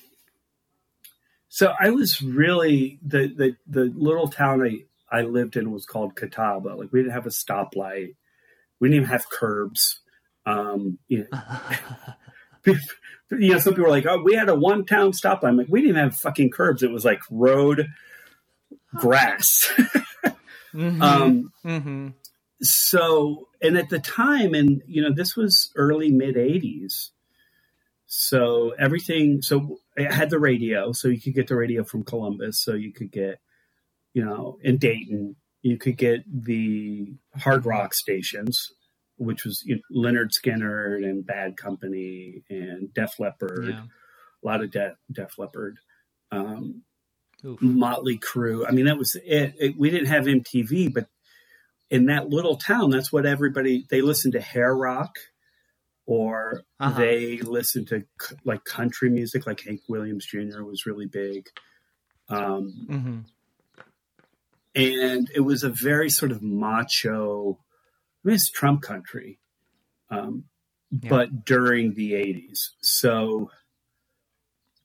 so 1.48 1.74
I 1.78 1.90
was 1.90 2.22
really 2.22 2.98
the 3.02 3.28
the 3.28 3.56
the 3.66 3.92
little 3.94 4.28
town 4.28 4.62
I 4.62 4.84
I 5.10 5.22
lived 5.22 5.56
in 5.56 5.72
was 5.72 5.84
called 5.84 6.14
Catawba. 6.14 6.68
Like 6.68 6.92
we 6.92 7.00
didn't 7.00 7.12
have 7.12 7.26
a 7.26 7.30
stoplight, 7.30 8.14
we 8.78 8.88
didn't 8.88 9.02
even 9.02 9.08
have 9.10 9.28
curbs. 9.28 10.00
Um, 10.46 10.98
you 11.08 11.26
know, 11.30 11.40
you 13.38 13.52
know, 13.52 13.58
some 13.58 13.74
people 13.74 13.84
were 13.84 13.90
like, 13.90 14.06
"Oh, 14.06 14.22
we 14.22 14.34
had 14.34 14.48
a 14.48 14.54
one 14.54 14.84
town 14.84 15.12
stoplight." 15.12 15.48
I'm 15.48 15.56
like, 15.56 15.68
we 15.68 15.82
didn't 15.82 15.96
have 15.96 16.16
fucking 16.16 16.50
curbs. 16.50 16.82
It 16.82 16.90
was 16.90 17.04
like 17.04 17.20
road 17.30 17.88
grass. 18.94 19.72
mm-hmm. 20.74 21.02
Um, 21.02 21.52
mm-hmm 21.64 22.08
so 22.64 23.48
and 23.62 23.76
at 23.76 23.90
the 23.90 23.98
time 23.98 24.54
and 24.54 24.82
you 24.86 25.02
know 25.02 25.12
this 25.12 25.36
was 25.36 25.70
early 25.76 26.10
mid 26.10 26.36
80s 26.36 27.10
so 28.06 28.70
everything 28.78 29.42
so 29.42 29.78
it 29.96 30.12
had 30.12 30.30
the 30.30 30.38
radio 30.38 30.92
so 30.92 31.08
you 31.08 31.20
could 31.20 31.34
get 31.34 31.48
the 31.48 31.56
radio 31.56 31.84
from 31.84 32.04
columbus 32.04 32.62
so 32.62 32.72
you 32.72 32.92
could 32.92 33.10
get 33.10 33.38
you 34.12 34.24
know 34.24 34.58
in 34.62 34.78
dayton 34.78 35.36
you 35.62 35.76
could 35.78 35.96
get 35.96 36.22
the 36.26 37.14
hard 37.36 37.66
rock 37.66 37.94
stations 37.94 38.72
which 39.16 39.44
was 39.44 39.62
you 39.64 39.76
know, 39.76 40.02
Lynyrd 40.02 40.30
Skynyrd 40.30 41.04
and 41.04 41.26
bad 41.26 41.56
company 41.56 42.42
and 42.50 42.92
def 42.94 43.18
leppard 43.18 43.68
yeah. 43.68 43.82
a 43.82 44.46
lot 44.46 44.62
of 44.62 44.70
def, 44.70 44.94
def 45.12 45.38
leppard 45.38 45.78
um, 46.32 46.82
Motley 47.60 48.18
Crue. 48.18 48.64
I 48.66 48.72
mean, 48.72 48.86
that 48.86 48.98
was 48.98 49.16
it. 49.24 49.54
it. 49.58 49.74
We 49.78 49.90
didn't 49.90 50.06
have 50.06 50.24
MTV, 50.24 50.92
but 50.92 51.06
in 51.90 52.06
that 52.06 52.28
little 52.28 52.56
town, 52.56 52.90
that's 52.90 53.12
what 53.12 53.26
everybody 53.26 53.86
they 53.90 54.00
listened 54.00 54.32
to 54.32 54.40
hair 54.40 54.74
rock, 54.74 55.16
or 56.06 56.62
uh-huh. 56.80 56.98
they 56.98 57.38
listened 57.38 57.88
to 57.88 58.04
like 58.44 58.64
country 58.64 59.10
music, 59.10 59.46
like 59.46 59.62
Hank 59.62 59.82
Williams 59.88 60.26
Jr. 60.26 60.62
was 60.62 60.86
really 60.86 61.06
big. 61.06 61.46
Um, 62.28 62.86
mm-hmm. 62.88 63.18
And 64.76 65.30
it 65.32 65.40
was 65.40 65.62
a 65.62 65.68
very 65.68 66.10
sort 66.10 66.32
of 66.32 66.42
macho, 66.42 67.60
I 68.24 68.28
mean, 68.28 68.34
it's 68.36 68.50
Trump 68.50 68.82
country, 68.82 69.38
um, 70.10 70.44
yeah. 70.90 71.10
but 71.10 71.44
during 71.44 71.94
the 71.94 72.12
80s. 72.12 72.70
So 72.80 73.50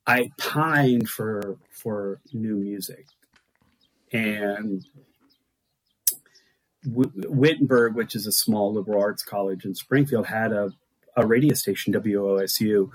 I 0.05 0.31
pined 0.37 1.09
for 1.09 1.57
for 1.71 2.19
new 2.33 2.55
music. 2.55 3.05
And 4.11 4.83
Wittenberg, 6.85 7.95
which 7.95 8.15
is 8.15 8.25
a 8.25 8.31
small 8.31 8.73
liberal 8.73 9.01
arts 9.01 9.23
college 9.23 9.65
in 9.65 9.75
Springfield, 9.75 10.25
had 10.27 10.51
a, 10.51 10.71
a 11.15 11.25
radio 11.27 11.53
station, 11.53 11.93
WOSU. 11.93 12.89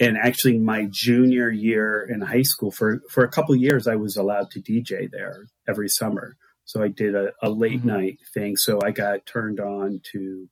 And 0.00 0.16
actually, 0.16 0.58
my 0.58 0.88
junior 0.90 1.50
year 1.50 2.02
in 2.02 2.22
high 2.22 2.42
school, 2.42 2.70
for, 2.70 3.02
for 3.10 3.24
a 3.24 3.28
couple 3.28 3.54
years, 3.56 3.86
I 3.86 3.96
was 3.96 4.16
allowed 4.16 4.50
to 4.52 4.60
DJ 4.60 5.10
there 5.10 5.46
every 5.68 5.88
summer. 5.88 6.36
So 6.68 6.82
I 6.82 6.88
did 6.88 7.14
a, 7.14 7.32
a 7.42 7.48
late 7.48 7.78
mm-hmm. 7.78 7.88
night 7.88 8.18
thing. 8.34 8.58
So 8.58 8.78
I 8.84 8.90
got 8.90 9.24
turned 9.24 9.58
on 9.58 10.02
to 10.12 10.50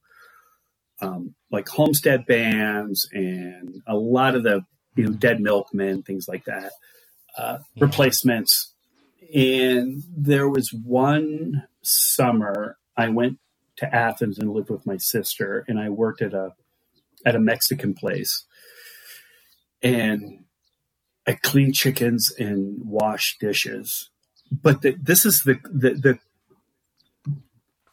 um, 1.02 1.34
like 1.52 1.68
homestead 1.68 2.24
bands 2.24 3.06
and 3.12 3.82
a 3.86 3.94
lot 3.94 4.34
of 4.34 4.42
the 4.42 4.64
you 4.96 5.04
know 5.04 5.12
Dead 5.12 5.42
Milkmen, 5.42 6.02
things 6.02 6.26
like 6.26 6.46
that, 6.46 6.72
uh, 7.36 7.58
yeah. 7.74 7.84
replacements. 7.84 8.72
And 9.34 10.04
there 10.16 10.48
was 10.48 10.72
one 10.72 11.64
summer, 11.82 12.78
I 12.96 13.10
went 13.10 13.38
to 13.76 13.94
Athens 13.94 14.38
and 14.38 14.54
lived 14.54 14.70
with 14.70 14.86
my 14.86 14.96
sister, 14.96 15.66
and 15.68 15.78
I 15.78 15.90
worked 15.90 16.22
at 16.22 16.32
a 16.32 16.54
at 17.26 17.36
a 17.36 17.40
Mexican 17.40 17.92
place, 17.92 18.46
and 19.82 20.44
I 21.26 21.34
cleaned 21.34 21.74
chickens 21.74 22.32
and 22.38 22.78
washed 22.86 23.38
dishes. 23.38 24.08
But 24.50 24.82
the, 24.82 24.96
this 25.00 25.24
is 25.26 25.42
the, 25.42 25.58
the 25.64 25.90
the 25.94 26.18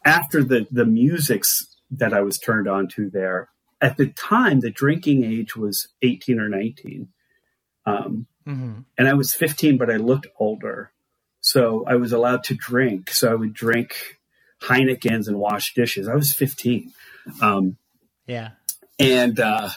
after 0.06 0.44
the 0.44 0.68
the 0.72 0.86
music's 0.86 1.74
that 1.98 2.14
I 2.14 2.22
was 2.22 2.38
turned 2.38 2.68
on 2.68 2.88
to 2.90 3.10
there. 3.10 3.50
At 3.82 3.98
the 3.98 4.08
time, 4.08 4.62
the 4.62 4.72
drinking 4.72 5.24
age 5.24 5.56
was 5.56 5.90
18 6.02 6.40
or 6.40 6.50
19. 6.50 7.10
Um, 7.86 8.28
mm-hmm. 8.48 8.80
And 8.98 9.08
I 9.08 9.14
was 9.14 9.34
15, 9.34 9.78
but 9.78 9.92
I 9.92 9.98
looked 9.98 10.28
older. 10.40 10.92
So 11.42 11.84
I 11.86 11.96
was 11.96 12.14
allowed 12.14 12.46
to 12.46 12.56
drink. 12.56 13.12
So 13.12 13.30
I 13.30 13.36
would 13.36 13.54
drink 13.54 14.20
Heineken's 14.62 15.28
and 15.28 15.38
wash 15.38 15.74
dishes. 15.74 16.08
I 16.08 16.16
was 16.16 16.34
15. 16.34 16.94
Um, 17.42 17.78
yeah. 18.26 18.52
And 18.98 19.40
uh, 19.40 19.70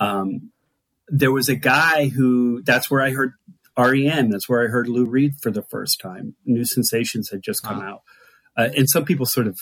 um, 0.00 0.50
there 1.08 1.32
was 1.32 1.48
a 1.48 1.54
guy 1.54 2.08
who, 2.08 2.62
that's 2.62 2.90
where 2.90 3.00
I 3.00 3.10
heard 3.10 3.34
REM. 3.78 4.30
That's 4.30 4.48
where 4.48 4.64
I 4.64 4.68
heard 4.68 4.88
Lou 4.88 5.06
Reed 5.06 5.34
for 5.40 5.50
the 5.50 5.62
first 5.62 6.00
time. 6.00 6.34
New 6.44 6.64
Sensations 6.64 7.30
had 7.30 7.42
just 7.42 7.62
come 7.62 7.78
wow. 7.78 7.88
out. 7.88 8.02
Uh, 8.56 8.70
and 8.76 8.90
some 8.90 9.04
people 9.04 9.26
sort 9.26 9.46
of 9.46 9.56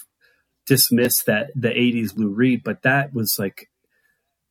dismiss 0.67 1.23
that 1.25 1.51
the 1.55 1.69
80s 1.69 2.17
Lou 2.17 2.29
Reed, 2.29 2.63
but 2.65 2.83
that 2.83 3.13
was 3.13 3.37
like, 3.39 3.69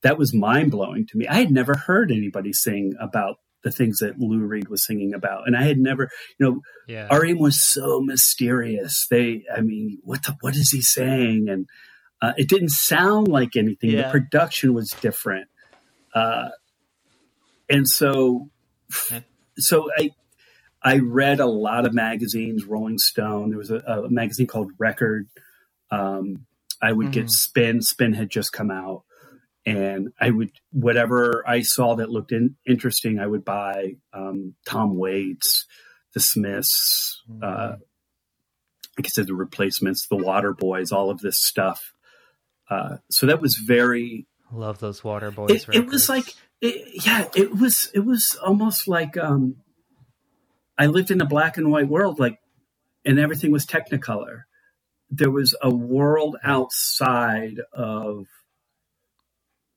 that 0.03 0.17
was 0.17 0.33
mind 0.33 0.71
blowing 0.71 1.07
to 1.07 1.17
me. 1.17 1.27
I 1.27 1.35
had 1.35 1.51
never 1.51 1.75
heard 1.75 2.11
anybody 2.11 2.53
sing 2.53 2.93
about 2.99 3.37
the 3.63 3.71
things 3.71 3.97
that 3.97 4.19
Lou 4.19 4.45
Reed 4.45 4.69
was 4.69 4.85
singing 4.85 5.13
about. 5.15 5.47
And 5.47 5.57
I 5.57 5.63
had 5.63 5.79
never, 5.79 6.09
you 6.37 6.45
know, 6.45 6.61
yeah. 6.87 7.07
REM 7.13 7.39
was 7.39 7.59
so 7.59 7.99
mysterious. 7.99 9.07
They, 9.09 9.43
I 9.53 9.61
mean, 9.61 9.97
what 10.03 10.23
the, 10.23 10.37
what 10.41 10.55
is 10.55 10.69
he 10.69 10.81
saying? 10.81 11.47
And 11.49 11.67
uh, 12.21 12.33
it 12.37 12.47
didn't 12.47 12.69
sound 12.69 13.27
like 13.27 13.55
anything. 13.55 13.89
Yeah. 13.89 14.03
The 14.03 14.11
production 14.11 14.75
was 14.75 14.91
different. 15.01 15.47
Uh, 16.13 16.49
and 17.67 17.87
so, 17.87 18.51
so 19.57 19.89
I, 19.97 20.11
I 20.81 20.99
read 20.99 21.39
a 21.39 21.45
lot 21.45 21.85
of 21.85 21.93
magazines, 21.93 22.65
Rolling 22.65 22.97
Stone. 22.97 23.49
There 23.49 23.57
was 23.57 23.71
a, 23.71 23.77
a 23.77 24.09
magazine 24.09 24.47
called 24.47 24.71
Record. 24.77 25.27
Um, 25.91 26.45
I 26.81 26.91
would 26.91 27.07
mm-hmm. 27.07 27.21
get 27.21 27.29
Spin. 27.29 27.81
Spin 27.81 28.13
had 28.13 28.29
just 28.29 28.51
come 28.51 28.69
out, 28.69 29.03
and 29.65 30.13
I 30.19 30.29
would 30.29 30.51
whatever 30.71 31.43
I 31.47 31.61
saw 31.61 31.95
that 31.95 32.09
looked 32.09 32.31
in, 32.31 32.55
interesting, 32.65 33.19
I 33.19 33.27
would 33.27 33.45
buy. 33.45 33.95
Um, 34.13 34.55
Tom 34.67 34.97
Waits, 34.97 35.65
The 36.13 36.19
Smiths, 36.19 37.23
mm-hmm. 37.29 37.43
uh, 37.43 37.77
like 38.97 39.05
I 39.05 39.09
said, 39.09 39.27
the 39.27 39.35
Replacements, 39.35 40.07
The 40.07 40.17
Waterboys, 40.17 40.91
all 40.91 41.09
of 41.09 41.19
this 41.19 41.37
stuff. 41.37 41.93
Uh, 42.69 42.97
so 43.09 43.25
that 43.25 43.41
was 43.41 43.55
very. 43.55 44.27
Love 44.51 44.79
those 44.79 45.01
Waterboys. 45.01 45.49
It, 45.49 45.75
it 45.75 45.87
was 45.87 46.07
like, 46.09 46.33
it, 46.65 47.05
yeah, 47.05 47.27
it 47.35 47.57
was. 47.57 47.91
It 47.93 47.99
was 48.01 48.37
almost 48.43 48.87
like 48.87 49.17
um, 49.17 49.57
I 50.77 50.87
lived 50.87 51.11
in 51.11 51.21
a 51.21 51.25
black 51.25 51.57
and 51.57 51.71
white 51.71 51.87
world, 51.87 52.19
like, 52.19 52.39
and 53.05 53.19
everything 53.19 53.51
was 53.51 53.65
Technicolor. 53.65 54.43
There 55.09 55.31
was 55.31 55.55
a 55.61 55.69
world 55.73 56.37
outside 56.43 57.59
of 57.73 58.25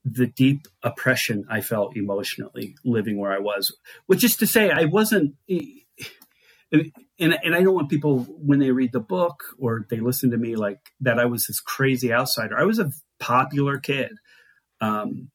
the 0.05 0.27
deep 0.27 0.67
oppression 0.83 1.45
I 1.51 1.61
felt 1.61 1.97
emotionally 1.97 2.77
living 2.85 3.19
where 3.19 3.33
I 3.33 3.39
was, 3.39 3.77
which 4.07 4.25
is 4.25 4.37
to 4.37 4.47
say, 4.47 4.71
I 4.71 4.87
wasn't. 4.87 5.35
And, 7.21 7.37
and 7.43 7.55
I 7.55 7.63
don't 7.63 7.75
want 7.75 7.91
people 7.91 8.21
when 8.25 8.59
they 8.59 8.71
read 8.71 8.93
the 8.93 9.01
book 9.01 9.43
or 9.59 9.87
they 9.91 10.01
listen 10.01 10.31
to 10.31 10.37
me 10.37 10.57
like 10.57 10.79
that 11.01 11.19
I 11.19 11.27
was 11.27 11.47
this 11.47 11.61
crazy 11.61 12.13
outsider. 12.13 12.59
I 12.59 12.65
was 12.65 12.79
a 12.79 12.93
popular 13.19 13.79
kid. 13.79 14.13
Um, 14.81 15.31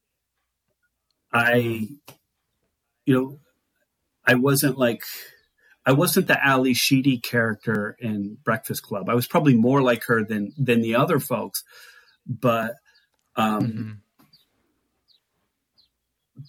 I, 1.33 1.87
you 3.05 3.13
know, 3.13 3.39
I 4.25 4.35
wasn't 4.35 4.77
like 4.77 5.03
I 5.85 5.91
wasn't 5.91 6.27
the 6.27 6.45
Ally 6.45 6.73
Sheedy 6.73 7.17
character 7.17 7.95
in 7.99 8.37
Breakfast 8.43 8.83
Club. 8.83 9.09
I 9.09 9.15
was 9.15 9.27
probably 9.27 9.55
more 9.55 9.81
like 9.81 10.05
her 10.05 10.23
than 10.23 10.53
than 10.57 10.81
the 10.81 10.95
other 10.95 11.19
folks, 11.19 11.63
but 12.25 12.75
um, 13.35 13.61
mm-hmm. 13.61 13.91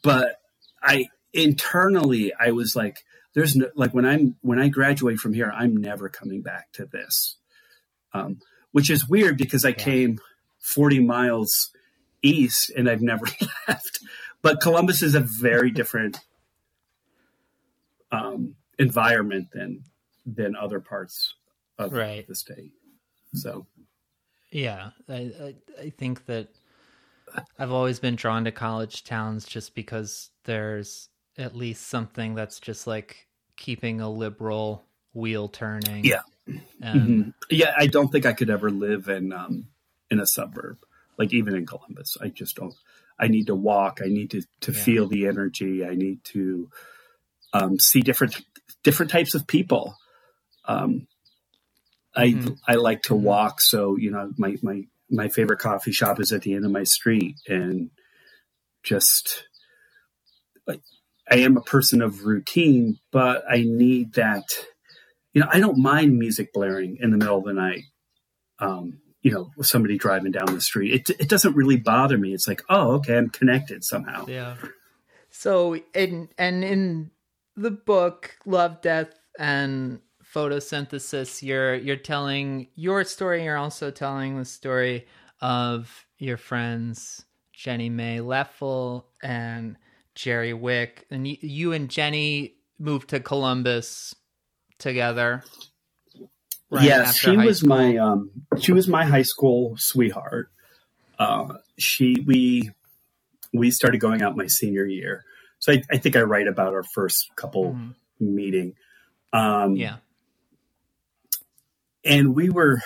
but 0.02 0.36
I 0.82 1.06
internally 1.32 2.32
I 2.38 2.52
was 2.52 2.76
like, 2.76 2.98
there's 3.34 3.56
no 3.56 3.70
like 3.74 3.92
when 3.92 4.04
I'm 4.04 4.36
when 4.42 4.60
I 4.60 4.68
graduate 4.68 5.18
from 5.18 5.32
here, 5.32 5.52
I'm 5.52 5.76
never 5.76 6.08
coming 6.08 6.42
back 6.42 6.70
to 6.74 6.86
this, 6.86 7.36
um, 8.12 8.38
which 8.70 8.88
is 8.88 9.08
weird 9.08 9.36
because 9.36 9.64
I 9.64 9.70
yeah. 9.70 9.74
came 9.74 10.20
40 10.60 11.00
miles 11.00 11.70
east 12.22 12.70
and 12.70 12.88
I've 12.88 13.02
never 13.02 13.26
left. 13.68 14.00
But 14.44 14.60
Columbus 14.60 15.02
is 15.02 15.16
a 15.16 15.20
very 15.20 15.72
different. 15.72 16.20
Um, 18.12 18.54
environment 18.78 19.48
than 19.52 19.82
than 20.24 20.54
other 20.54 20.78
parts 20.78 21.34
of 21.78 21.92
right. 21.92 22.24
the 22.28 22.34
state. 22.36 22.70
So, 23.32 23.66
yeah, 24.52 24.90
I, 25.08 25.14
I, 25.14 25.54
I 25.80 25.90
think 25.90 26.26
that 26.26 26.48
I've 27.58 27.72
always 27.72 27.98
been 27.98 28.14
drawn 28.14 28.44
to 28.44 28.52
college 28.52 29.02
towns 29.02 29.46
just 29.46 29.74
because 29.74 30.30
there's 30.44 31.08
at 31.36 31.56
least 31.56 31.88
something 31.88 32.36
that's 32.36 32.60
just 32.60 32.86
like 32.86 33.26
keeping 33.56 34.00
a 34.00 34.08
liberal 34.08 34.84
wheel 35.12 35.48
turning. 35.48 36.04
Yeah. 36.04 36.22
And, 36.80 37.00
mm-hmm. 37.00 37.30
Yeah, 37.50 37.74
I 37.76 37.88
don't 37.88 38.12
think 38.12 38.26
I 38.26 38.32
could 38.32 38.50
ever 38.50 38.70
live 38.70 39.08
in 39.08 39.32
um 39.32 39.66
in 40.08 40.20
a 40.20 40.26
suburb. 40.26 40.78
Like 41.18 41.32
even 41.32 41.56
in 41.56 41.66
Columbus. 41.66 42.16
I 42.20 42.28
just 42.28 42.54
don't 42.54 42.74
I 43.18 43.28
need 43.28 43.46
to 43.46 43.54
walk, 43.54 44.00
I 44.04 44.08
need 44.08 44.30
to 44.30 44.42
to 44.62 44.72
yeah. 44.72 44.78
feel 44.78 45.08
the 45.08 45.26
energy, 45.26 45.84
I 45.84 45.94
need 45.94 46.24
to 46.32 46.68
um, 47.52 47.78
see 47.78 48.00
different 48.00 48.42
different 48.82 49.10
types 49.10 49.34
of 49.34 49.46
people. 49.46 49.96
Um, 50.66 51.06
I 52.14 52.28
mm-hmm. 52.28 52.54
I 52.66 52.74
like 52.74 53.02
to 53.02 53.14
mm-hmm. 53.14 53.24
walk, 53.24 53.60
so 53.60 53.96
you 53.96 54.10
know 54.10 54.30
my 54.36 54.56
my 54.62 54.82
my 55.10 55.28
favorite 55.28 55.58
coffee 55.58 55.92
shop 55.92 56.20
is 56.20 56.32
at 56.32 56.42
the 56.42 56.54
end 56.54 56.64
of 56.64 56.70
my 56.70 56.84
street, 56.84 57.36
and 57.48 57.90
just 58.82 59.44
I, 60.68 60.80
I 61.30 61.36
am 61.38 61.56
a 61.56 61.62
person 61.62 62.02
of 62.02 62.24
routine, 62.24 62.98
but 63.12 63.44
I 63.48 63.64
need 63.66 64.14
that. 64.14 64.44
You 65.32 65.40
know, 65.40 65.48
I 65.50 65.58
don't 65.58 65.78
mind 65.78 66.16
music 66.16 66.52
blaring 66.52 66.98
in 67.00 67.10
the 67.10 67.16
middle 67.16 67.38
of 67.38 67.44
the 67.44 67.54
night. 67.54 67.82
Um, 68.60 69.00
you 69.24 69.32
know, 69.32 69.50
somebody 69.62 69.96
driving 69.96 70.30
down 70.30 70.54
the 70.54 70.60
street. 70.60 70.92
It 70.92 71.16
it 71.18 71.28
doesn't 71.28 71.56
really 71.56 71.78
bother 71.78 72.18
me. 72.18 72.34
It's 72.34 72.46
like, 72.46 72.62
oh, 72.68 72.92
okay, 72.96 73.16
I'm 73.16 73.30
connected 73.30 73.82
somehow. 73.82 74.26
Yeah. 74.28 74.56
So, 75.30 75.80
and 75.94 76.28
and 76.38 76.62
in 76.62 77.10
the 77.56 77.70
book 77.70 78.36
Love, 78.44 78.82
Death, 78.82 79.14
and 79.38 80.00
Photosynthesis, 80.22 81.42
you're 81.42 81.74
you're 81.74 81.96
telling 81.96 82.68
your 82.74 83.02
story. 83.02 83.44
You're 83.44 83.56
also 83.56 83.90
telling 83.90 84.38
the 84.38 84.44
story 84.44 85.06
of 85.40 86.06
your 86.18 86.36
friends 86.36 87.24
Jenny 87.54 87.88
Mae 87.88 88.18
Leffel 88.18 89.04
and 89.22 89.78
Jerry 90.14 90.52
Wick, 90.52 91.06
and 91.10 91.26
you, 91.26 91.38
you 91.40 91.72
and 91.72 91.88
Jenny 91.88 92.56
moved 92.78 93.08
to 93.08 93.20
Columbus 93.20 94.14
together. 94.78 95.42
Right 96.74 96.84
yes, 96.84 97.16
she 97.16 97.36
was 97.36 97.58
school. 97.58 97.68
my 97.68 97.96
um, 97.96 98.30
she 98.60 98.72
was 98.72 98.88
my 98.88 99.04
high 99.04 99.22
school 99.22 99.76
sweetheart. 99.78 100.48
Uh, 101.18 101.54
she 101.78 102.16
we 102.26 102.70
we 103.52 103.70
started 103.70 103.98
going 103.98 104.22
out 104.22 104.36
my 104.36 104.46
senior 104.46 104.84
year 104.84 105.24
so 105.64 105.72
I, 105.72 105.82
I 105.90 105.96
think 105.96 106.14
I 106.14 106.20
write 106.20 106.46
about 106.46 106.74
our 106.74 106.82
first 106.82 107.30
couple 107.36 107.72
mm-hmm. 107.72 108.34
meeting. 108.34 108.74
Um, 109.32 109.76
yeah. 109.76 109.96
And 112.04 112.34
we 112.34 112.50
were, 112.50 112.82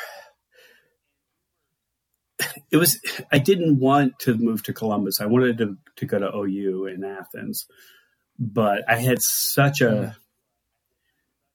it 2.71 2.77
was, 2.77 3.01
I 3.33 3.39
didn't 3.41 3.81
want 3.81 4.21
to 4.21 4.37
move 4.37 4.63
to 4.63 4.73
Columbus. 4.73 5.21
I 5.21 5.27
wanted 5.27 5.59
to, 5.59 5.77
to 5.97 6.07
go 6.07 6.21
to 6.21 6.33
OU 6.33 6.87
in 6.87 7.03
Athens, 7.03 7.67
but 8.39 8.89
I 8.89 8.99
had 8.99 9.21
such 9.23 9.81
a, 9.81 9.91
mm. 9.91 10.15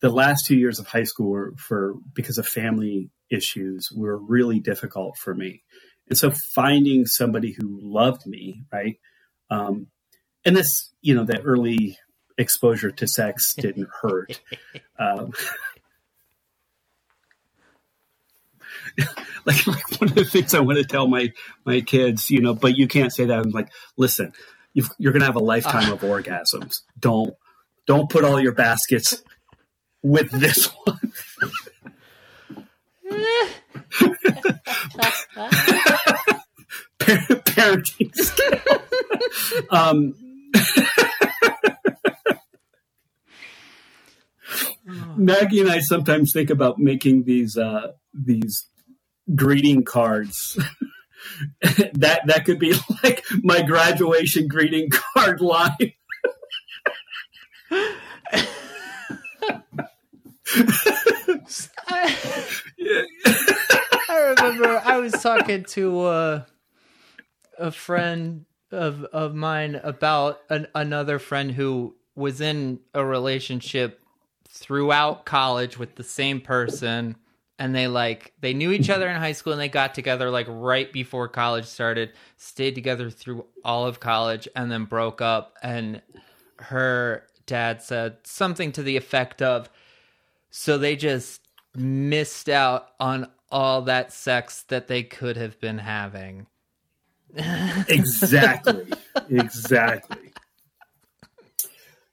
The 0.04 0.10
last 0.10 0.46
two 0.46 0.58
years 0.58 0.80
of 0.80 0.88
high 0.88 1.06
school 1.06 1.30
were 1.30 1.54
for, 1.58 1.96
because 2.14 2.38
of 2.38 2.46
family 2.46 3.10
issues 3.32 3.88
were 3.96 4.18
really 4.18 4.60
difficult 4.60 5.18
for 5.18 5.34
me. 5.34 5.64
And 6.10 6.18
so 6.18 6.30
finding 6.54 7.06
somebody 7.06 7.54
who 7.54 7.80
loved 7.82 8.28
me, 8.28 8.66
right? 8.72 9.00
Um, 9.50 9.88
and 10.44 10.58
this, 10.58 10.92
you 11.02 11.16
know, 11.16 11.24
that 11.24 11.44
early 11.46 11.98
exposure 12.38 12.92
to 12.92 13.08
sex 13.08 13.54
didn't 13.58 13.88
hurt. 14.02 14.42
Um, 15.00 15.32
like, 19.46 19.66
like 19.66 20.02
one 20.02 20.10
of 20.10 20.16
the 20.16 20.26
things 20.26 20.54
I 20.54 20.60
want 20.60 20.80
to 20.80 20.84
tell 20.84 21.08
my 21.08 21.32
my 21.64 21.80
kids, 21.80 22.30
you 22.30 22.42
know, 22.42 22.54
but 22.54 22.76
you 22.76 22.90
can't 22.90 23.14
say 23.14 23.24
that. 23.24 23.40
I'm 23.40 23.52
like, 23.52 23.70
listen, 23.96 24.34
you 24.74 24.84
are 24.84 25.14
going 25.14 25.22
to 25.22 25.28
have 25.28 25.38
a 25.38 25.40
lifetime 25.40 25.94
of 25.94 26.02
orgasms. 26.02 26.82
Don't 27.00 27.34
don't 27.86 28.10
put 28.10 28.26
all 28.26 28.42
your 28.42 28.54
baskets 28.54 29.24
with 30.04 30.32
this 30.32 30.68
one. 30.86 31.00
Parenting. 37.00 38.12
Um, 39.70 40.14
Maggie 45.18 45.62
and 45.62 45.72
I 45.72 45.80
sometimes 45.80 46.34
think 46.34 46.50
about 46.50 46.80
making 46.80 47.24
these 47.24 47.58
uh, 47.58 47.92
these 48.14 48.68
greeting 49.36 49.84
cards. 49.84 50.58
that 51.94 52.22
that 52.26 52.46
could 52.46 52.60
be 52.60 52.76
like 53.04 53.24
my 53.42 53.62
graduation 53.62 54.48
greeting 54.48 54.90
card 54.90 55.42
line. 55.42 55.94
I, 61.88 62.16
remember 64.10 64.82
I 64.86 65.00
was 65.00 65.14
talking 65.14 65.64
to 65.66 66.02
uh, 66.02 66.44
a 67.58 67.72
friend 67.72 68.46
of 68.72 69.04
of 69.06 69.36
mine 69.36 69.80
about 69.84 70.42
an, 70.50 70.68
another 70.76 71.20
friend 71.20 71.52
who 71.52 71.96
was 72.16 72.42
in 72.42 72.80
a 72.94 73.04
relationship 73.04 74.02
throughout 74.48 75.26
college 75.26 75.78
with 75.78 75.96
the 75.96 76.04
same 76.04 76.42
person. 76.42 77.16
And 77.60 77.76
they 77.76 77.88
like 77.88 78.34
they 78.40 78.54
knew 78.54 78.72
each 78.72 78.90
other 78.90 79.08
in 79.08 79.16
high 79.16 79.32
school 79.32 79.54
and 79.54 79.62
they 79.62 79.70
got 79.70 79.96
together 79.96 80.30
like 80.30 80.48
right 80.50 80.92
before 80.92 81.28
college 81.28 81.66
started 81.66 82.12
stayed 82.38 82.76
together 82.76 83.10
through 83.10 83.46
all 83.64 83.88
of 83.88 84.00
college 84.00 84.48
and 84.56 84.72
then 84.72 84.86
broke 84.86 85.22
up. 85.22 85.56
And 85.62 86.02
her 86.58 87.28
dad 87.46 87.82
said 87.82 88.18
something 88.24 88.72
to 88.74 88.84
the 88.84 88.98
effect 88.98 89.42
of 89.42 89.70
so 90.56 90.78
they 90.78 90.96
just 90.96 91.42
missed 91.76 92.48
out 92.48 92.90
on 93.00 93.28
all 93.52 93.82
that 93.82 94.14
sex 94.14 94.64
that 94.70 94.88
they 94.88 95.02
could 95.02 95.36
have 95.36 95.60
been 95.60 95.80
having. 95.80 96.48
Exactly. 97.90 98.86
Exactly. 99.28 100.32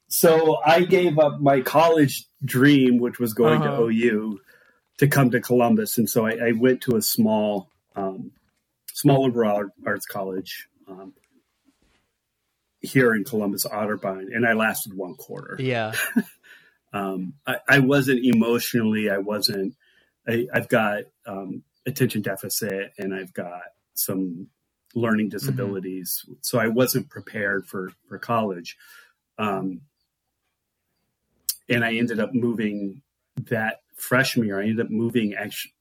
So 0.07 0.57
i 0.65 0.81
gave 0.81 1.19
up 1.19 1.39
my 1.39 1.61
college 1.61 2.25
dream 2.43 2.97
which 2.97 3.19
was 3.19 3.33
going 3.35 3.61
uh-huh. 3.61 3.77
to 3.77 3.83
ou 3.83 4.39
to 4.97 5.07
come 5.07 5.29
to 5.31 5.39
Columbus, 5.39 5.99
and 5.99 6.09
so 6.09 6.25
I, 6.25 6.31
I 6.31 6.51
went 6.51 6.81
to 6.81 6.95
a 6.95 7.01
small, 7.01 7.69
um, 7.95 8.31
small 8.93 9.25
liberal 9.25 9.69
arts 9.85 10.05
college 10.05 10.67
um, 10.87 11.13
here 12.81 13.13
in 13.13 13.23
Columbus, 13.23 13.65
Otterbein, 13.65 14.35
and 14.35 14.45
I 14.45 14.53
lasted 14.53 14.95
one 14.95 15.15
quarter. 15.15 15.57
Yeah, 15.59 15.93
um, 16.93 17.33
I, 17.47 17.57
I, 17.67 17.79
wasn't 17.79 18.25
emotionally. 18.25 19.09
I 19.09 19.17
wasn't. 19.17 19.75
I, 20.27 20.47
have 20.53 20.67
got 20.67 21.03
um, 21.25 21.63
attention 21.85 22.21
deficit, 22.21 22.91
and 22.97 23.13
I've 23.13 23.33
got 23.33 23.61
some 23.93 24.47
learning 24.93 25.27
mm-hmm. 25.27 25.37
disabilities, 25.37 26.23
mm-hmm. 26.25 26.33
so 26.41 26.59
I 26.59 26.67
wasn't 26.67 27.09
prepared 27.09 27.65
for 27.67 27.91
for 28.07 28.17
college. 28.17 28.77
Um, 29.37 29.81
and 31.69 31.85
I 31.85 31.95
ended 31.95 32.19
up 32.19 32.33
moving 32.33 33.01
that 33.49 33.81
freshman 33.95 34.47
year, 34.47 34.59
I 34.59 34.63
ended 34.63 34.85
up 34.85 34.91
moving 34.91 35.33
actually 35.35 35.73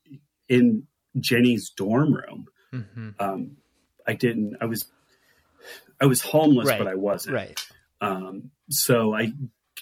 in 0.48 0.86
Jenny's 1.18 1.70
dorm 1.70 2.14
room. 2.14 2.46
Mm-hmm. 2.72 3.10
Um, 3.18 3.56
I 4.06 4.14
didn't. 4.14 4.56
I 4.60 4.66
was 4.66 4.86
I 6.00 6.06
was 6.06 6.20
homeless, 6.20 6.68
right. 6.68 6.78
but 6.78 6.86
I 6.86 6.94
wasn't. 6.94 7.34
Right. 7.34 7.60
Um, 8.00 8.50
so 8.68 9.14
I 9.14 9.32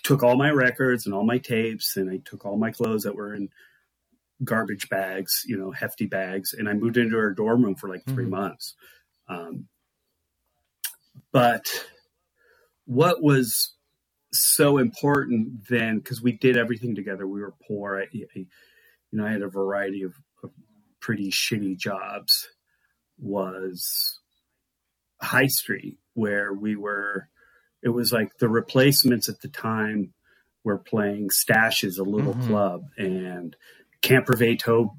took 0.02 0.22
all 0.22 0.36
my 0.36 0.50
records 0.50 1.06
and 1.06 1.14
all 1.14 1.24
my 1.24 1.38
tapes, 1.38 1.96
and 1.96 2.10
I 2.10 2.18
took 2.24 2.44
all 2.44 2.56
my 2.56 2.70
clothes 2.70 3.02
that 3.02 3.14
were 3.14 3.34
in 3.34 3.48
garbage 4.44 4.88
bags, 4.88 5.42
you 5.46 5.56
know, 5.56 5.70
hefty 5.70 6.06
bags, 6.06 6.54
and 6.54 6.68
I 6.68 6.74
moved 6.74 6.96
into 6.96 7.16
her 7.16 7.32
dorm 7.32 7.64
room 7.64 7.74
for 7.74 7.88
like 7.88 8.04
3 8.04 8.24
mm-hmm. 8.24 8.30
months. 8.30 8.74
Um, 9.28 9.68
but 11.32 11.66
what 12.86 13.22
was 13.22 13.74
so 14.32 14.78
important 14.78 15.66
then 15.68 15.98
because 15.98 16.22
we 16.22 16.32
did 16.32 16.56
everything 16.56 16.94
together. 16.94 17.26
We 17.26 17.40
were 17.40 17.54
poor. 17.66 17.98
I, 17.98 18.02
I, 18.02 18.06
you 18.34 18.46
know, 19.12 19.26
I 19.26 19.32
had 19.32 19.42
a 19.42 19.48
variety 19.48 20.02
of, 20.02 20.14
of 20.42 20.50
pretty 21.00 21.30
shitty 21.30 21.78
jobs. 21.78 22.48
Was 23.18 24.20
High 25.20 25.46
Street 25.46 25.98
where 26.14 26.52
we 26.52 26.76
were. 26.76 27.28
It 27.82 27.90
was 27.90 28.12
like 28.12 28.38
the 28.38 28.48
replacements 28.48 29.28
at 29.28 29.40
the 29.40 29.48
time 29.48 30.12
were 30.64 30.78
playing 30.78 31.30
Stache's, 31.30 31.98
a 31.98 32.04
little 32.04 32.34
mm-hmm. 32.34 32.48
club, 32.48 32.84
and 32.96 33.56
Camper 34.02 34.36
Beethoven, 34.36 34.90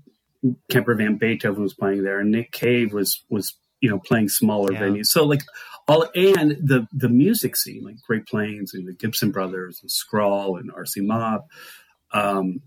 Camper 0.70 0.96
Van 0.96 1.18
Beethoven 1.18 1.64
was 1.64 1.74
playing 1.74 2.04
there, 2.04 2.20
and 2.20 2.32
Nick 2.32 2.52
Cave 2.52 2.94
was 2.94 3.24
was 3.30 3.56
you 3.82 3.90
know 3.90 4.00
playing 4.00 4.30
smaller 4.30 4.74
yeah. 4.74 4.82
venues. 4.82 5.08
So 5.08 5.26
like 5.26 5.42
all 5.88 6.08
and 6.16 6.52
the 6.52 6.88
the 6.94 7.10
music 7.10 7.56
scene 7.56 7.84
like 7.84 8.02
Great 8.02 8.28
Plains 8.28 8.74
and 8.74 8.88
the 8.88 8.94
Gibson 8.94 9.32
Brothers 9.32 9.80
and 9.82 9.92
Scrawl 9.92 10.58
and 10.58 10.72
RC 10.72 11.06
Mob. 11.06 11.46
Um, 12.14 12.62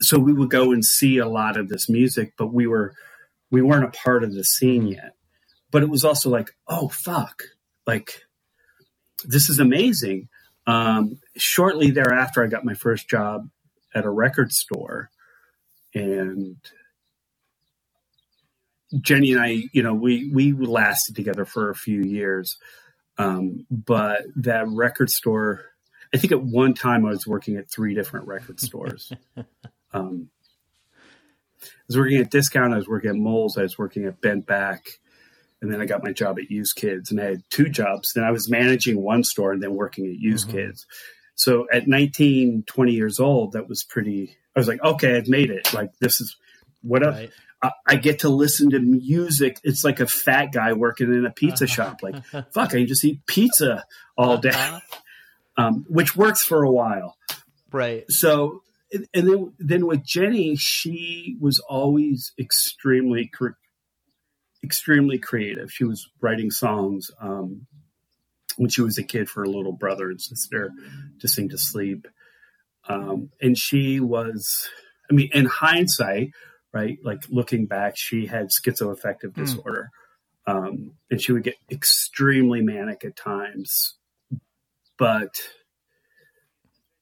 so 0.00 0.18
we 0.18 0.32
would 0.32 0.50
go 0.50 0.72
and 0.72 0.84
see 0.84 1.18
a 1.18 1.28
lot 1.28 1.56
of 1.56 1.68
this 1.68 1.88
music, 1.88 2.34
but 2.36 2.52
we 2.52 2.66
were 2.66 2.94
we 3.50 3.62
weren't 3.62 3.84
a 3.84 3.98
part 3.98 4.24
of 4.24 4.34
the 4.34 4.44
scene 4.44 4.82
mm-hmm. 4.82 4.92
yet. 4.92 5.14
But 5.70 5.82
it 5.82 5.88
was 5.88 6.04
also 6.04 6.30
like, 6.30 6.50
oh 6.66 6.88
fuck, 6.88 7.42
like 7.86 8.22
this 9.24 9.48
is 9.48 9.58
amazing. 9.58 10.28
Um, 10.66 11.18
shortly 11.36 11.90
thereafter, 11.90 12.42
I 12.42 12.46
got 12.46 12.64
my 12.64 12.74
first 12.74 13.08
job 13.08 13.48
at 13.94 14.04
a 14.04 14.10
record 14.10 14.52
store, 14.52 15.10
and 15.94 16.56
Jenny 19.00 19.32
and 19.32 19.40
I, 19.40 19.64
you 19.72 19.82
know, 19.82 19.94
we 19.94 20.30
we 20.32 20.52
lasted 20.52 21.16
together 21.16 21.44
for 21.44 21.70
a 21.70 21.74
few 21.74 22.02
years, 22.02 22.56
um, 23.18 23.66
but 23.70 24.22
that 24.36 24.68
record 24.68 25.10
store. 25.10 25.62
I 26.12 26.18
think 26.18 26.32
at 26.32 26.42
one 26.42 26.74
time 26.74 27.06
I 27.06 27.10
was 27.10 27.24
working 27.24 27.56
at 27.56 27.70
three 27.70 27.94
different 27.94 28.26
record 28.26 28.58
stores. 28.58 29.12
um, 29.92 30.28
I 31.62 31.66
was 31.86 31.96
working 31.96 32.18
at 32.18 32.30
Discount. 32.30 32.74
I 32.74 32.76
was 32.76 32.88
working 32.88 33.10
at 33.10 33.16
Moles. 33.16 33.56
I 33.56 33.62
was 33.62 33.78
working 33.78 34.06
at 34.06 34.20
Bent 34.20 34.44
Back, 34.44 34.98
and 35.62 35.72
then 35.72 35.80
I 35.80 35.86
got 35.86 36.02
my 36.02 36.12
job 36.12 36.38
at 36.38 36.50
Used 36.50 36.76
Kids. 36.76 37.10
And 37.10 37.20
I 37.20 37.24
had 37.24 37.42
two 37.50 37.68
jobs. 37.68 38.12
Then 38.14 38.24
I 38.24 38.30
was 38.30 38.50
managing 38.50 39.00
one 39.00 39.24
store 39.24 39.52
and 39.52 39.62
then 39.62 39.74
working 39.74 40.06
at 40.06 40.18
Used 40.18 40.48
mm-hmm. 40.48 40.58
Kids. 40.58 40.86
So 41.34 41.66
at 41.72 41.86
19, 41.86 42.64
20 42.66 42.92
years 42.92 43.20
old, 43.20 43.52
that 43.52 43.68
was 43.68 43.84
pretty. 43.84 44.36
I 44.56 44.60
was 44.60 44.68
like, 44.68 44.82
okay, 44.82 45.16
I've 45.16 45.28
made 45.28 45.50
it. 45.50 45.72
Like 45.72 45.90
this 46.00 46.20
is 46.20 46.36
what 46.82 47.02
right. 47.02 47.30
I 47.86 47.96
get 47.96 48.20
to 48.20 48.30
listen 48.30 48.70
to 48.70 48.80
music. 48.80 49.58
It's 49.62 49.84
like 49.84 50.00
a 50.00 50.06
fat 50.06 50.52
guy 50.52 50.72
working 50.72 51.12
in 51.12 51.26
a 51.26 51.30
pizza 51.30 51.66
shop. 51.66 51.98
Like, 52.02 52.24
fuck, 52.24 52.74
I 52.74 52.84
just 52.84 53.04
eat 53.04 53.26
pizza 53.26 53.84
all 54.16 54.38
day, 54.38 54.50
uh-huh. 54.50 54.80
um, 55.56 55.86
which 55.88 56.16
works 56.16 56.42
for 56.42 56.62
a 56.62 56.70
while. 56.70 57.16
Right. 57.70 58.04
So, 58.10 58.62
and 58.92 59.06
then, 59.12 59.52
then 59.58 59.86
with 59.86 60.04
Jenny, 60.04 60.56
she 60.56 61.36
was 61.38 61.58
always 61.60 62.32
extremely, 62.38 63.30
cre- 63.32 63.50
extremely 64.62 65.18
creative. 65.18 65.72
She 65.72 65.84
was 65.84 66.08
writing 66.20 66.50
songs 66.50 67.10
um, 67.20 67.66
when 68.56 68.70
she 68.70 68.82
was 68.82 68.98
a 68.98 69.02
kid 69.02 69.28
for 69.28 69.40
her 69.40 69.46
little 69.46 69.72
brother 69.72 70.10
and 70.10 70.20
sister 70.20 70.70
to 71.20 71.28
sing 71.28 71.48
to 71.50 71.58
sleep. 71.58 72.06
Um, 72.88 73.30
and 73.40 73.56
she 73.56 74.00
was, 74.00 74.68
I 75.10 75.14
mean, 75.14 75.30
in 75.32 75.46
hindsight, 75.46 76.32
right? 76.72 76.98
Like 77.02 77.22
looking 77.28 77.66
back, 77.66 77.94
she 77.96 78.26
had 78.26 78.48
schizoaffective 78.48 79.32
mm. 79.32 79.34
disorder. 79.34 79.90
Um, 80.46 80.92
and 81.10 81.20
she 81.20 81.32
would 81.32 81.44
get 81.44 81.56
extremely 81.70 82.60
manic 82.60 83.04
at 83.04 83.16
times. 83.16 83.94
But 84.98 85.34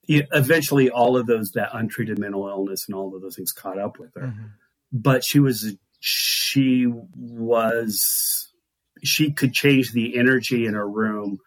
eventually, 0.07 0.91
all 0.91 1.17
of 1.17 1.27
those, 1.27 1.53
that 1.53 1.71
untreated 1.73 2.19
mental 2.19 2.49
illness 2.49 2.87
and 2.87 2.95
all 2.95 3.15
of 3.15 3.23
those 3.23 3.37
things 3.37 3.53
caught 3.53 3.79
up 3.79 3.99
with 3.99 4.15
her. 4.15 4.29
Mm-hmm. 4.29 4.47
But 4.93 5.25
she 5.25 5.39
was, 5.41 5.75
she 6.01 6.87
was, 6.87 8.49
she 9.03 9.33
could 9.33 9.53
change 9.53 9.93
the 9.93 10.19
energy 10.19 10.67
in 10.67 10.75
her 10.75 10.89
room 10.89 11.39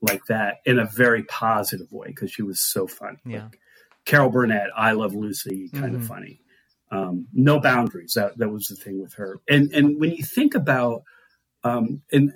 like 0.00 0.24
that 0.26 0.56
in 0.64 0.78
a 0.78 0.86
very 0.86 1.24
positive 1.24 1.90
way 1.90 2.08
because 2.08 2.30
she 2.30 2.42
was 2.42 2.60
so 2.60 2.86
funny. 2.86 3.18
Yeah. 3.24 3.44
Like 3.44 3.60
Carol 4.04 4.30
Burnett, 4.30 4.68
I 4.76 4.92
Love 4.92 5.14
Lucy, 5.14 5.68
kind 5.70 5.86
mm-hmm. 5.86 5.96
of 5.96 6.06
funny 6.06 6.40
um, 6.90 7.26
no 7.32 7.60
boundaries. 7.60 8.12
That 8.14 8.38
that 8.38 8.48
was 8.48 8.68
the 8.68 8.76
thing 8.76 9.00
with 9.00 9.14
her. 9.14 9.40
And 9.48 9.72
and 9.72 10.00
when 10.00 10.12
you 10.12 10.22
think 10.22 10.54
about, 10.54 11.02
um, 11.64 12.02
and 12.12 12.32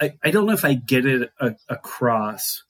I, 0.00 0.14
I 0.22 0.30
don't 0.30 0.46
know 0.46 0.52
if 0.52 0.64
I 0.64 0.74
get 0.74 1.06
it 1.06 1.30
a, 1.40 1.54
across 1.68 2.62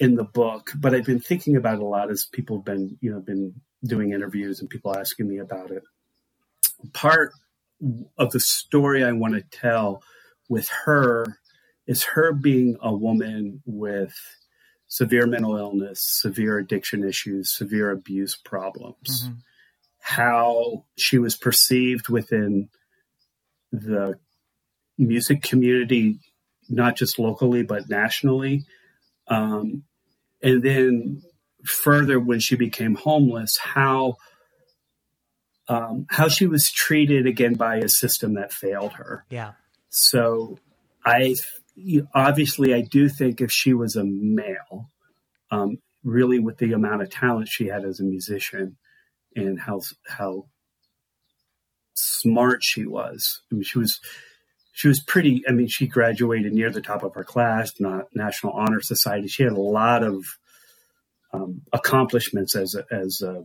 in 0.00 0.14
the 0.16 0.24
book, 0.24 0.72
but 0.76 0.94
I've 0.94 1.06
been 1.06 1.20
thinking 1.20 1.56
about 1.56 1.74
it 1.74 1.82
a 1.82 1.86
lot 1.86 2.10
as 2.10 2.26
people 2.26 2.58
have 2.58 2.64
been 2.64 2.96
you 3.00 3.12
know 3.12 3.20
been 3.20 3.54
doing 3.84 4.12
interviews 4.12 4.60
and 4.60 4.70
people 4.70 4.96
asking 4.96 5.28
me 5.28 5.38
about 5.38 5.70
it. 5.70 5.82
Part 6.92 7.32
of 8.18 8.30
the 8.32 8.40
story 8.40 9.04
I 9.04 9.12
want 9.12 9.34
to 9.34 9.42
tell 9.42 10.02
with 10.48 10.68
her 10.84 11.26
is 11.86 12.04
her 12.04 12.32
being 12.32 12.76
a 12.80 12.94
woman 12.94 13.62
with 13.66 14.14
severe 14.86 15.26
mental 15.26 15.56
illness, 15.56 16.00
severe 16.02 16.58
addiction 16.58 17.04
issues, 17.04 17.54
severe 17.54 17.90
abuse 17.90 18.36
problems. 18.36 19.24
Mm-hmm 19.24 19.34
how 20.06 20.84
she 20.98 21.16
was 21.16 21.34
perceived 21.34 22.10
within 22.10 22.68
the 23.72 24.18
music 24.98 25.40
community, 25.40 26.20
not 26.68 26.94
just 26.94 27.18
locally, 27.18 27.62
but 27.62 27.88
nationally. 27.88 28.66
Um, 29.28 29.84
and 30.42 30.62
then 30.62 31.22
further, 31.64 32.20
when 32.20 32.38
she 32.38 32.54
became 32.54 32.96
homeless, 32.96 33.56
how 33.56 34.16
um, 35.68 36.06
how 36.10 36.28
she 36.28 36.46
was 36.46 36.70
treated 36.70 37.26
again 37.26 37.54
by 37.54 37.76
a 37.76 37.88
system 37.88 38.34
that 38.34 38.52
failed 38.52 38.94
her. 38.94 39.24
Yeah. 39.30 39.52
So 39.88 40.58
I 41.04 41.34
obviously 42.14 42.74
I 42.74 42.82
do 42.82 43.08
think 43.08 43.40
if 43.40 43.50
she 43.50 43.74
was 43.74 43.96
a 43.96 44.04
male, 44.04 44.90
um, 45.50 45.78
really 46.02 46.38
with 46.38 46.58
the 46.58 46.72
amount 46.72 47.02
of 47.02 47.10
talent 47.10 47.48
she 47.48 47.68
had 47.68 47.84
as 47.84 48.00
a 48.00 48.04
musician 48.04 48.76
and 49.34 49.58
how 49.58 49.80
how 50.06 50.46
smart 51.94 52.62
she 52.62 52.86
was. 52.86 53.42
I 53.50 53.56
mean, 53.56 53.64
she 53.64 53.78
was 53.78 54.00
she 54.72 54.88
was 54.88 55.00
pretty. 55.00 55.44
I 55.48 55.52
mean, 55.52 55.68
she 55.68 55.86
graduated 55.86 56.52
near 56.52 56.70
the 56.70 56.82
top 56.82 57.04
of 57.04 57.14
her 57.14 57.24
class, 57.24 57.72
not 57.78 58.06
National 58.14 58.52
Honor 58.52 58.80
Society. 58.80 59.28
She 59.28 59.44
had 59.44 59.52
a 59.52 59.60
lot 59.60 60.02
of 60.02 60.24
um, 61.32 61.62
accomplishments 61.72 62.56
as 62.56 62.74
a, 62.74 62.84
as 62.94 63.22
a 63.22 63.44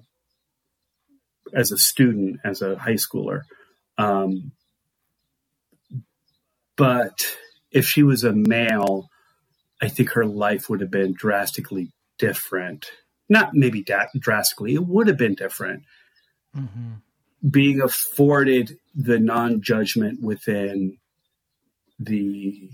as 1.54 1.72
a 1.72 1.78
student, 1.78 2.40
as 2.44 2.62
a 2.62 2.78
high 2.78 2.94
schooler. 2.94 3.42
Um, 3.98 4.52
but 6.76 7.36
if 7.72 7.86
she 7.86 8.04
was 8.04 8.24
a 8.24 8.34
male, 8.34 9.10
I 9.82 9.88
think 9.88 10.12
her 10.12 10.26
life 10.26 10.70
would 10.70 10.82
have 10.82 10.92
been 10.92 11.14
drastically 11.14 11.92
different. 12.18 12.92
Not 13.28 13.54
maybe 13.54 13.84
da- 13.84 14.08
drastically, 14.18 14.74
it 14.74 14.86
would 14.86 15.08
have 15.08 15.18
been 15.18 15.36
different. 15.36 15.84
Mm-hmm. 16.56 16.94
Being 17.50 17.82
afforded 17.82 18.78
the 18.96 19.20
non 19.20 19.62
judgment 19.62 20.22
within 20.22 20.98
the 22.00 22.70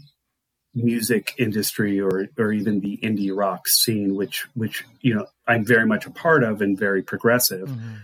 music 0.75 1.33
industry 1.37 1.99
or 1.99 2.27
or 2.37 2.51
even 2.51 2.81
the 2.81 2.97
indie 3.01 3.35
rock 3.35 3.67
scene, 3.67 4.15
which 4.15 4.47
which 4.53 4.85
you 5.01 5.15
know 5.15 5.25
I'm 5.47 5.65
very 5.65 5.85
much 5.85 6.05
a 6.05 6.11
part 6.11 6.43
of 6.43 6.61
and 6.61 6.77
very 6.77 7.01
progressive. 7.01 7.69
Mm-hmm. 7.69 7.95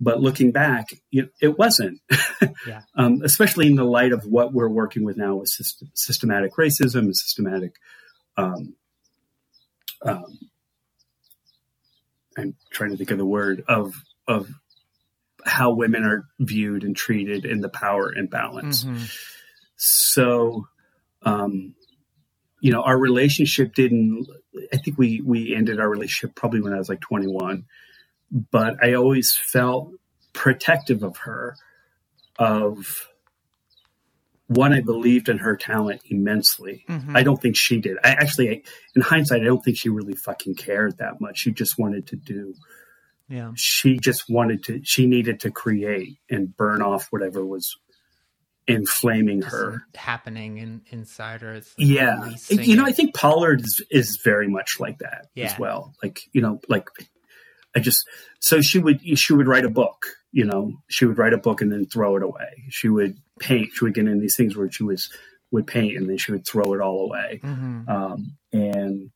But 0.00 0.20
looking 0.20 0.52
back, 0.52 0.86
it, 1.10 1.30
it 1.40 1.58
wasn't, 1.58 2.00
Yeah. 2.66 2.82
um, 2.94 3.20
especially 3.24 3.66
in 3.66 3.74
the 3.74 3.84
light 3.84 4.12
of 4.12 4.24
what 4.24 4.52
we're 4.52 4.68
working 4.68 5.04
with 5.04 5.16
now 5.16 5.36
with 5.36 5.48
system, 5.48 5.90
systematic 5.94 6.54
racism 6.56 7.00
and 7.00 7.16
systematic. 7.16 7.74
Um, 8.36 8.76
um, 10.02 10.38
I'm 12.36 12.54
trying 12.70 12.90
to 12.90 12.96
think 12.96 13.10
of 13.10 13.18
the 13.18 13.26
word 13.26 13.64
of 13.66 13.94
of 14.28 14.48
how 15.44 15.72
women 15.72 16.04
are 16.04 16.28
viewed 16.38 16.84
and 16.84 16.94
treated 16.94 17.44
in 17.44 17.60
the 17.60 17.68
power 17.68 18.14
imbalance. 18.14 18.84
Mm-hmm. 18.84 19.04
So, 19.76 20.66
um, 21.22 21.74
you 22.60 22.72
know, 22.72 22.82
our 22.82 22.98
relationship 22.98 23.74
didn't. 23.74 24.26
I 24.72 24.76
think 24.76 24.98
we 24.98 25.20
we 25.20 25.54
ended 25.54 25.80
our 25.80 25.88
relationship 25.88 26.36
probably 26.36 26.60
when 26.60 26.72
I 26.72 26.78
was 26.78 26.88
like 26.88 27.00
21, 27.00 27.64
but 28.30 28.82
I 28.82 28.94
always 28.94 29.32
felt 29.32 29.92
protective 30.32 31.02
of 31.02 31.18
her. 31.18 31.56
Of 32.38 33.08
one, 34.46 34.72
I 34.72 34.80
believed 34.80 35.28
in 35.28 35.38
her 35.38 35.56
talent 35.56 36.02
immensely. 36.06 36.84
Mm-hmm. 36.88 37.16
I 37.16 37.22
don't 37.22 37.40
think 37.40 37.56
she 37.56 37.80
did. 37.80 37.98
I 38.02 38.10
actually, 38.10 38.50
I, 38.50 38.62
in 38.96 39.02
hindsight, 39.02 39.42
I 39.42 39.44
don't 39.44 39.62
think 39.62 39.76
she 39.76 39.88
really 39.88 40.14
fucking 40.14 40.54
cared 40.54 40.98
that 40.98 41.20
much. 41.20 41.38
She 41.38 41.52
just 41.52 41.78
wanted 41.78 42.06
to 42.08 42.16
do. 42.16 42.54
Yeah. 43.28 43.52
She 43.56 43.98
just 43.98 44.30
wanted 44.30 44.64
to. 44.64 44.80
She 44.84 45.06
needed 45.06 45.40
to 45.40 45.50
create 45.50 46.18
and 46.30 46.56
burn 46.56 46.80
off 46.80 47.08
whatever 47.10 47.44
was 47.44 47.76
inflaming 48.66 49.42
her. 49.42 49.82
happening 49.94 50.58
in, 50.58 50.82
inside 50.90 51.40
her. 51.42 51.54
Like 51.54 51.64
Yeah, 51.76 52.30
you 52.50 52.76
know. 52.76 52.84
I 52.84 52.92
think 52.92 53.14
Pollard 53.14 53.60
is, 53.62 53.82
is 53.90 54.20
very 54.22 54.48
much 54.48 54.78
like 54.78 54.98
that 54.98 55.26
Yeah. 55.34 55.46
as 55.46 55.58
well. 55.58 55.94
Like 56.02 56.20
you 56.32 56.40
know, 56.40 56.60
like 56.68 56.88
I 57.76 57.80
just 57.80 58.06
so 58.40 58.60
she 58.60 58.78
would 58.78 59.00
she 59.18 59.32
would 59.32 59.46
write 59.46 59.64
a 59.64 59.70
book. 59.70 60.06
You 60.32 60.44
know, 60.44 60.72
she 60.88 61.04
would 61.06 61.18
write 61.18 61.32
a 61.32 61.38
book 61.38 61.62
and 61.62 61.72
then 61.72 61.86
throw 61.86 62.16
it 62.16 62.22
away. 62.22 62.64
She 62.68 62.88
would 62.88 63.16
paint. 63.38 63.70
She 63.74 63.84
would 63.84 63.94
get 63.94 64.06
in 64.06 64.20
these 64.20 64.36
things 64.36 64.56
where 64.56 64.70
she 64.70 64.82
was 64.82 65.10
would 65.50 65.66
paint 65.66 65.96
and 65.96 66.08
then 66.08 66.18
she 66.18 66.32
would 66.32 66.46
throw 66.46 66.74
it 66.74 66.80
all 66.80 67.04
away. 67.04 67.40
Mhm. 67.42 67.88
Um, 67.88 68.36
and 68.52 69.10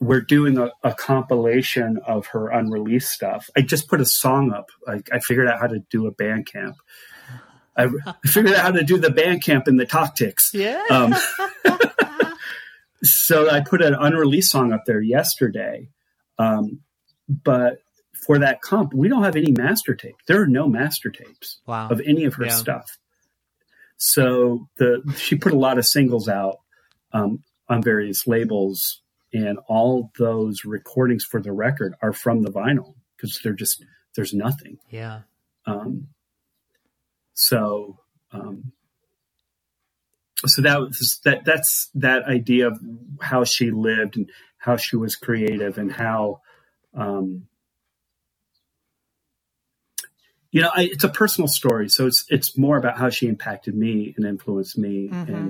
we're 0.00 0.20
doing 0.20 0.56
a, 0.56 0.70
a 0.82 0.94
compilation 0.94 1.98
of 2.06 2.28
her 2.28 2.48
unreleased 2.48 3.10
stuff. 3.10 3.50
I 3.56 3.60
just 3.60 3.88
put 3.88 4.00
a 4.00 4.06
song 4.06 4.52
up. 4.52 4.70
I, 4.88 5.02
I 5.12 5.18
figured 5.18 5.48
out 5.48 5.60
how 5.60 5.66
to 5.66 5.80
do 5.90 6.06
a 6.06 6.14
Bandcamp. 6.14 6.76
I, 7.76 7.88
I 8.06 8.14
figured 8.28 8.54
out 8.54 8.62
how 8.62 8.70
to 8.72 8.82
do 8.82 8.98
the 8.98 9.08
Bandcamp 9.08 9.68
in 9.68 9.76
the 9.76 9.86
Tactics. 9.86 10.52
Yeah. 10.54 10.82
Um, 10.90 11.14
so 13.02 13.50
I 13.50 13.60
put 13.60 13.82
an 13.82 13.94
unreleased 13.94 14.50
song 14.50 14.72
up 14.72 14.84
there 14.86 15.00
yesterday. 15.00 15.88
Um, 16.38 16.80
but 17.30 17.78
for 18.26 18.38
that 18.38 18.60
comp, 18.60 18.92
we 18.92 19.08
don't 19.08 19.22
have 19.22 19.36
any 19.36 19.52
master 19.52 19.94
tape. 19.94 20.16
There 20.26 20.42
are 20.42 20.46
no 20.46 20.68
master 20.68 21.10
tapes 21.10 21.60
wow. 21.66 21.88
of 21.88 22.00
any 22.04 22.24
of 22.24 22.34
her 22.34 22.46
Yeah. 22.46 22.54
stuff. 22.54 22.86
So 23.96 24.68
the 24.78 25.02
she 25.16 25.36
put 25.36 25.52
a 25.52 25.58
lot 25.58 25.78
of 25.78 25.86
singles 25.86 26.28
out 26.28 26.56
um, 27.12 27.42
on 27.68 27.82
various 27.82 28.26
labels, 28.26 29.02
and 29.32 29.58
all 29.68 30.10
those 30.18 30.64
recordings 30.64 31.24
for 31.24 31.40
the 31.40 31.52
record 31.52 31.94
are 32.02 32.12
from 32.12 32.42
the 32.42 32.50
vinyl 32.50 32.94
because 33.16 33.40
they're 33.44 33.52
just 33.52 33.84
there's 34.16 34.32
nothing. 34.32 34.78
Yeah. 34.90 35.20
Um, 35.66 36.08
so, 37.34 37.98
um, 38.32 38.72
so 40.46 40.62
that 40.62 40.80
was 40.80 41.20
that. 41.24 41.44
That's 41.44 41.90
that 41.94 42.24
idea 42.24 42.68
of 42.68 42.80
how 43.20 43.44
she 43.44 43.70
lived 43.70 44.16
and 44.16 44.30
how 44.58 44.76
she 44.76 44.96
was 44.96 45.14
creative 45.16 45.78
and 45.78 45.92
how, 45.92 46.40
um, 46.94 47.46
you 50.50 50.60
know, 50.62 50.70
I, 50.74 50.84
it's 50.92 51.04
a 51.04 51.08
personal 51.08 51.48
story. 51.48 51.88
So 51.88 52.06
it's 52.06 52.24
it's 52.28 52.58
more 52.58 52.76
about 52.76 52.98
how 52.98 53.08
she 53.10 53.28
impacted 53.28 53.74
me 53.74 54.14
and 54.16 54.26
influenced 54.26 54.76
me. 54.76 55.08
Mhm. 55.08 55.28
And 55.28 55.48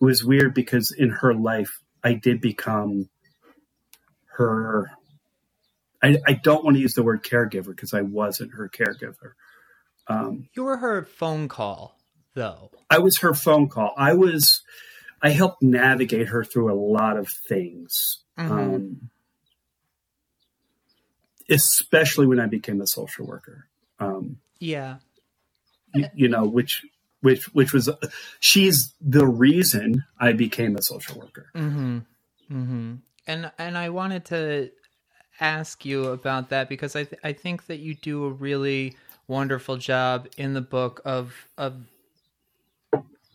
it 0.00 0.04
was 0.04 0.24
weird 0.24 0.54
because 0.54 0.90
in 0.90 1.10
her 1.10 1.34
life, 1.34 1.80
I 2.04 2.14
did 2.14 2.40
become 2.40 3.08
her. 4.36 4.90
I, 6.02 6.18
I 6.26 6.32
don't 6.34 6.64
want 6.64 6.76
to 6.76 6.80
use 6.82 6.94
the 6.94 7.02
word 7.02 7.22
caregiver 7.22 7.68
because 7.68 7.94
I 7.94 8.02
wasn't 8.02 8.54
her 8.54 8.68
caregiver. 8.68 9.32
Um, 10.08 10.48
You 10.54 10.64
were 10.64 10.78
her 10.78 11.04
phone 11.04 11.48
call, 11.48 11.96
though. 12.34 12.72
I 12.90 12.98
was 12.98 13.18
her 13.18 13.34
phone 13.34 13.68
call. 13.68 13.94
I 13.96 14.14
was, 14.14 14.62
I 15.22 15.30
helped 15.30 15.62
navigate 15.62 16.28
her 16.28 16.42
through 16.42 16.72
a 16.72 16.74
lot 16.74 17.16
of 17.16 17.28
things. 17.48 18.18
Mhm. 18.36 18.50
Um, 18.50 19.10
especially 21.50 22.26
when 22.26 22.40
I 22.40 22.46
became 22.46 22.80
a 22.80 22.86
social 22.86 23.26
worker. 23.26 23.66
Um, 23.98 24.38
yeah. 24.58 24.96
you, 25.94 26.06
you 26.14 26.28
know, 26.28 26.44
which, 26.44 26.84
which, 27.20 27.44
which 27.54 27.72
was, 27.72 27.88
she's 28.40 28.94
the 29.00 29.26
reason 29.26 30.04
I 30.18 30.32
became 30.32 30.76
a 30.76 30.82
social 30.82 31.18
worker. 31.18 31.50
Mm-hmm. 31.54 31.98
Mm-hmm. 32.52 32.94
And 33.26 33.50
and 33.58 33.78
I 33.78 33.88
wanted 33.90 34.24
to 34.26 34.70
ask 35.40 35.84
you 35.84 36.06
about 36.06 36.50
that 36.50 36.68
because 36.68 36.96
I 36.96 37.04
th- 37.04 37.20
I 37.22 37.32
think 37.32 37.66
that 37.66 37.78
you 37.78 37.94
do 37.94 38.24
a 38.24 38.30
really 38.30 38.96
wonderful 39.28 39.76
job 39.76 40.28
in 40.36 40.54
the 40.54 40.60
book 40.60 41.00
of 41.04 41.34
of 41.56 41.76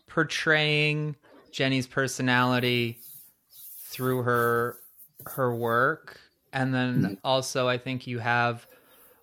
portraying 0.08 1.16
Jenny's 1.52 1.88
personality 1.88 3.00
through 3.86 4.24
her 4.24 4.78
her 5.26 5.56
work 5.56 6.20
and 6.58 6.74
then 6.74 7.18
also 7.24 7.68
I 7.68 7.78
think 7.78 8.08
you 8.08 8.20
have 8.20 8.66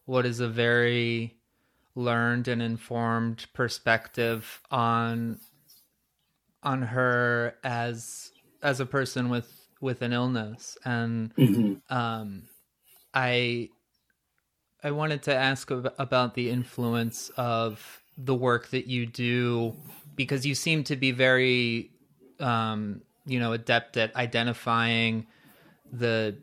what 0.07 0.25
is 0.25 0.41
a 0.41 0.49
very 0.49 1.35
learned 1.95 2.49
and 2.49 2.63
informed 2.63 3.47
perspective 3.53 4.61
on 4.71 5.39
on 6.63 6.83
her 6.83 7.57
as 7.63 8.31
as 8.63 8.81
a 8.81 8.87
person 8.87 9.29
with 9.29 9.51
with 9.81 10.01
an 10.03 10.13
illness 10.13 10.79
and 10.85 11.33
Mhm. 11.37 11.81
um 11.91 12.43
i 13.13 13.69
i 14.83 14.91
wanted 14.91 15.23
to 15.23 15.35
ask 15.35 15.71
ab- 15.71 15.95
about 15.99 16.35
the 16.35 16.51
influence 16.51 17.31
of 17.37 18.01
the 18.17 18.35
work 18.35 18.69
that 18.69 18.87
you 18.87 19.07
do 19.07 19.75
because 20.17 20.47
you 20.47 20.55
seem 20.55 20.85
to 20.85 20.97
be 20.97 21.11
very 21.11 21.91
um 22.41 23.03
you 23.27 23.39
know 23.39 23.53
adept 23.53 23.97
at 23.97 24.15
identifying 24.17 25.27
the 25.93 26.35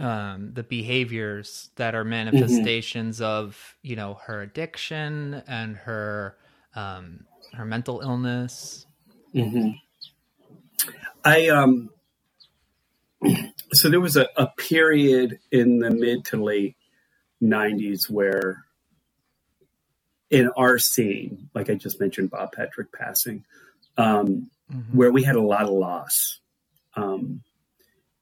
um 0.00 0.52
the 0.54 0.64
behaviors 0.64 1.70
that 1.76 1.94
are 1.94 2.04
manifestations 2.04 3.20
of 3.20 3.76
you 3.82 3.96
know 3.96 4.14
her 4.26 4.42
addiction 4.42 5.42
and 5.46 5.76
her 5.76 6.36
um 6.76 7.26
her 7.54 7.64
mental 7.66 8.00
illness 8.00 8.86
hmm 9.34 9.70
I 11.24 11.48
um. 11.48 11.90
So 13.74 13.88
there 13.90 14.00
was 14.00 14.16
a, 14.16 14.28
a 14.36 14.48
period 14.48 15.40
in 15.52 15.80
the 15.80 15.90
mid 15.90 16.24
to 16.26 16.42
late 16.42 16.76
'90s 17.42 18.10
where, 18.10 18.64
in 20.30 20.50
our 20.56 20.78
scene, 20.78 21.50
like 21.54 21.70
I 21.70 21.74
just 21.74 22.00
mentioned, 22.00 22.30
Bob 22.30 22.52
Petric 22.52 22.92
passing, 22.92 23.44
um, 23.98 24.50
Mhm. 24.72 24.92
where 24.92 25.12
we 25.12 25.24
had 25.24 25.36
a 25.36 25.42
lot 25.42 25.64
of 25.64 25.70
loss. 25.70 26.40
Um, 26.96 27.42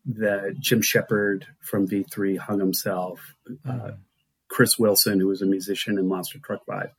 the 0.04 0.54
Jim 0.58 0.82
Shepard 0.82 1.46
from 1.60 1.88
V3 1.88 2.38
hung 2.38 2.58
himself. 2.58 3.34
Uh, 3.68 3.92
Chris 4.48 4.78
Wilson, 4.78 5.20
who 5.20 5.28
was 5.28 5.42
a 5.42 5.46
musician 5.46 5.98
in 5.98 6.08
Monster 6.08 6.38
Truck 6.38 6.64
Five, 6.66 6.90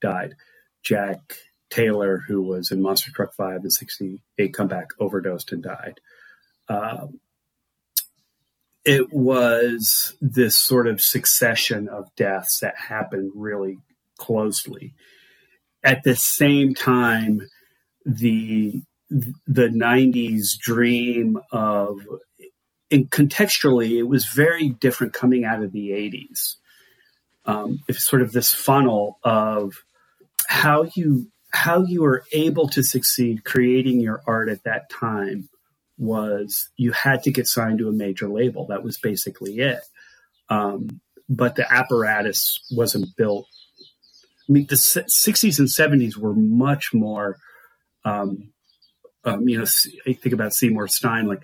died. 0.00 0.34
Jack 0.82 1.36
Taylor, 1.70 2.22
who 2.26 2.42
was 2.42 2.70
in 2.70 2.82
Monster 2.82 3.10
Truck 3.12 3.34
Five 3.34 3.60
and 3.62 3.72
'68 3.72 4.54
comeback, 4.54 4.88
overdosed 4.98 5.52
and 5.52 5.62
died. 5.62 6.00
Um, 6.68 7.20
it 8.84 9.12
was 9.12 10.16
this 10.20 10.58
sort 10.58 10.88
of 10.88 11.00
succession 11.00 11.88
of 11.88 12.14
deaths 12.16 12.58
that 12.60 12.74
happened 12.76 13.32
really 13.34 13.78
closely. 14.18 14.94
At 15.84 16.02
the 16.02 16.16
same 16.16 16.74
time, 16.74 17.48
the 18.04 18.82
the 19.46 19.68
90s 19.68 20.56
dream 20.58 21.38
of 21.52 22.00
and 22.92 23.10
contextually 23.10 23.98
it 23.98 24.04
was 24.04 24.26
very 24.26 24.68
different 24.68 25.12
coming 25.12 25.44
out 25.44 25.62
of 25.62 25.72
the 25.72 25.90
80s 25.90 26.56
um, 27.44 27.80
it's 27.88 28.06
sort 28.06 28.22
of 28.22 28.32
this 28.32 28.50
funnel 28.50 29.18
of 29.24 29.74
how 30.46 30.88
you 30.94 31.28
how 31.52 31.84
you 31.84 32.02
were 32.02 32.24
able 32.32 32.68
to 32.68 32.82
succeed 32.82 33.44
creating 33.44 34.00
your 34.00 34.22
art 34.26 34.48
at 34.48 34.64
that 34.64 34.88
time 34.90 35.48
was 35.98 36.70
you 36.76 36.92
had 36.92 37.22
to 37.24 37.30
get 37.30 37.46
signed 37.46 37.78
to 37.78 37.88
a 37.88 37.92
major 37.92 38.28
label. 38.28 38.66
That 38.66 38.82
was 38.82 38.98
basically 38.98 39.58
it. 39.58 39.80
Um, 40.48 41.00
but 41.28 41.54
the 41.56 41.70
apparatus 41.70 42.58
wasn't 42.70 43.14
built. 43.16 43.46
I 44.48 44.52
mean 44.52 44.66
the 44.68 44.76
60s 44.76 45.58
and 45.58 45.68
70s 45.68 46.16
were 46.16 46.34
much 46.34 46.92
more 46.92 47.36
um, 48.04 48.52
um, 49.24 49.48
you 49.48 49.58
know, 49.58 49.64
I 50.06 50.14
think 50.14 50.32
about 50.32 50.52
Seymour 50.52 50.88
Stein, 50.88 51.28
like 51.28 51.42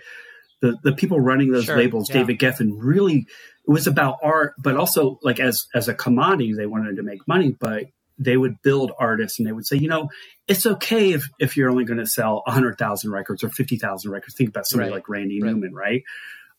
the, 0.60 0.76
the 0.82 0.92
people 0.92 1.20
running 1.20 1.50
those 1.50 1.64
sure, 1.64 1.76
labels, 1.76 2.08
yeah. 2.08 2.16
David 2.16 2.38
Geffen, 2.38 2.72
really, 2.76 3.26
it 3.66 3.70
was 3.70 3.86
about 3.86 4.18
art, 4.22 4.54
but 4.58 4.76
also 4.76 5.18
like 5.22 5.40
as, 5.40 5.66
as 5.74 5.88
a 5.88 5.94
commodity, 5.94 6.52
they 6.52 6.66
wanted 6.66 6.96
to 6.96 7.02
make 7.02 7.26
money, 7.28 7.54
but 7.58 7.84
they 8.18 8.36
would 8.36 8.60
build 8.62 8.92
artists 8.98 9.38
and 9.38 9.46
they 9.46 9.52
would 9.52 9.66
say, 9.66 9.76
you 9.76 9.88
know, 9.88 10.10
it's 10.48 10.66
okay 10.66 11.12
if, 11.12 11.28
if 11.38 11.56
you're 11.56 11.70
only 11.70 11.84
going 11.84 12.00
to 12.00 12.06
sell 12.06 12.42
100,000 12.46 13.10
records 13.10 13.44
or 13.44 13.48
50,000 13.48 14.10
records. 14.10 14.34
Think 14.34 14.50
about 14.50 14.66
somebody 14.66 14.90
right. 14.90 14.96
like 14.96 15.08
Randy 15.08 15.40
right. 15.40 15.52
Newman, 15.52 15.72
right? 15.72 16.02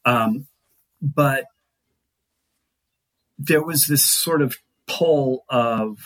Um, 0.06 0.48
but 1.02 1.46
there 3.38 3.64
was 3.64 3.86
this 3.88 4.06
sort 4.06 4.42
of 4.42 4.58
pull 4.88 5.44
of, 5.50 5.98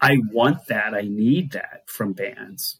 I 0.00 0.18
want 0.32 0.66
that, 0.68 0.94
I 0.94 1.02
need 1.02 1.52
that 1.52 1.82
from 1.86 2.12
bands 2.12 2.78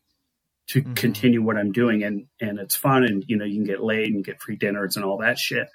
to 0.69 0.83
mm-hmm. 0.83 0.95
continue 0.95 1.43
what 1.43 1.57
I'm 1.57 1.73
doing 1.73 2.03
and 2.03 2.27
and 2.41 2.59
it's 2.59 2.77
fun 2.77 3.05
and 3.05 3.25
you 3.27 3.37
know 3.37 3.45
you 3.45 3.57
can 3.57 3.65
get 3.65 3.83
laid 3.83 4.13
and 4.13 4.25
get 4.25 4.41
free 4.41 4.57
dinners 4.57 4.97
and 4.97 5.05
all 5.05 5.19
that 5.19 5.39
shit. 5.39 5.69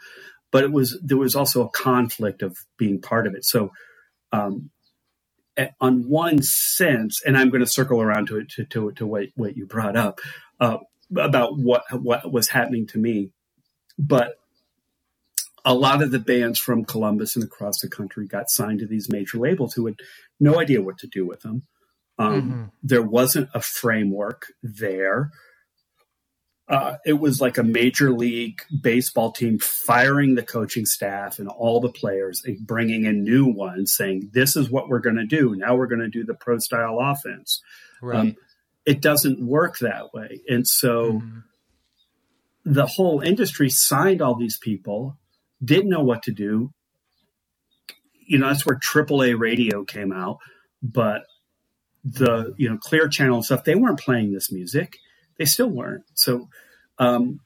But 0.51 0.63
it 0.63 0.71
was 0.71 0.99
there 1.03 1.17
was 1.17 1.35
also 1.35 1.65
a 1.65 1.69
conflict 1.69 2.41
of 2.41 2.57
being 2.77 3.01
part 3.01 3.27
of 3.27 3.35
it. 3.35 3.45
So 3.45 3.71
um, 4.31 4.69
on 5.79 6.07
one 6.07 6.41
sense, 6.41 7.21
and 7.25 7.37
I'm 7.37 7.49
going 7.49 7.63
to 7.63 7.69
circle 7.69 8.01
around 8.01 8.27
to 8.27 8.37
it 8.37 8.49
to, 8.51 8.65
to, 8.65 8.91
to 8.93 9.05
what, 9.05 9.25
what 9.35 9.57
you 9.57 9.65
brought 9.65 9.95
up 9.95 10.19
uh, 10.59 10.77
about 11.15 11.57
what 11.57 11.83
what 11.91 12.31
was 12.31 12.49
happening 12.49 12.87
to 12.87 12.97
me, 12.97 13.31
but 13.99 14.35
a 15.63 15.73
lot 15.73 16.01
of 16.01 16.11
the 16.11 16.19
bands 16.19 16.57
from 16.57 16.85
Columbus 16.85 17.35
and 17.35 17.45
across 17.45 17.79
the 17.81 17.89
country 17.89 18.27
got 18.27 18.49
signed 18.49 18.79
to 18.79 18.87
these 18.87 19.09
major 19.09 19.37
labels 19.37 19.73
who 19.73 19.85
had 19.85 19.95
no 20.39 20.59
idea 20.59 20.81
what 20.81 20.97
to 20.99 21.07
do 21.07 21.25
with 21.25 21.41
them. 21.41 21.63
Um, 22.21 22.41
mm-hmm. 22.41 22.63
There 22.83 23.01
wasn't 23.01 23.49
a 23.53 23.61
framework 23.61 24.47
there. 24.61 25.31
Uh, 26.67 26.95
it 27.05 27.19
was 27.19 27.41
like 27.41 27.57
a 27.57 27.63
major 27.63 28.13
league 28.13 28.61
baseball 28.81 29.31
team 29.31 29.59
firing 29.59 30.35
the 30.35 30.43
coaching 30.43 30.85
staff 30.85 31.37
and 31.37 31.49
all 31.49 31.81
the 31.81 31.91
players 31.91 32.41
and 32.45 32.65
bringing 32.65 33.05
in 33.05 33.23
new 33.23 33.45
ones 33.45 33.93
saying, 33.93 34.29
This 34.33 34.55
is 34.55 34.69
what 34.69 34.87
we're 34.87 34.99
going 34.99 35.17
to 35.17 35.25
do. 35.25 35.55
Now 35.55 35.75
we're 35.75 35.87
going 35.87 35.99
to 36.01 36.07
do 36.07 36.23
the 36.23 36.33
pro 36.33 36.59
style 36.59 36.99
offense. 37.01 37.61
Right. 38.01 38.19
Um, 38.19 38.35
it 38.85 39.01
doesn't 39.01 39.45
work 39.45 39.79
that 39.79 40.13
way. 40.13 40.41
And 40.47 40.65
so 40.65 41.13
mm-hmm. 41.13 41.39
the 42.63 42.85
whole 42.85 43.19
industry 43.19 43.69
signed 43.69 44.21
all 44.21 44.35
these 44.35 44.57
people, 44.57 45.17
didn't 45.63 45.89
know 45.89 46.03
what 46.03 46.23
to 46.23 46.31
do. 46.31 46.71
You 48.25 48.39
know, 48.39 48.47
that's 48.47 48.65
where 48.65 48.79
AAA 48.79 49.37
radio 49.37 49.83
came 49.83 50.13
out. 50.13 50.37
But 50.81 51.23
the 52.03 52.53
you 52.57 52.69
know 52.69 52.77
clear 52.77 53.07
channel 53.07 53.37
and 53.37 53.45
stuff 53.45 53.63
they 53.63 53.75
weren't 53.75 53.99
playing 53.99 54.31
this 54.31 54.51
music. 54.51 54.97
They 55.37 55.45
still 55.45 55.69
weren't. 55.69 56.03
So 56.13 56.49
um 56.97 57.39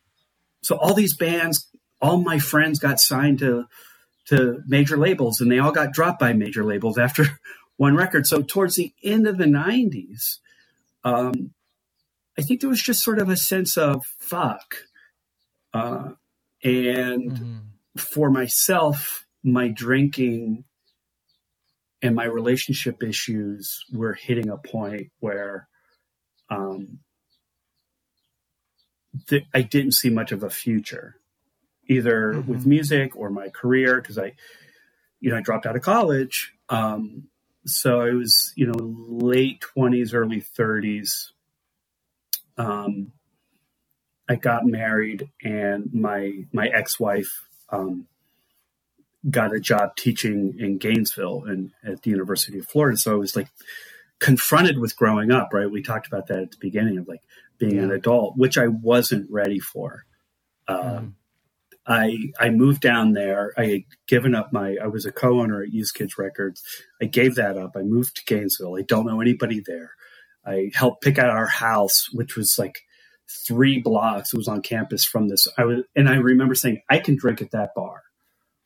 so 0.62 0.78
all 0.78 0.93
these 0.93 1.16
bands 1.16 1.68
all 2.01 2.18
my 2.18 2.39
friends 2.39 2.80
got 2.80 2.99
signed 2.99 3.39
to 3.39 3.66
to 4.28 4.62
major 4.68 4.97
labels 4.97 5.39
and 5.41 5.51
they 5.51 5.60
all 5.60 5.72
got 5.72 5.93
dropped 5.93 6.20
by 6.20 6.34
major 6.34 6.64
labels 6.64 6.97
after 6.97 7.26
one 7.78 7.95
record. 7.95 8.26
So 8.26 8.41
towards 8.41 8.76
the 8.76 8.93
end 9.03 9.28
of 9.28 9.38
the 9.38 9.45
90s 9.45 10.38
um 11.06 11.51
i 12.38 12.41
think 12.41 12.60
there 12.60 12.70
was 12.70 12.82
just 12.82 13.03
sort 13.03 13.20
of 13.20 13.30
a 13.30 13.38
sense 13.38 13.78
of 13.78 14.06
fuck 14.18 14.76
uh 15.74 16.10
and 16.64 17.32
mm-hmm. 17.32 17.58
for 17.95 18.30
myself 18.30 19.26
my 19.43 19.68
drinking 19.68 20.66
and 22.02 22.16
my 22.16 22.26
relationship 22.26 23.02
issues 23.02 23.86
were 23.91 24.14
hitting 24.14 24.50
a 24.50 24.58
point 24.58 25.12
where 25.20 25.68
um, 26.50 27.00
th- 29.28 29.46
I 29.54 29.62
didn't 29.62 29.93
see 29.93 30.10
much 30.10 30.32
of 30.32 30.43
a 30.43 30.50
future, 30.50 31.16
either 31.88 32.34
mm-hmm. 32.34 32.52
with 32.52 32.66
music 32.66 33.16
or 33.16 33.30
my 33.30 33.50
career, 33.50 34.02
because 34.02 34.18
I, 34.18 34.34
you 35.20 35.32
know, 35.32 35.38
I 35.38 35.41
dropped 35.41 35.66
out 35.66 35.76
of 35.76 35.82
college. 35.82 36.54
Um, 36.70 37.30
so 37.66 38.02
I 38.02 38.12
was, 38.12 38.54
you 38.56 38.68
know, 38.68 38.76
late 38.78 39.62
twenties, 39.62 40.14
early 40.14 40.41
thirties. 40.41 41.32
Um, 42.58 43.12
I 44.30 44.36
got 44.36 44.66
married, 44.66 45.30
and 45.43 45.93
my 45.93 46.46
my 46.52 46.68
ex 46.68 47.00
wife 47.00 47.48
um, 47.70 48.08
got 49.30 49.53
a 49.53 49.59
job 49.59 49.95
teaching 49.97 50.55
in 50.59 50.78
Gainesville 50.78 51.43
and 51.45 51.71
at 51.84 52.01
the 52.03 52.11
University 52.11 52.59
of 52.59 52.67
Florida. 52.67 52.97
So 52.97 53.13
I 53.13 53.17
was 53.17 53.36
like 53.36 53.47
confronted 54.19 54.80
with 54.80 54.95
growing 54.95 55.32
up, 55.32 55.49
right? 55.53 55.69
We 55.69 55.82
talked 55.82 56.07
about 56.07 56.28
that 56.28 56.39
at 56.39 56.51
the 56.51 56.57
beginning 56.59 56.97
of 56.97 57.07
like 57.07 57.21
being 57.57 57.76
yeah. 57.78 57.84
an 57.84 57.91
adult, 57.91 58.38
which 58.38 58.57
I 58.57 58.67
wasn't 58.67 59.30
ready 59.32 59.59
for. 59.59 60.05
mm. 60.69 61.13
I 61.88 62.17
I 62.39 62.49
moved 62.49 62.82
down 62.82 63.13
there. 63.13 63.53
I 63.57 63.65
had 63.65 63.82
given 64.07 64.34
up 64.34 64.51
my. 64.51 64.78
I 64.82 64.88
was 64.88 65.05
a 65.05 65.11
co-owner 65.11 65.61
at 65.61 65.71
Used 65.71 65.93
Kids 65.93 66.17
Records. 66.17 66.63
I 67.01 67.05
gave 67.05 67.36
that 67.36 67.57
up. 67.57 67.76
I 67.76 67.82
moved 67.82 68.15
to 68.15 68.26
Gainesville. 68.26 68.78
I 68.78 68.82
don't 68.82 69.05
know 69.05 69.21
anybody 69.21 69.61
there. 69.63 69.91
I 70.45 70.71
helped 70.73 71.03
pick 71.03 71.19
out 71.19 71.30
our 71.30 71.47
house, 71.47 72.07
which 72.11 72.36
was 72.36 72.55
like 72.57 72.80
three 73.47 73.80
blocks. 73.80 74.34
It 74.34 74.38
was 74.38 74.47
on 74.47 74.61
campus 74.61 75.05
from 75.05 75.28
this. 75.28 75.47
I 75.57 75.65
was, 75.65 75.84
and 75.95 76.09
I 76.09 76.15
remember 76.15 76.55
saying, 76.55 76.82
"I 76.89 76.99
can 76.99 77.17
drink 77.17 77.41
at 77.41 77.51
that 77.51 77.76
bar." 77.76 78.01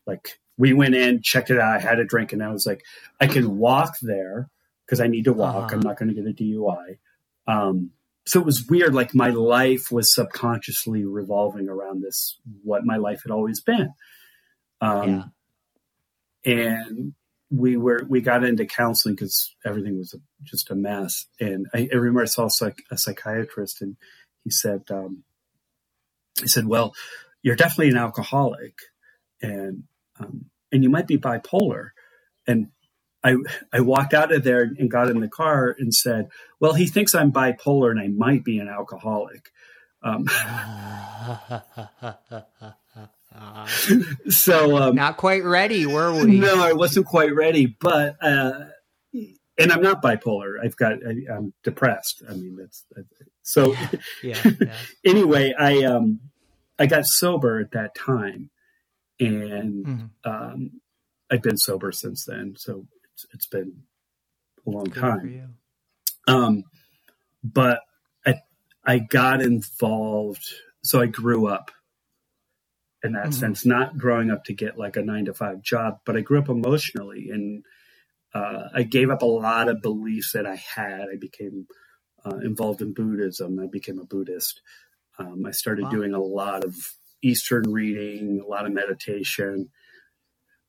Like 0.08 0.40
we 0.60 0.74
went 0.74 0.94
in, 0.94 1.22
checked 1.24 1.50
it 1.50 1.58
out. 1.58 1.78
I 1.78 1.80
had 1.80 2.00
a 2.00 2.06
drink, 2.06 2.34
and 2.34 2.44
I 2.44 2.52
was 2.52 2.66
like, 2.66 2.84
I 3.20 3.28
can 3.28 3.58
walk 3.58 3.96
there 4.02 4.50
because 4.86 5.00
I 5.00 5.08
need 5.08 5.24
to 5.24 5.34
walk. 5.34 5.56
Uh-huh. 5.56 5.70
I'm 5.72 5.80
not 5.80 5.98
going 5.98 6.14
to 6.14 6.22
get 6.22 6.30
a 6.30 6.34
DUI. 6.34 6.98
Um, 7.48 7.92
so 8.26 8.42
it 8.42 8.46
was 8.46 8.68
weird. 8.68 8.94
Like 8.94 9.16
my 9.16 9.30
life 9.30 9.90
was 9.90 10.14
subconsciously 10.14 11.06
revolving 11.06 11.70
around 11.70 12.04
this, 12.04 12.38
what 12.64 12.86
my 12.86 12.98
life 12.98 13.22
had 13.24 13.32
always 13.32 13.62
been. 13.62 13.94
Um, 14.82 15.32
yeah. 16.46 16.54
And 16.54 17.14
we 17.50 17.78
were 17.78 18.06
we 18.08 18.20
got 18.20 18.44
into 18.44 18.66
counseling 18.66 19.16
because 19.16 19.56
everything 19.66 19.98
was 19.98 20.14
just 20.44 20.70
a 20.72 20.76
mess. 20.76 21.26
And 21.40 21.68
I, 21.74 21.88
I 21.92 21.96
remember 21.96 22.22
I 22.22 22.26
saw 22.26 22.48
a, 22.48 22.52
psych, 22.52 22.84
a, 22.92 22.98
psychiatrist, 22.98 23.82
and 23.82 23.96
he 24.44 24.52
said, 24.52 24.84
um, 24.90 25.24
he 26.40 26.48
said, 26.48 26.66
"Well, 26.66 26.94
you're 27.42 27.56
definitely 27.56 27.90
an 27.90 27.98
alcoholic." 27.98 28.76
And 29.42 29.84
um, 30.20 30.46
and 30.72 30.84
you 30.84 30.90
might 30.90 31.08
be 31.08 31.18
bipolar. 31.18 31.90
And 32.48 32.68
I 33.24 33.36
I 33.74 33.82
walked 33.82 34.14
out 34.14 34.32
of 34.32 34.44
there 34.44 34.62
and 34.62 34.90
got 34.90 35.10
in 35.10 35.20
the 35.20 35.28
car 35.28 35.76
and 35.78 35.94
said, 35.94 36.30
"Well, 36.60 36.74
he 36.74 36.88
thinks 36.88 37.14
I'm 37.14 37.32
bipolar 37.32 37.92
and 37.92 38.00
I 38.00 38.08
might 38.08 38.44
be 38.44 38.60
an 38.60 38.68
alcoholic." 38.68 39.52
Um, 40.02 40.28
so 44.30 44.78
um, 44.78 44.96
not 44.96 45.18
quite 45.18 45.44
ready, 45.44 45.86
were 45.86 46.14
we? 46.14 46.40
No, 46.40 46.64
I 46.64 46.74
wasn't 46.74 47.06
quite 47.06 47.36
ready, 47.36 47.66
but 47.66 48.16
uh, 48.22 48.70
and 49.60 49.72
I'm 49.72 49.82
not 49.82 50.02
bipolar. 50.02 50.56
I've 50.64 50.78
got 50.78 50.94
I, 51.06 51.36
am 51.36 51.54
depressed. 51.64 52.24
I 52.28 52.34
mean, 52.34 52.56
that's, 52.56 52.86
that's 52.96 53.08
so. 53.44 53.74
Yeah, 53.74 53.90
yeah, 54.24 54.52
yeah. 54.62 54.74
anyway, 55.06 55.54
I 55.58 55.84
um 55.84 56.22
I 56.80 56.86
got 56.86 57.06
sober 57.06 57.60
at 57.60 57.72
that 57.72 57.94
time, 57.94 58.50
and 59.20 59.86
mm-hmm. 59.86 60.30
um, 60.30 60.72
I've 61.30 61.42
been 61.42 61.58
sober 61.58 61.92
since 61.92 62.26
then. 62.26 62.56
So 62.58 62.88
it's, 63.14 63.26
it's 63.34 63.48
been 63.48 63.84
a 64.66 64.70
long 64.70 64.86
Good 64.86 65.02
time. 65.02 65.56
Um, 66.28 66.64
but 67.44 67.82
I 68.26 68.36
I 68.86 69.00
got 69.00 69.42
involved. 69.42 70.46
So 70.84 71.02
I 71.02 71.08
grew 71.08 71.48
up 71.48 71.72
in 73.04 73.14
that 73.14 73.24
mm-hmm. 73.24 73.32
sense, 73.32 73.66
not 73.66 73.98
growing 73.98 74.30
up 74.30 74.46
to 74.46 74.54
get 74.54 74.78
like 74.78 74.98
a 74.98 75.02
nine 75.02 75.26
to 75.26 75.34
five 75.34 75.62
job, 75.62 76.00
but 76.06 76.18
I 76.18 76.22
grew 76.22 76.40
up 76.40 76.50
emotionally 76.50 77.30
and 77.30 77.64
uh, 78.34 78.70
I 78.74 78.84
gave 78.84 79.10
up 79.10 79.22
a 79.22 79.28
lot 79.28 79.70
of 79.70 79.82
beliefs 79.82 80.34
that 80.34 80.46
I 80.46 80.56
had. 80.56 81.08
I 81.12 81.16
became 81.20 81.68
uh, 82.26 82.38
involved 82.38 82.82
in 82.82 82.94
Buddhism. 82.94 83.60
I 83.60 83.68
became 83.68 84.00
a 84.00 84.06
Buddhist. 84.06 84.62
Um, 85.18 85.46
I 85.46 85.52
started 85.52 85.86
wow. 85.86 85.92
doing 85.92 86.14
a 86.14 86.20
lot 86.20 86.64
of 86.64 86.76
Eastern 87.22 87.72
reading, 87.72 88.42
a 88.44 88.48
lot 88.48 88.66
of 88.66 88.74
meditation. 88.74 89.70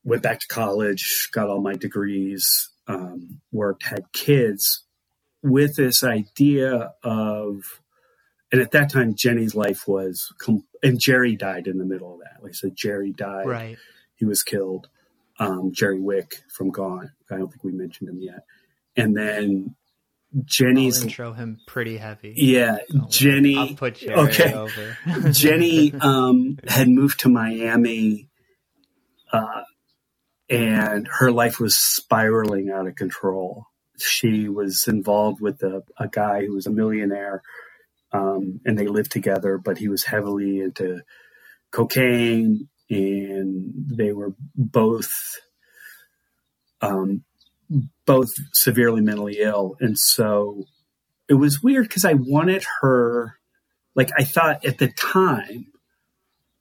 Went 0.03 0.23
back 0.23 0.41
to 0.41 0.49
college, 0.49 1.29
got 1.33 1.49
all 1.49 1.61
my 1.61 1.75
degrees, 1.75 2.71
um, 2.87 3.41
worked, 3.53 3.85
had 3.85 4.13
kids 4.13 4.85
with 5.43 5.77
this 5.77 6.03
idea 6.03 6.93
of, 7.03 7.81
and 8.53 8.61
at 8.61 8.73
that 8.73 8.91
time, 8.91 9.15
Jenny's 9.15 9.55
life 9.55 9.87
was, 9.87 10.33
and 10.83 10.99
Jerry 10.99 11.37
died 11.37 11.67
in 11.67 11.79
the 11.79 11.85
middle 11.85 12.15
of 12.15 12.21
that. 12.21 12.43
Like 12.43 12.53
I 12.53 12.55
said, 12.55 12.77
Jerry 12.77 13.13
died. 13.13 13.47
Right. 13.47 13.79
He 14.17 14.25
was 14.25 14.43
killed. 14.43 14.89
Um, 15.39 15.73
Jerry 15.73 16.01
Wick 16.01 16.43
from 16.55 16.71
Gaunt. 16.71 17.11
I 17.31 17.37
don't 17.37 17.49
think 17.49 17.65
we 17.65 17.73
mentioned 17.73 18.11
him 18.11 18.21
yet. 18.21 18.45
And 18.97 19.17
then 19.17 19.77
Jenny's 20.45 20.99
I'll 20.99 21.05
intro 21.05 21.33
him 21.33 21.59
pretty 21.67 21.97
heavy. 21.97 22.35
Yeah, 22.37 22.79
so 22.89 23.07
Jenny. 23.09 23.57
I'll 23.57 23.75
put 23.75 23.97
Jerry 23.97 24.15
okay. 24.15 24.55
over. 24.55 24.97
Jenny 25.33 25.93
um, 25.95 26.59
had 26.67 26.89
moved 26.89 27.21
to 27.21 27.29
Miami, 27.29 28.29
uh, 29.33 29.63
and 30.49 31.09
her 31.19 31.33
life 31.33 31.59
was 31.59 31.77
spiraling 31.77 32.71
out 32.71 32.87
of 32.87 32.95
control. 32.95 33.67
She 33.99 34.49
was 34.49 34.85
involved 34.87 35.41
with 35.41 35.63
a, 35.63 35.83
a 35.99 36.09
guy 36.09 36.47
who 36.47 36.55
was 36.55 36.67
a 36.67 36.71
millionaire, 36.71 37.43
um, 38.13 38.61
and 38.65 38.79
they 38.79 38.87
lived 38.87 39.11
together. 39.11 39.59
But 39.59 39.79
he 39.79 39.89
was 39.89 40.05
heavily 40.05 40.61
into 40.61 41.01
cocaine, 41.73 42.69
and 42.89 43.73
they 43.75 44.13
were 44.13 44.35
both 44.55 45.11
um, 46.81 47.25
both 48.07 48.31
severely 48.53 49.01
mentally 49.01 49.39
ill. 49.41 49.77
And 49.81 49.99
so 49.99 50.65
it 51.29 51.35
was 51.35 51.63
weird 51.63 51.85
because 51.85 52.05
I 52.05 52.15
wanted 52.15 52.65
her, 52.81 53.37
like, 53.95 54.11
I 54.19 54.25
thought 54.25 54.65
at 54.65 54.79
the 54.79 54.89
time, 54.89 55.67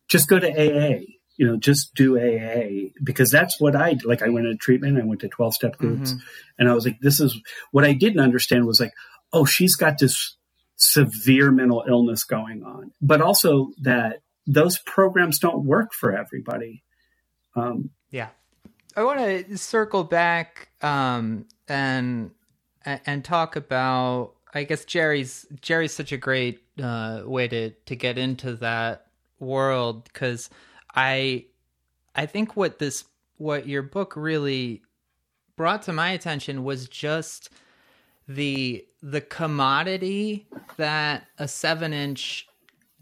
just 0.07 0.27
go 0.27 0.39
to 0.39 0.47
AA, 0.47 1.01
you 1.37 1.47
know, 1.47 1.57
just 1.57 1.95
do 1.95 2.17
AA 2.17 2.89
because 3.03 3.31
that's 3.31 3.59
what 3.59 3.75
I 3.75 3.95
like. 4.03 4.21
I 4.21 4.29
went 4.29 4.45
to 4.45 4.55
treatment, 4.55 4.99
I 4.99 5.05
went 5.05 5.21
to 5.21 5.29
12 5.29 5.53
step 5.53 5.77
groups, 5.77 6.11
mm-hmm. 6.11 6.19
and 6.57 6.69
I 6.69 6.73
was 6.73 6.85
like, 6.85 6.99
this 6.99 7.19
is 7.19 7.39
what 7.71 7.85
I 7.85 7.93
didn't 7.93 8.19
understand 8.19 8.65
was 8.65 8.79
like, 8.79 8.93
oh, 9.31 9.45
she's 9.45 9.75
got 9.75 9.99
this 9.99 10.35
severe 10.75 11.51
mental 11.51 11.83
illness 11.87 12.23
going 12.23 12.63
on, 12.63 12.91
but 13.01 13.21
also 13.21 13.71
that 13.81 14.21
those 14.47 14.79
programs 14.79 15.39
don't 15.39 15.65
work 15.65 15.93
for 15.93 16.15
everybody. 16.15 16.83
Um, 17.55 17.91
yeah. 18.11 18.29
I 18.99 19.03
want 19.03 19.19
to 19.19 19.57
circle 19.57 20.03
back 20.03 20.67
um, 20.81 21.45
and 21.69 22.31
and 22.83 23.23
talk 23.23 23.55
about. 23.55 24.33
I 24.53 24.65
guess 24.65 24.83
Jerry's 24.83 25.45
Jerry's 25.61 25.93
such 25.93 26.11
a 26.11 26.17
great 26.17 26.61
uh, 26.83 27.21
way 27.23 27.47
to 27.47 27.69
to 27.69 27.95
get 27.95 28.17
into 28.17 28.55
that 28.55 29.07
world 29.39 30.03
because 30.03 30.49
I 30.93 31.45
I 32.13 32.25
think 32.25 32.57
what 32.57 32.79
this 32.79 33.05
what 33.37 33.69
your 33.69 33.83
book 33.83 34.17
really 34.17 34.81
brought 35.55 35.83
to 35.83 35.93
my 35.93 36.09
attention 36.09 36.65
was 36.65 36.89
just 36.89 37.51
the 38.27 38.85
the 39.01 39.21
commodity 39.21 40.45
that 40.75 41.25
a 41.37 41.47
seven 41.47 41.93
inch 41.93 42.49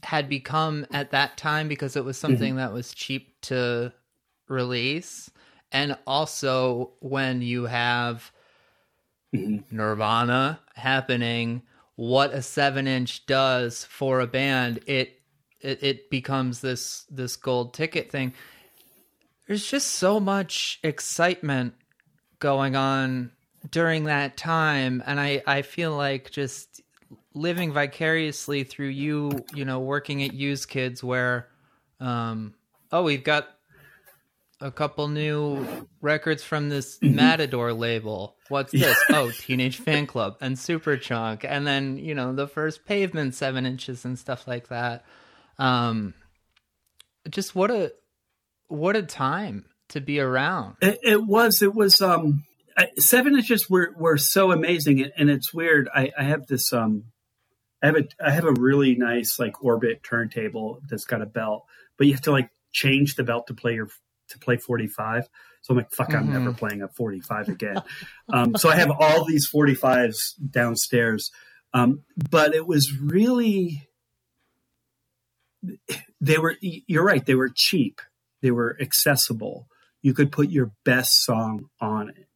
had 0.03 0.29
become 0.29 0.85
at 0.91 1.09
that 1.09 1.37
time 1.37 1.67
because 1.67 1.95
it 1.95 2.05
was 2.05 2.19
something 2.19 2.49
mm-hmm. 2.49 2.57
that 2.57 2.71
was 2.71 2.93
cheap 2.93 3.41
to 3.41 3.91
release 4.47 5.31
and 5.71 5.97
also 6.05 6.91
when 6.99 7.41
you 7.41 7.65
have 7.65 8.31
mm-hmm. 9.35 9.75
Nirvana 9.75 10.59
happening, 10.75 11.63
what 11.95 12.33
a 12.33 12.41
seven 12.41 12.87
inch 12.87 13.25
does 13.25 13.83
for 13.85 14.19
a 14.19 14.27
band, 14.27 14.81
it, 14.85 15.19
it 15.59 15.83
it 15.83 16.09
becomes 16.09 16.61
this 16.61 17.05
this 17.09 17.35
gold 17.35 17.73
ticket 17.73 18.11
thing. 18.11 18.33
There's 19.47 19.65
just 19.65 19.93
so 19.93 20.19
much 20.19 20.79
excitement 20.83 21.73
going 22.39 22.75
on 22.75 23.31
during 23.71 24.05
that 24.05 24.37
time, 24.37 25.01
and 25.05 25.19
I 25.19 25.41
I 25.47 25.61
feel 25.63 25.95
like 25.95 26.31
just 26.31 26.81
living 27.33 27.71
vicariously 27.71 28.63
through 28.63 28.87
you, 28.87 29.45
you 29.53 29.63
know, 29.65 29.79
working 29.79 30.23
at 30.23 30.33
Used 30.33 30.67
Kids, 30.67 31.03
where, 31.03 31.47
um, 31.99 32.53
oh, 32.91 33.03
we've 33.03 33.23
got 33.23 33.47
a 34.59 34.71
couple 34.71 35.07
new 35.07 35.65
records 36.01 36.43
from 36.43 36.69
this. 36.69 36.97
Matador 37.01 37.73
label. 37.73 38.35
What's 38.49 38.71
this? 38.71 38.97
oh, 39.09 39.31
Teenage 39.39 39.83
Fanclub 39.83 40.37
and 40.41 40.55
Superchunk, 40.55 41.45
and 41.47 41.65
then 41.65 41.97
you 41.97 42.15
know 42.15 42.33
the 42.33 42.47
first 42.47 42.85
Pavement 42.85 43.35
seven 43.35 43.65
inches 43.65 44.05
and 44.05 44.17
stuff 44.17 44.47
like 44.47 44.69
that. 44.69 45.05
Um, 45.59 46.13
just 47.29 47.55
what 47.55 47.71
a 47.71 47.93
what 48.67 48.95
a 48.95 49.03
time 49.03 49.65
to 49.89 50.01
be 50.01 50.19
around. 50.19 50.75
It, 50.81 50.99
it 51.03 51.23
was. 51.25 51.61
It 51.61 51.73
was. 51.73 52.01
Um, 52.01 52.43
seven 52.97 53.35
inches 53.35 53.69
were 53.69 53.93
were 53.97 54.17
so 54.17 54.51
amazing, 54.51 55.09
and 55.17 55.29
it's 55.29 55.53
weird. 55.53 55.89
I, 55.93 56.11
I 56.17 56.23
have 56.23 56.47
this. 56.47 56.73
Um, 56.73 57.05
I 57.81 57.87
have 57.87 57.95
a 57.95 58.07
I 58.23 58.31
have 58.31 58.45
a 58.45 58.53
really 58.53 58.95
nice 58.95 59.37
like 59.39 59.63
orbit 59.63 60.03
turntable 60.03 60.79
that's 60.89 61.05
got 61.05 61.21
a 61.21 61.25
belt, 61.25 61.65
but 61.97 62.07
you 62.07 62.13
have 62.13 62.23
to 62.23 62.31
like 62.31 62.49
change 62.71 63.15
the 63.15 63.23
belt 63.23 63.47
to 63.47 63.53
play 63.53 63.75
your 63.75 63.89
to 64.29 64.39
play 64.39 64.57
45. 64.57 65.27
So 65.61 65.73
I'm 65.73 65.77
like, 65.77 65.91
fuck, 65.91 66.09
mm-hmm. 66.09 66.17
I'm 66.17 66.33
never 66.33 66.49
mm-hmm. 66.51 66.57
playing 66.57 66.81
a 66.81 66.87
45 66.87 67.49
again. 67.49 67.81
um, 68.29 68.55
so 68.55 68.69
I 68.69 68.75
have 68.75 68.91
all 68.99 69.25
these 69.25 69.49
45s 69.49 70.33
downstairs. 70.49 71.31
Um, 71.73 72.03
but 72.29 72.55
it 72.55 72.65
was 72.65 72.97
really, 72.97 73.87
they 76.21 76.37
were, 76.37 76.55
you're 76.61 77.03
right, 77.03 77.25
they 77.25 77.35
were 77.35 77.51
cheap, 77.53 78.01
they 78.41 78.51
were 78.51 78.77
accessible. 78.79 79.67
You 80.01 80.13
could 80.13 80.31
put 80.31 80.49
your 80.49 80.71
best 80.85 81.23
song 81.23 81.69
on 81.81 82.09
it. 82.09 82.27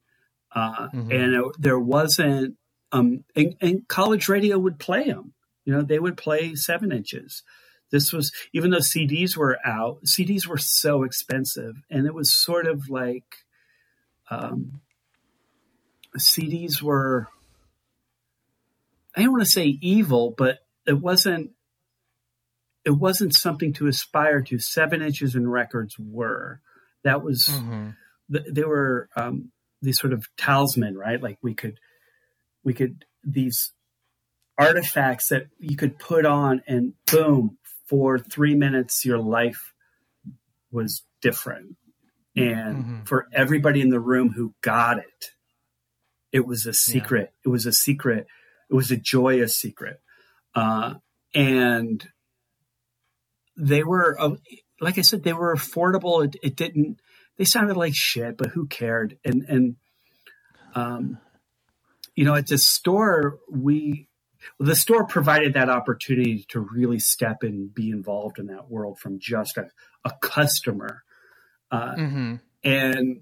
Uh, 0.54 0.90
mm-hmm. 0.90 1.12
And 1.12 1.34
it, 1.34 1.46
there 1.58 1.80
wasn't, 1.80 2.56
um, 2.92 3.24
and, 3.36 3.56
and 3.62 3.88
college 3.88 4.28
radio 4.28 4.60
would 4.60 4.80
play 4.80 5.06
them. 5.06 5.34
You 5.64 5.74
know, 5.74 5.82
they 5.82 6.00
would 6.00 6.18
play 6.18 6.56
seven 6.56 6.92
inches. 6.92 7.44
This 7.92 8.14
was, 8.14 8.32
even 8.54 8.72
though 8.72 8.78
CDs 8.78 9.36
were 9.36 9.60
out, 9.66 10.04
CDs 10.06 10.48
were 10.48 10.58
so 10.58 11.04
expensive. 11.04 11.76
And 11.90 12.08
it 12.08 12.14
was 12.14 12.34
sort 12.34 12.66
of 12.66 12.90
like 12.90 13.26
um, 14.30 14.82
CDs 16.18 16.82
were, 16.82 17.28
I 19.16 19.24
don't 19.24 19.32
want 19.32 19.44
to 19.44 19.50
say 19.50 19.78
evil, 19.82 20.34
but 20.38 20.60
it 20.86 21.00
wasn't. 21.00 21.52
It 22.84 22.92
wasn't 22.92 23.36
something 23.36 23.74
to 23.74 23.86
aspire 23.86 24.42
to. 24.42 24.58
Seven 24.58 25.04
inches 25.04 25.36
in 25.36 25.48
records 25.48 26.00
were. 26.00 26.62
That 27.04 27.22
was. 27.22 27.48
Mm-hmm. 27.52 27.90
They 28.30 28.64
were 28.64 29.10
um, 29.16 29.52
these 29.82 30.00
sort 30.00 30.14
of 30.14 30.26
talisman, 30.38 30.98
right? 30.98 31.22
Like 31.22 31.38
we 31.44 31.54
could, 31.54 31.78
we 32.64 32.74
could 32.74 33.04
these 33.24 33.74
artifacts 34.58 35.30
that 35.30 35.48
you 35.60 35.76
could 35.76 36.00
put 36.00 36.26
on 36.26 36.62
and 36.68 36.94
boom 37.12 37.58
for 37.92 38.18
three 38.18 38.56
minutes, 38.56 39.04
your 39.04 39.18
life 39.18 39.74
was 40.72 41.04
different. 41.22 41.76
And 42.38 42.78
mm-hmm. 42.78 43.04
for 43.04 43.28
everybody 43.34 43.82
in 43.82 43.90
the 43.90 44.00
room 44.00 44.30
who 44.30 44.54
got 44.62 44.98
it, 44.98 45.32
it 46.32 46.48
was 46.48 46.66
a 46.66 46.74
secret. 46.74 47.34
Yeah. 47.34 47.50
It 47.50 47.50
was 47.50 47.66
a 47.66 47.74
secret. 47.74 48.28
It 48.70 48.74
was 48.74 48.92
a 48.92 48.96
joyous 48.96 49.58
secret. 49.58 50.00
Uh, 50.56 50.94
and 51.36 52.08
they 53.58 53.84
were, 53.84 54.16
uh, 54.18 54.36
like 54.80 54.98
I 54.98 55.02
said, 55.02 55.24
they 55.24 55.34
were 55.34 55.54
affordable. 55.54 56.24
It, 56.24 56.38
it, 56.42 56.56
didn't, 56.56 57.02
they 57.36 57.44
sounded 57.44 57.76
like 57.76 57.94
shit, 57.94 58.38
but 58.38 58.52
who 58.52 58.68
cared? 58.68 59.18
And, 59.26 59.44
and, 59.50 59.76
um, 60.76 61.18
you 62.16 62.24
know, 62.24 62.36
at 62.36 62.48
the 62.48 62.58
store, 62.58 63.38
we, 63.52 64.08
the 64.60 64.76
store 64.76 65.06
provided 65.06 65.54
that 65.54 65.70
opportunity 65.70 66.46
to 66.50 66.60
really 66.60 67.00
step 67.00 67.44
and 67.44 67.74
be 67.74 67.90
involved 67.90 68.40
in 68.40 68.48
that 68.48 68.70
world 68.70 69.00
from 69.00 69.20
just 69.20 69.58
a, 69.58 69.70
a 70.06 70.12
customer. 70.22 71.04
Uh, 71.72 71.96
mm-hmm. 71.96 72.36
And 72.64 73.22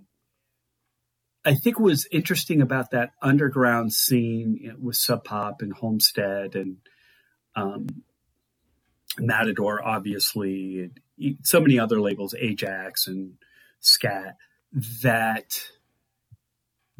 I 1.45 1.55
think 1.55 1.79
what 1.79 1.85
was 1.85 2.07
interesting 2.11 2.61
about 2.61 2.91
that 2.91 3.11
underground 3.21 3.93
scene 3.93 4.75
with 4.81 4.95
Sub 4.95 5.23
Pop 5.23 5.61
and 5.61 5.73
Homestead 5.73 6.55
and 6.55 6.77
um, 7.55 7.87
Matador, 9.17 9.83
obviously, 9.83 10.91
and 11.17 11.37
so 11.43 11.59
many 11.59 11.79
other 11.79 11.99
labels, 11.99 12.35
Ajax 12.37 13.07
and 13.07 13.33
Scat, 13.79 14.35
that 15.01 15.61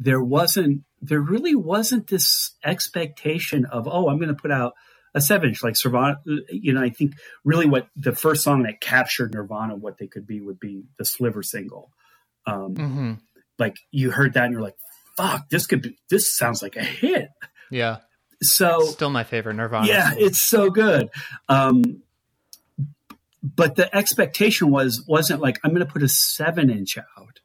there 0.00 0.20
wasn't 0.22 0.82
there 1.00 1.20
really 1.20 1.54
wasn't 1.54 2.08
this 2.08 2.52
expectation 2.64 3.64
of 3.66 3.86
oh 3.86 4.08
i'm 4.08 4.16
going 4.18 4.28
to 4.34 4.34
put 4.34 4.50
out 4.50 4.72
a 5.14 5.20
seven 5.20 5.48
inch 5.48 5.62
like 5.64 5.74
Nirvana. 5.84 6.18
You 6.50 6.72
know, 6.72 6.82
I 6.82 6.90
think 6.90 7.14
really 7.44 7.66
what 7.66 7.88
the 7.96 8.12
first 8.12 8.44
song 8.44 8.62
that 8.62 8.80
captured 8.80 9.34
Nirvana, 9.34 9.74
what 9.74 9.98
they 9.98 10.06
could 10.06 10.24
be, 10.24 10.40
would 10.40 10.60
be 10.60 10.84
the 10.98 11.04
Sliver 11.04 11.42
single. 11.42 11.90
Um, 12.46 12.74
Mm-hmm. 12.76 13.12
Like 13.58 13.76
you 13.90 14.12
heard 14.12 14.34
that 14.34 14.44
and 14.44 14.52
you're 14.52 14.62
like, 14.62 14.76
"Fuck, 15.16 15.48
this 15.48 15.66
could 15.66 15.82
be. 15.82 15.98
This 16.08 16.32
sounds 16.36 16.62
like 16.62 16.76
a 16.76 16.84
hit." 16.84 17.28
Yeah. 17.72 17.96
So 18.40 18.82
Still 18.82 19.10
my 19.10 19.24
favorite 19.24 19.54
Nirvana. 19.54 19.88
yeah, 19.88 20.10
song. 20.10 20.18
it's 20.20 20.40
so 20.40 20.70
good. 20.70 21.10
Um, 21.48 22.02
but 23.42 23.74
the 23.74 23.94
expectation 23.94 24.70
was 24.70 25.04
wasn't 25.08 25.40
like 25.40 25.58
I'm 25.64 25.72
going 25.72 25.84
to 25.84 25.92
put 25.92 26.02
a 26.04 26.08
seven 26.08 26.70
inch 26.70 26.96
out 26.98 27.39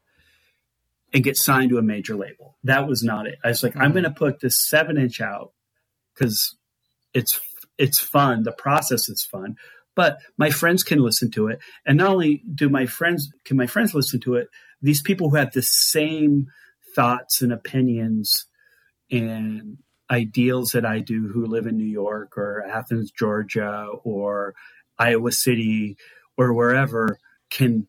and 1.16 1.24
get 1.24 1.38
signed 1.38 1.72
to 1.72 1.80
a 1.80 1.84
major 1.84 2.16
label. 2.18 2.59
That 2.66 2.88
was 2.89 3.03
not 3.03 3.28
it. 3.28 3.39
I 3.43 3.49
was 3.49 3.63
like, 3.63 3.78
I'm 3.78 3.91
Mhm. 3.91 3.93
going 3.93 4.05
to 4.05 4.11
put 4.11 4.41
this 4.41 4.70
seven 4.70 4.97
inch 4.99 5.22
out 5.22 5.53
because 6.16 6.57
it's 7.16 7.41
it's 7.80 7.99
fun. 8.01 8.43
The 8.43 8.53
process 8.53 9.09
is 9.09 9.26
fun, 9.26 9.57
but 9.95 10.20
my 10.38 10.51
friends 10.51 10.84
can 10.84 10.99
listen 10.99 11.32
to 11.32 11.47
it, 11.47 11.59
and 11.86 11.97
not 11.97 12.09
only 12.11 12.43
do 12.53 12.70
my 12.70 12.86
friends 12.86 13.32
can 13.45 13.57
my 13.57 13.68
friends 13.68 13.95
listen 13.95 14.20
to 14.22 14.36
it. 14.36 14.49
These 14.82 15.01
people 15.01 15.32
who 15.32 15.38
have 15.38 15.53
the 15.53 15.63
same 15.63 16.47
thoughts 16.95 17.41
and 17.41 17.53
opinions 17.53 18.47
and 19.11 19.80
ideals 20.11 20.72
that 20.72 20.86
I 20.86 20.99
do 20.99 21.30
who 21.30 21.45
live 21.47 21.68
in 21.68 21.78
New 21.78 21.86
York 21.86 22.38
or 22.38 22.63
Athens, 22.66 23.11
Georgia 23.11 23.88
or 24.03 24.55
Iowa 24.99 25.32
City 25.32 25.97
or 26.38 26.53
wherever 26.53 27.20
can 27.49 27.88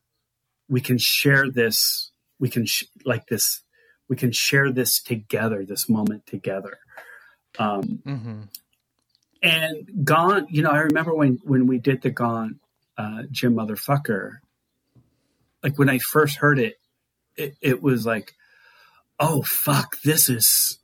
we 0.69 0.81
can 0.81 0.99
share 0.99 1.51
this 1.51 2.13
we 2.39 2.49
can 2.49 2.67
sh- 2.67 2.85
like 3.05 3.27
this 3.27 3.63
we 4.09 4.17
can 4.17 4.33
share 4.33 4.71
this 4.73 5.01
together 5.03 5.65
this 5.65 5.89
moment 5.89 6.27
together. 6.27 6.79
Um 7.59 8.03
Mm-hmm. 8.07 8.41
and 9.43 10.05
Gaunt 10.05 10.51
you 10.51 10.63
know 10.63 10.71
i 10.71 10.79
remember 10.79 11.15
when 11.15 11.39
when 11.45 11.67
we 11.67 11.79
did 11.79 12.03
the 12.03 12.11
Gaunt 12.11 12.57
uh 12.99 13.23
jim 13.31 13.55
motherfucker 13.55 14.39
like 15.63 15.79
when 15.79 15.89
i 15.91 15.99
first 15.99 16.37
heard 16.39 16.59
it 16.59 16.77
it, 17.37 17.55
it 17.61 17.83
was 17.83 18.07
like 18.07 18.35
oh 19.19 19.43
fuck 19.43 20.01
this 20.03 20.29
is 20.29 20.79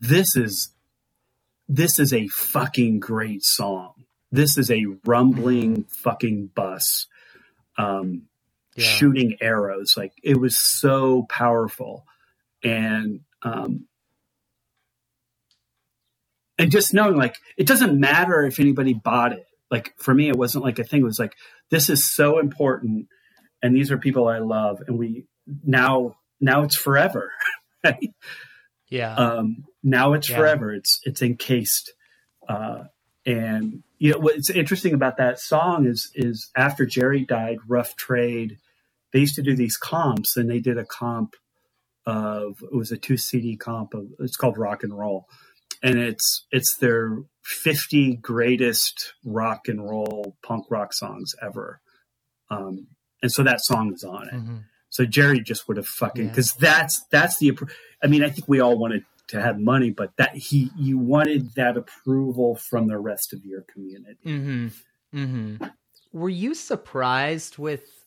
this 0.00 0.36
is 0.36 0.70
this 1.68 1.98
is 1.98 2.12
a 2.12 2.28
fucking 2.28 3.00
great 3.00 3.42
song. 3.42 4.04
This 4.30 4.58
is 4.58 4.70
a 4.70 4.84
rumbling 5.06 5.84
fucking 5.84 6.50
bus. 6.54 7.06
Um 7.78 8.28
Yeah. 8.76 8.86
shooting 8.86 9.36
arrows 9.40 9.94
like 9.96 10.12
it 10.22 10.40
was 10.40 10.58
so 10.58 11.26
powerful 11.30 12.06
and 12.64 13.20
um 13.42 13.86
and 16.58 16.72
just 16.72 16.94
knowing 16.94 17.16
like 17.16 17.36
it 17.58 17.66
doesn't 17.68 17.98
matter 17.98 18.42
if 18.44 18.60
anybody 18.60 18.94
bought 18.94 19.32
it 19.34 19.46
like 19.70 19.94
for 19.98 20.14
me 20.14 20.28
it 20.28 20.36
wasn't 20.36 20.64
like 20.64 20.78
a 20.80 20.84
thing 20.84 21.02
it 21.02 21.06
was 21.06 21.20
like 21.20 21.34
this 21.70 21.90
is 21.90 22.04
so 22.04 22.38
important 22.40 23.08
and 23.62 23.76
these 23.76 23.92
are 23.92 23.98
people 23.98 24.28
i 24.28 24.38
love 24.38 24.80
and 24.88 24.98
we 24.98 25.26
now 25.64 26.16
now 26.40 26.62
it's 26.64 26.76
forever 26.76 27.32
right? 27.84 28.10
Yeah. 28.90 29.14
um 29.14 29.64
now 29.82 30.14
it's 30.14 30.28
Yeah. 30.28 30.36
forever 30.36 30.74
it's 30.74 31.00
it's 31.04 31.22
encased 31.22 31.92
uh 32.48 32.84
and 33.26 33.82
you 33.98 34.12
know 34.12 34.18
what's 34.18 34.50
interesting 34.50 34.94
about 34.94 35.18
that 35.18 35.40
song 35.40 35.86
is 35.86 36.10
is 36.14 36.50
after 36.56 36.86
jerry 36.86 37.24
died 37.24 37.58
rough 37.68 37.96
trade 37.96 38.58
they 39.14 39.20
used 39.20 39.36
to 39.36 39.42
do 39.42 39.56
these 39.56 39.78
comps 39.78 40.36
and 40.36 40.50
they 40.50 40.60
did 40.60 40.76
a 40.76 40.84
comp 40.84 41.36
of 42.06 42.56
it 42.62 42.76
was 42.76 42.92
a 42.92 42.98
two 42.98 43.16
cd 43.16 43.56
comp 43.56 43.94
of 43.94 44.08
it's 44.18 44.36
called 44.36 44.58
rock 44.58 44.82
and 44.82 44.98
roll 44.98 45.26
and 45.82 45.98
it's 45.98 46.44
it's 46.50 46.76
their 46.76 47.16
50 47.44 48.16
greatest 48.16 49.14
rock 49.24 49.68
and 49.68 49.82
roll 49.88 50.36
punk 50.42 50.66
rock 50.70 50.92
songs 50.92 51.32
ever 51.40 51.80
um 52.50 52.88
and 53.22 53.32
so 53.32 53.42
that 53.42 53.60
song 53.64 53.92
is 53.94 54.04
on 54.04 54.28
it 54.28 54.34
Mhm. 54.34 54.64
so 54.90 55.06
Jerry 55.06 55.40
just 55.40 55.66
would 55.66 55.78
have 55.78 55.86
fucking 55.88 56.24
Yeah. 56.26 56.30
because 56.30 56.52
that's 56.60 57.02
that's 57.10 57.38
the. 57.38 57.56
I 58.02 58.06
mean, 58.06 58.22
I 58.22 58.28
think 58.28 58.46
we 58.48 58.60
all 58.60 58.76
wanted 58.78 59.04
to 59.28 59.40
have 59.40 59.58
money, 59.58 59.90
but 59.90 60.10
that 60.18 60.36
he 60.36 60.70
you 60.76 60.98
wanted 60.98 61.54
that 61.54 61.78
approval 61.78 62.54
from 62.56 62.86
the 62.88 62.98
rest 62.98 63.32
of 63.32 63.42
your 63.46 63.62
community. 63.62 64.18
Mm-hmm. 64.26 64.66
Mm-hmm. 65.18 65.64
Were 66.12 66.28
you 66.28 66.54
surprised 66.54 67.56
with 67.56 68.03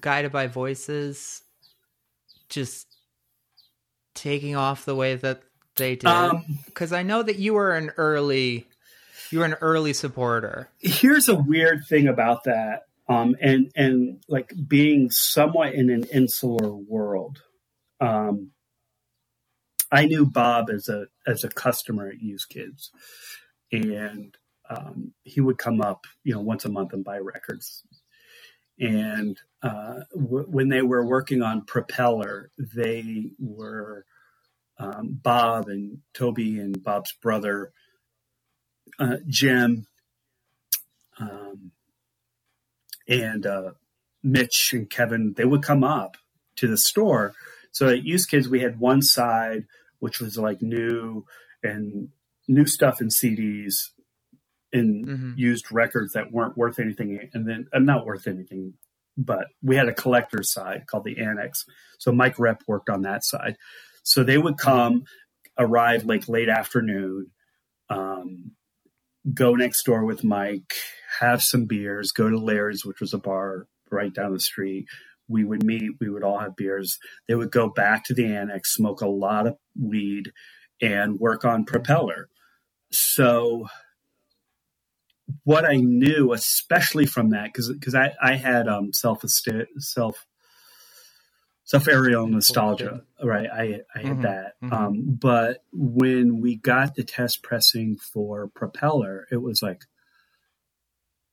Guided 0.00 0.32
by 0.32 0.46
Voices 0.46 1.42
just 2.48 2.86
taking 4.14 4.56
off 4.56 4.84
the 4.84 4.94
way 4.94 5.16
that 5.16 5.42
they 5.76 5.96
did? 5.96 6.06
Um, 6.06 6.44
Because 6.66 6.92
I 6.92 7.02
know 7.02 7.22
that 7.22 7.38
you 7.38 7.54
were 7.54 7.74
an 7.74 7.90
early, 7.96 8.66
you 9.30 9.40
were 9.40 9.44
an 9.44 9.56
early 9.60 9.92
supporter. 9.92 10.68
here's 10.78 11.28
a 11.28 11.34
weird 11.34 11.84
thing 11.88 12.08
about 12.08 12.44
that, 12.44 12.82
um, 13.08 13.36
and 13.40 13.70
and 13.74 14.22
like 14.28 14.52
being 14.66 15.10
somewhat 15.10 15.74
in 15.74 15.90
an 15.90 16.04
insular 16.04 16.74
world. 16.74 17.42
Um, 18.00 18.50
I 19.90 20.06
knew 20.06 20.26
Bob 20.26 20.70
as 20.70 20.88
a 20.88 21.06
as 21.26 21.44
a 21.44 21.48
customer 21.48 22.08
at 22.08 22.20
Used 22.20 22.48
Kids, 22.48 22.90
and 23.70 24.36
um, 24.68 25.12
he 25.24 25.40
would 25.40 25.58
come 25.58 25.80
up, 25.80 26.06
you 26.24 26.34
know, 26.34 26.40
once 26.40 26.64
a 26.64 26.70
month 26.70 26.92
and 26.92 27.04
buy 27.04 27.18
records. 27.18 27.82
And 28.78 29.38
uh, 29.62 30.00
w- 30.14 30.46
when 30.48 30.68
they 30.68 30.82
were 30.82 31.06
working 31.06 31.42
on 31.42 31.64
Propeller, 31.64 32.50
they 32.58 33.30
were 33.38 34.04
um, 34.78 35.18
Bob 35.22 35.68
and 35.68 35.98
Toby 36.14 36.58
and 36.58 36.82
Bob's 36.82 37.12
brother 37.22 37.72
uh, 38.98 39.16
Jim 39.28 39.86
um, 41.18 41.70
and 43.08 43.46
uh, 43.46 43.70
Mitch 44.22 44.70
and 44.72 44.88
Kevin. 44.90 45.34
They 45.36 45.44
would 45.44 45.62
come 45.62 45.84
up 45.84 46.16
to 46.56 46.66
the 46.66 46.76
store. 46.78 47.34
So 47.72 47.88
at 47.88 48.04
Used 48.04 48.30
Kids, 48.30 48.48
we 48.48 48.60
had 48.60 48.80
one 48.80 49.02
side 49.02 49.64
which 50.00 50.20
was 50.20 50.36
like 50.36 50.60
new 50.62 51.24
and 51.62 52.08
new 52.48 52.66
stuff 52.66 53.00
in 53.00 53.08
CDs 53.08 53.74
and 54.72 55.06
Mhm. 55.06 55.38
used 55.38 55.70
records 55.70 56.12
that 56.14 56.32
weren't 56.32 56.56
worth 56.56 56.80
anything, 56.80 57.30
and 57.34 57.46
then 57.48 57.68
uh, 57.72 57.78
not 57.78 58.04
worth 58.06 58.26
anything. 58.26 58.74
But 59.16 59.46
we 59.62 59.76
had 59.76 59.88
a 59.88 59.94
collector 59.94 60.42
side 60.42 60.86
called 60.86 61.04
the 61.04 61.18
Annex. 61.18 61.64
So 61.98 62.12
Mike 62.12 62.38
Rep 62.38 62.62
worked 62.66 62.88
on 62.88 63.02
that 63.02 63.24
side. 63.24 63.56
So 64.02 64.24
they 64.24 64.38
would 64.38 64.58
come, 64.58 65.04
arrive 65.58 66.04
like 66.04 66.28
late 66.28 66.48
afternoon, 66.48 67.26
um, 67.90 68.52
go 69.32 69.54
next 69.54 69.84
door 69.84 70.04
with 70.04 70.24
Mike, 70.24 70.74
have 71.20 71.42
some 71.42 71.66
beers, 71.66 72.12
go 72.12 72.28
to 72.28 72.38
Larry's, 72.38 72.84
which 72.84 73.00
was 73.00 73.12
a 73.14 73.18
bar 73.18 73.66
right 73.90 74.12
down 74.12 74.32
the 74.32 74.40
street. 74.40 74.86
We 75.28 75.44
would 75.44 75.62
meet, 75.62 75.92
we 76.00 76.08
would 76.08 76.24
all 76.24 76.38
have 76.38 76.56
beers. 76.56 76.98
They 77.28 77.34
would 77.34 77.52
go 77.52 77.68
back 77.68 78.04
to 78.06 78.14
the 78.14 78.26
annex, 78.26 78.74
smoke 78.74 79.00
a 79.00 79.06
lot 79.06 79.46
of 79.46 79.56
weed, 79.80 80.32
and 80.80 81.18
work 81.18 81.44
on 81.44 81.64
Propeller. 81.64 82.28
So, 82.90 83.68
what 85.44 85.64
I 85.68 85.76
knew, 85.76 86.32
especially 86.32 87.06
from 87.06 87.30
that, 87.30 87.46
because 87.46 87.70
because 87.72 87.94
I, 87.94 88.12
I 88.22 88.34
had 88.36 88.68
um, 88.68 88.92
self 88.92 89.22
self 89.78 90.26
self 91.64 91.88
aerial 91.88 92.26
nostalgia, 92.28 93.02
right? 93.22 93.48
I 93.52 93.80
I 93.94 94.00
had 94.00 94.08
Mhm, 94.18 94.22
that, 94.22 94.54
mhm. 94.62 94.76
um, 94.76 95.04
but 95.20 95.64
when 95.72 96.40
we 96.40 96.56
got 96.56 96.94
the 96.94 97.04
test 97.04 97.42
pressing 97.42 97.96
for 97.96 98.48
Propeller, 98.48 99.26
it 99.32 99.38
was 99.42 99.62
like, 99.62 99.84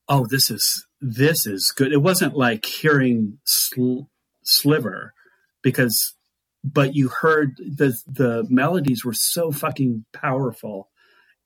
oh, 0.07 0.26
this 0.30 0.49
is 0.51 0.88
this 1.01 1.45
is 1.47 1.74
good. 1.76 1.91
It 1.93 2.01
wasn't 2.01 2.36
like 2.38 2.66
hearing 2.66 3.39
sl- 3.45 4.03
Sliver, 4.43 5.14
because 5.62 6.16
but 6.64 6.95
you 6.95 7.10
heard 7.10 7.57
the 7.57 7.97
the 8.07 8.45
melodies 8.49 9.05
were 9.05 9.14
so 9.14 9.51
fucking 9.51 10.05
powerful, 10.14 10.89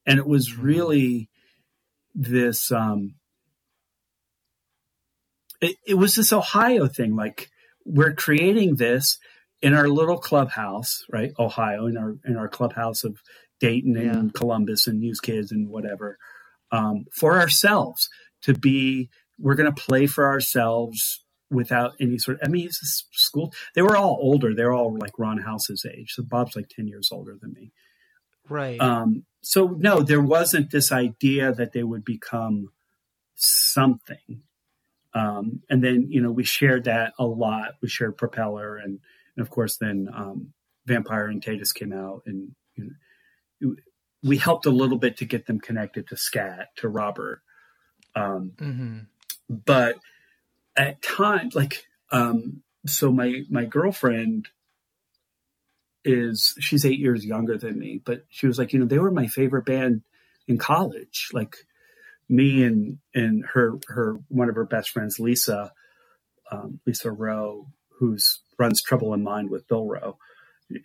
and 0.05 0.19
it 0.19 0.27
was 0.27 0.57
Mhm. 0.57 0.63
really 0.63 1.29
this 2.15 2.71
um 2.71 3.15
it, 5.61 5.75
it 5.87 5.93
was 5.95 6.15
this 6.15 6.33
ohio 6.33 6.87
thing 6.87 7.15
like 7.15 7.49
we're 7.85 8.13
creating 8.13 8.75
this 8.75 9.17
in 9.61 9.73
our 9.73 9.87
little 9.87 10.17
clubhouse 10.17 11.03
right? 11.11 11.31
Ohio 11.39 11.87
in 11.87 11.97
our 11.97 12.15
in 12.25 12.37
our 12.37 12.47
clubhouse 12.47 13.03
of 13.03 13.17
dayton 13.59 13.95
and 13.97 14.33
columbus 14.33 14.87
and 14.87 15.01
Used 15.01 15.23
Kids 15.23 15.51
and 15.51 15.69
whatever 15.69 16.17
um, 16.71 17.05
for 17.13 17.39
ourselves 17.39 18.09
to 18.43 18.53
be 18.53 19.09
we're 19.39 19.55
going 19.55 19.73
to 19.73 19.81
play 19.81 20.05
for 20.05 20.27
ourselves 20.27 21.23
without 21.49 21.93
any 21.99 22.17
sort 22.17 22.39
of 22.41 22.47
i 22.47 22.49
mean 22.51 22.65
it's 22.65 22.81
a 22.81 23.17
school 23.17 23.53
they 23.75 23.81
were 23.81 23.95
all 23.95 24.17
older 24.21 24.53
they're 24.55 24.73
all 24.73 24.97
like 24.97 25.17
ron 25.19 25.37
house's 25.37 25.85
age 25.85 26.11
so 26.11 26.23
bob's 26.23 26.55
like 26.55 26.67
10 26.69 26.87
years 26.87 27.09
older 27.11 27.37
than 27.39 27.53
me. 27.53 27.71
Right. 28.49 28.79
um, 28.81 29.25
so 29.43 29.67
no, 29.67 30.01
there 30.01 30.21
wasn't 30.21 30.71
this 30.71 30.91
idea 30.91 31.53
that 31.53 31.73
they 31.73 31.83
would 31.83 32.03
become 32.05 32.71
something. 33.35 34.41
Um, 35.13 35.61
and 35.69 35.83
then 35.83 36.07
you 36.09 36.21
know 36.21 36.31
we 36.31 36.43
shared 36.43 36.85
that 36.85 37.13
a 37.19 37.25
lot. 37.25 37.73
We 37.81 37.89
shared 37.89 38.17
Propeller, 38.17 38.77
and, 38.77 38.99
and 39.35 39.45
of 39.45 39.49
course 39.51 39.77
then 39.77 40.09
um, 40.13 40.53
Vampire 40.87 41.27
on 41.29 41.39
Titus 41.41 41.71
came 41.71 41.93
out, 41.93 42.23
and 42.25 42.55
you 42.75 42.91
know, 43.59 43.75
we 44.23 44.37
helped 44.37 44.65
a 44.65 44.71
little 44.71 44.97
bit 44.97 45.17
to 45.17 45.25
get 45.25 45.45
them 45.45 45.59
connected 45.59 46.07
to 46.07 46.17
Scat 46.17 46.69
to 46.77 46.87
Robert. 46.87 47.41
Um, 48.15 48.53
Mm-hmm. 48.57 48.99
but 49.49 49.97
at 50.75 51.01
times, 51.01 51.53
like, 51.55 51.85
um, 52.11 52.63
so 52.87 53.11
my 53.11 53.43
my 53.49 53.65
girlfriend 53.65 54.47
is 56.05 56.53
she's 56.59 56.85
eight 56.85 56.99
years 56.99 57.25
younger 57.25 57.57
than 57.57 57.79
me, 57.79 58.01
but 58.03 58.25
she 58.29 58.47
was 58.47 58.57
like, 58.59 58.73
you 58.73 58.79
know, 58.79 58.85
they 58.85 58.99
were 58.99 59.11
my 59.11 59.27
favorite 59.27 59.65
band 59.65 60.01
in 60.47 60.57
college. 60.57 61.29
Like 61.33 61.55
me 62.29 62.63
and 62.63 62.97
and 63.13 63.45
her 63.53 63.73
her 63.87 64.17
one 64.29 64.49
of 64.49 64.55
her 64.55 64.65
best 64.65 64.89
friends, 64.91 65.19
Lisa, 65.19 65.71
um, 66.51 66.79
Lisa 66.85 67.11
Roe, 67.11 67.67
who's 67.99 68.41
runs 68.59 68.81
Trouble 68.81 69.13
in 69.13 69.23
Mind 69.23 69.49
with 69.49 69.67
Bill 69.67 69.85
Roe. 69.85 70.17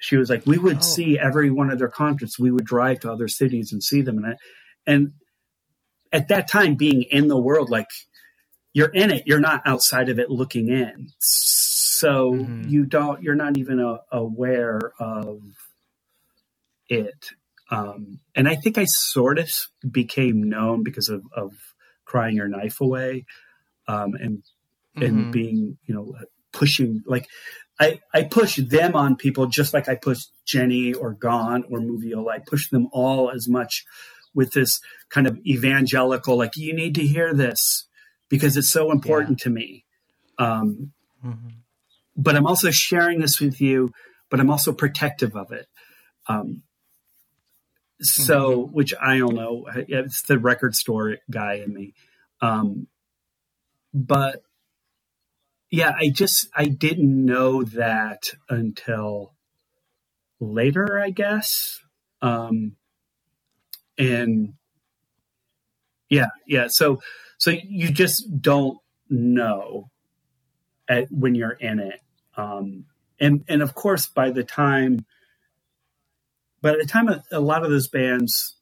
She 0.01 0.17
was 0.17 0.29
like, 0.31 0.45
we 0.47 0.59
would 0.59 0.79
Oh. 0.79 0.81
see 0.81 1.19
every 1.19 1.51
one 1.51 1.71
of 1.71 1.79
their 1.79 1.89
concerts. 1.89 2.39
We 2.39 2.51
would 2.51 2.65
drive 2.65 3.01
to 3.01 3.13
other 3.13 3.29
cities 3.29 3.73
and 3.73 3.83
see 3.83 4.03
them, 4.03 4.19
and 4.19 4.27
I, 4.27 4.37
and 4.87 5.13
at 6.13 6.29
that 6.29 6.49
time, 6.49 6.75
being 6.77 7.03
in 7.03 7.29
the 7.29 7.39
world, 7.41 7.71
like 7.71 7.89
you're 8.73 8.89
in 8.89 9.11
it, 9.11 9.25
you're 9.27 9.41
not 9.41 9.63
outside 9.67 10.09
of 10.09 10.19
it 10.19 10.31
looking 10.31 10.69
in. 10.69 11.09
So 11.19 11.68
Mhm. 12.07 12.71
you 12.71 12.85
don't, 12.87 13.23
you're 13.23 13.35
not 13.35 13.57
even 13.59 13.81
a, 13.81 13.99
aware 14.13 14.93
of 15.01 15.41
it. 16.89 17.31
Um, 17.71 18.21
and 18.35 18.49
I 18.49 18.55
think 18.57 18.79
I 18.79 18.85
sort 18.85 19.39
of 19.39 19.51
became 19.91 20.43
known 20.49 20.83
because 20.83 21.09
of, 21.09 21.23
of 21.37 21.53
crying 22.05 22.37
your 22.37 22.49
knife 22.49 22.81
away, 22.81 23.27
um, 23.87 24.15
and 24.15 24.43
and 25.01 25.27
Mhm. 25.27 25.31
being 25.33 25.79
you 25.87 25.95
know 25.95 26.15
pushing 26.53 27.03
like 27.07 27.27
I 27.79 28.01
I 28.15 28.25
push 28.25 28.57
them 28.57 28.97
on 28.97 29.17
people 29.17 29.47
just 29.47 29.75
like 29.75 29.89
I 29.89 29.97
push 29.97 30.19
Jenny 30.47 30.95
or 30.95 31.13
Gaunt 31.13 31.67
or 31.71 31.81
Moviola. 31.81 32.33
I 32.33 32.39
push 32.39 32.71
them 32.71 32.89
all 32.93 33.31
as 33.31 33.49
much 33.49 33.85
with 34.35 34.53
this 34.53 34.81
kind 35.11 35.27
of 35.27 35.39
evangelical 35.47 36.37
like 36.39 36.57
you 36.57 36.75
need 36.75 36.95
to 36.95 37.07
hear 37.07 37.35
this 37.35 37.87
because 38.31 38.57
it's 38.57 38.71
so 38.71 38.91
important 38.91 39.41
to 39.41 39.51
me. 39.51 39.85
Um, 40.39 40.93
Mhm. 41.25 41.53
But 42.19 42.35
I'm 42.35 42.47
also 42.47 42.71
sharing 42.73 43.21
this 43.21 43.41
with 43.41 43.61
you, 43.61 43.93
but 44.29 44.41
I'm 44.41 44.51
also 44.51 44.73
protective 44.73 45.37
of 45.37 45.53
it. 45.53 45.67
Um, 46.27 46.65
so, 48.01 48.67
which 48.67 48.93
I 49.01 49.19
don't 49.19 49.35
know, 49.35 49.67
it's 49.75 50.23
the 50.23 50.39
record 50.39 50.75
store 50.75 51.17
guy 51.31 51.55
in 51.55 51.73
me. 51.73 51.95
Um, 52.41 52.89
but 53.95 54.43
yeah, 55.71 55.93
I 55.97 56.11
just, 56.11 56.49
I 56.55 56.67
didn't 56.67 57.25
know 57.25 57.63
that 57.63 58.31
until 58.49 59.35
later, 60.41 60.99
I 60.99 61.11
guess. 61.11 61.81
Um, 62.21 62.77
and 63.97 64.55
yeah, 66.09 66.29
yeah. 66.47 66.67
So, 66.69 67.01
so 67.39 67.51
you 67.51 67.91
just 67.91 68.41
don't 68.41 68.79
know 69.09 69.91
at, 70.89 71.11
when 71.11 71.35
you're 71.35 71.51
in 71.53 71.79
it. 71.79 72.01
Um, 72.39 72.87
and, 73.21 73.45
and 73.49 73.61
of 73.63 73.75
course, 73.75 74.07
by 74.07 74.31
the 74.31 74.45
time, 74.45 75.05
by 76.63 76.73
the 76.73 76.87
time 76.87 77.09
a, 77.09 77.23
a 77.33 77.41
lot 77.41 77.65
of 77.65 77.71
those 77.71 77.89
bands 77.89 78.57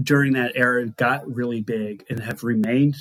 during 0.00 0.34
that 0.34 0.52
era 0.54 0.86
got 0.86 1.26
really 1.26 1.60
big 1.60 2.04
and 2.08 2.20
have 2.20 2.44
remained 2.44 2.94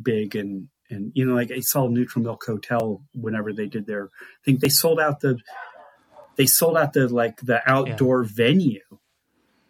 big 0.00 0.34
and, 0.34 0.68
and, 0.90 1.12
you 1.14 1.24
know, 1.26 1.34
like 1.34 1.50
I 1.50 1.60
saw 1.60 1.86
Neutral 1.86 2.24
Milk 2.24 2.44
Hotel 2.46 3.02
whenever 3.14 3.52
they 3.52 3.66
did 3.66 3.86
their 3.86 4.10
thing, 4.44 4.58
they 4.58 4.68
sold 4.68 4.98
out 4.98 5.20
the, 5.20 5.38
they 6.36 6.46
sold 6.46 6.76
out 6.76 6.94
the, 6.94 7.08
like 7.08 7.40
the 7.40 7.60
outdoor 7.70 8.24
venue, 8.24 8.80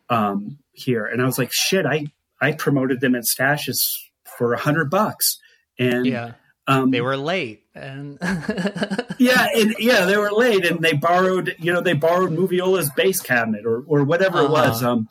um, 0.08 0.58
here. 0.72 1.06
And 1.06 1.20
I 1.20 1.24
was 1.24 1.38
like, 1.38 1.50
shit, 1.52 1.86
I, 1.86 2.06
I 2.40 2.52
promoted 2.52 3.00
them 3.00 3.14
at 3.14 3.24
Stache's 3.24 3.98
for 4.38 4.52
a 4.52 4.58
hundred 4.58 4.90
bucks. 4.90 5.38
And, 5.78 6.06
Yeah, 6.06 6.32
um, 6.66 6.90
they 6.90 7.00
were 7.00 7.16
late, 7.16 7.63
and 7.74 8.18
yeah, 9.18 9.48
and 9.54 9.74
yeah, 9.78 10.04
they 10.04 10.16
were 10.16 10.30
late, 10.30 10.64
and 10.64 10.80
they 10.80 10.92
borrowed, 10.92 11.56
you 11.58 11.72
know, 11.72 11.80
they 11.80 11.94
borrowed 11.94 12.30
Moviola's 12.30 12.90
bass 12.90 13.20
cabinet 13.20 13.66
or 13.66 13.82
or 13.86 14.04
whatever 14.04 14.42
it 14.42 14.50
was. 14.50 14.82
Uh-huh. 14.82 14.92
Um, 14.92 15.08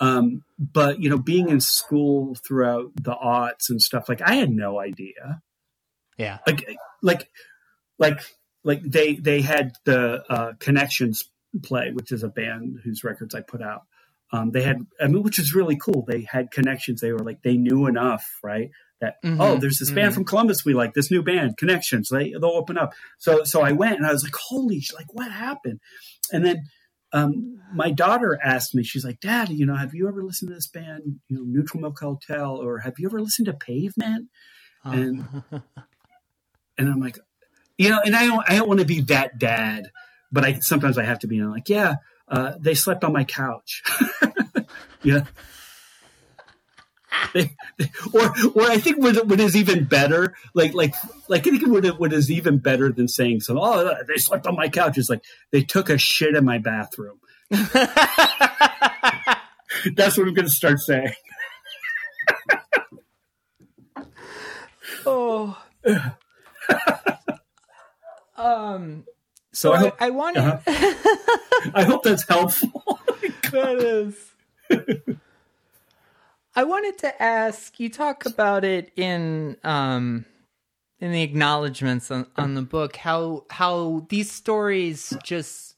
um, 0.00 0.44
but 0.58 1.00
you 1.00 1.10
know, 1.10 1.18
being 1.18 1.48
in 1.48 1.60
school 1.60 2.36
throughout 2.46 2.92
the 2.96 3.14
aughts 3.14 3.68
and 3.68 3.80
stuff, 3.80 4.08
like 4.08 4.22
I 4.22 4.34
had 4.34 4.50
no 4.50 4.78
idea. 4.78 5.42
yeah, 6.16 6.38
Like, 6.46 6.78
like, 7.02 7.28
like, 7.98 8.20
like 8.64 8.82
they 8.82 9.14
they 9.14 9.40
had 9.40 9.72
the 9.84 10.24
uh, 10.30 10.52
Connections 10.58 11.28
play, 11.62 11.90
which 11.92 12.12
is 12.12 12.22
a 12.22 12.28
band 12.28 12.78
whose 12.84 13.04
records 13.04 13.34
I 13.34 13.40
put 13.40 13.62
out. 13.62 13.82
Um, 14.32 14.50
they 14.50 14.62
had, 14.62 14.84
I 15.00 15.06
mean, 15.06 15.22
which 15.22 15.38
is 15.38 15.54
really 15.54 15.76
cool. 15.76 16.04
They 16.06 16.22
had 16.22 16.50
connections. 16.50 17.00
They 17.00 17.12
were 17.12 17.24
like, 17.24 17.42
they 17.42 17.56
knew 17.56 17.86
enough, 17.86 18.26
right? 18.42 18.70
That 19.00 19.22
Mhm, 19.24 19.36
oh, 19.40 19.56
there's 19.58 19.78
this 19.78 19.90
band 19.90 20.12
mhm. 20.12 20.14
from 20.14 20.24
Columbus 20.24 20.64
we 20.64 20.74
like, 20.74 20.94
this 20.94 21.10
new 21.10 21.22
band, 21.22 21.56
Connections. 21.56 22.08
They 22.10 22.32
they'll 22.32 22.46
open 22.50 22.76
up. 22.78 22.92
So 23.18 23.44
so 23.44 23.62
I 23.62 23.72
went 23.72 23.96
and 23.96 24.06
I 24.06 24.12
was 24.12 24.24
like, 24.24 24.34
holy, 24.34 24.82
like 24.94 25.12
what 25.12 25.30
happened? 25.30 25.80
And 26.32 26.44
then 26.44 26.64
um, 27.12 27.58
my 27.72 27.90
daughter 27.90 28.38
asked 28.42 28.74
me, 28.74 28.82
she's 28.82 29.04
like, 29.04 29.20
Dad, 29.20 29.48
you 29.48 29.64
know, 29.64 29.76
have 29.76 29.94
you 29.94 30.08
ever 30.08 30.22
listened 30.22 30.50
to 30.50 30.54
this 30.54 30.66
band, 30.68 31.20
you 31.28 31.36
know, 31.36 31.42
Neutral 31.46 31.80
Milk 31.80 31.98
Hotel, 31.98 32.56
or 32.56 32.80
have 32.80 32.94
you 32.98 33.08
ever 33.08 33.20
listened 33.20 33.46
to 33.46 33.54
Pavement? 33.54 34.28
And 34.84 35.24
and 36.78 36.88
I'm 36.88 37.00
like, 37.00 37.18
you 37.76 37.90
know, 37.90 38.00
and 38.04 38.16
I 38.16 38.26
don't 38.26 38.44
I 38.48 38.56
don't 38.56 38.68
want 38.68 38.80
to 38.80 38.86
be 38.86 39.00
that 39.02 39.38
dad, 39.38 39.90
but 40.32 40.44
I 40.44 40.58
sometimes 40.60 40.98
I 40.98 41.04
have 41.04 41.20
to 41.20 41.26
be. 41.26 41.38
I'm 41.38 41.50
like, 41.50 41.68
yeah, 41.68 41.96
uh, 42.28 42.54
they 42.58 42.74
slept 42.74 43.04
on 43.04 43.12
my 43.12 43.24
couch. 43.24 43.82
yeah. 45.02 45.24
They- 47.34 47.56
they- 47.78 47.90
or, 48.12 48.32
or 48.54 48.62
I 48.62 48.78
think 48.78 48.98
what, 48.98 49.26
what 49.26 49.40
is 49.40 49.56
even 49.56 49.84
better, 49.84 50.34
like, 50.54 50.74
like, 50.74 50.94
like 51.28 51.46
I 51.46 51.50
think 51.50 51.66
what, 51.66 51.84
what 51.98 52.12
is 52.12 52.30
even 52.30 52.58
better 52.58 52.90
than 52.90 53.08
saying 53.08 53.40
so. 53.40 53.58
Oh, 53.60 53.94
they 54.06 54.16
slept 54.16 54.46
on 54.46 54.56
my 54.56 54.68
couch 54.68 54.98
is 54.98 55.10
like 55.10 55.22
they 55.50 55.62
took 55.62 55.90
a 55.90 55.98
shit 55.98 56.34
in 56.34 56.44
my 56.44 56.58
bathroom. 56.58 57.18
That's 57.50 57.74
what 60.18 60.26
I'm 60.26 60.34
going 60.34 60.46
to 60.46 60.50
start 60.50 60.80
saying. 60.80 61.12
oh. 65.06 65.56
um. 68.36 69.04
So 69.52 69.72
I, 69.72 69.78
hope, 69.78 69.96
I 70.00 70.10
want 70.10 70.36
uh-huh. 70.36 70.58
I 71.74 71.84
hope 71.84 72.02
that's 72.04 72.28
helpful. 72.28 73.00
that 73.50 74.14
is. 74.70 75.16
I 76.58 76.64
wanted 76.64 76.98
to 76.98 77.22
ask. 77.22 77.78
You 77.78 77.88
talk 77.88 78.26
about 78.26 78.64
it 78.64 78.90
in 78.96 79.56
um 79.62 80.24
in 80.98 81.12
the 81.12 81.22
acknowledgments 81.22 82.10
on, 82.10 82.26
on 82.34 82.54
the 82.54 82.62
book 82.62 82.96
how 82.96 83.44
how 83.48 84.04
these 84.08 84.28
stories 84.28 85.16
just 85.22 85.76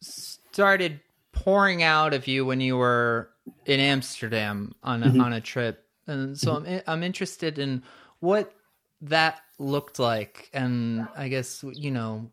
started 0.00 1.00
pouring 1.32 1.82
out 1.82 2.14
of 2.14 2.28
you 2.28 2.46
when 2.46 2.60
you 2.60 2.76
were 2.76 3.30
in 3.64 3.80
Amsterdam 3.80 4.76
on 4.80 5.02
a, 5.02 5.08
on 5.24 5.32
a 5.32 5.40
trip, 5.40 5.84
and 6.06 6.38
so 6.38 6.54
I'm 6.54 6.82
I'm 6.86 7.02
interested 7.02 7.58
in 7.58 7.82
what 8.20 8.54
that 9.00 9.40
looked 9.58 9.98
like, 9.98 10.48
and 10.52 11.08
I 11.16 11.26
guess 11.26 11.64
you 11.72 11.90
know, 11.90 12.30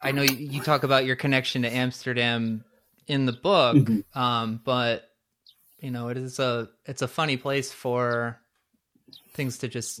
I 0.00 0.12
know 0.12 0.22
you, 0.22 0.36
you 0.36 0.62
talk 0.62 0.84
about 0.84 1.06
your 1.06 1.16
connection 1.16 1.62
to 1.62 1.74
Amsterdam 1.74 2.62
in 3.08 3.26
the 3.26 3.32
book, 3.32 3.78
um, 4.14 4.60
but 4.64 5.09
you 5.80 5.90
know, 5.90 6.08
it 6.08 6.16
is 6.16 6.38
a 6.38 6.68
it's 6.86 7.02
a 7.02 7.08
funny 7.08 7.36
place 7.36 7.72
for 7.72 8.40
things 9.32 9.58
to 9.58 9.68
just 9.68 10.00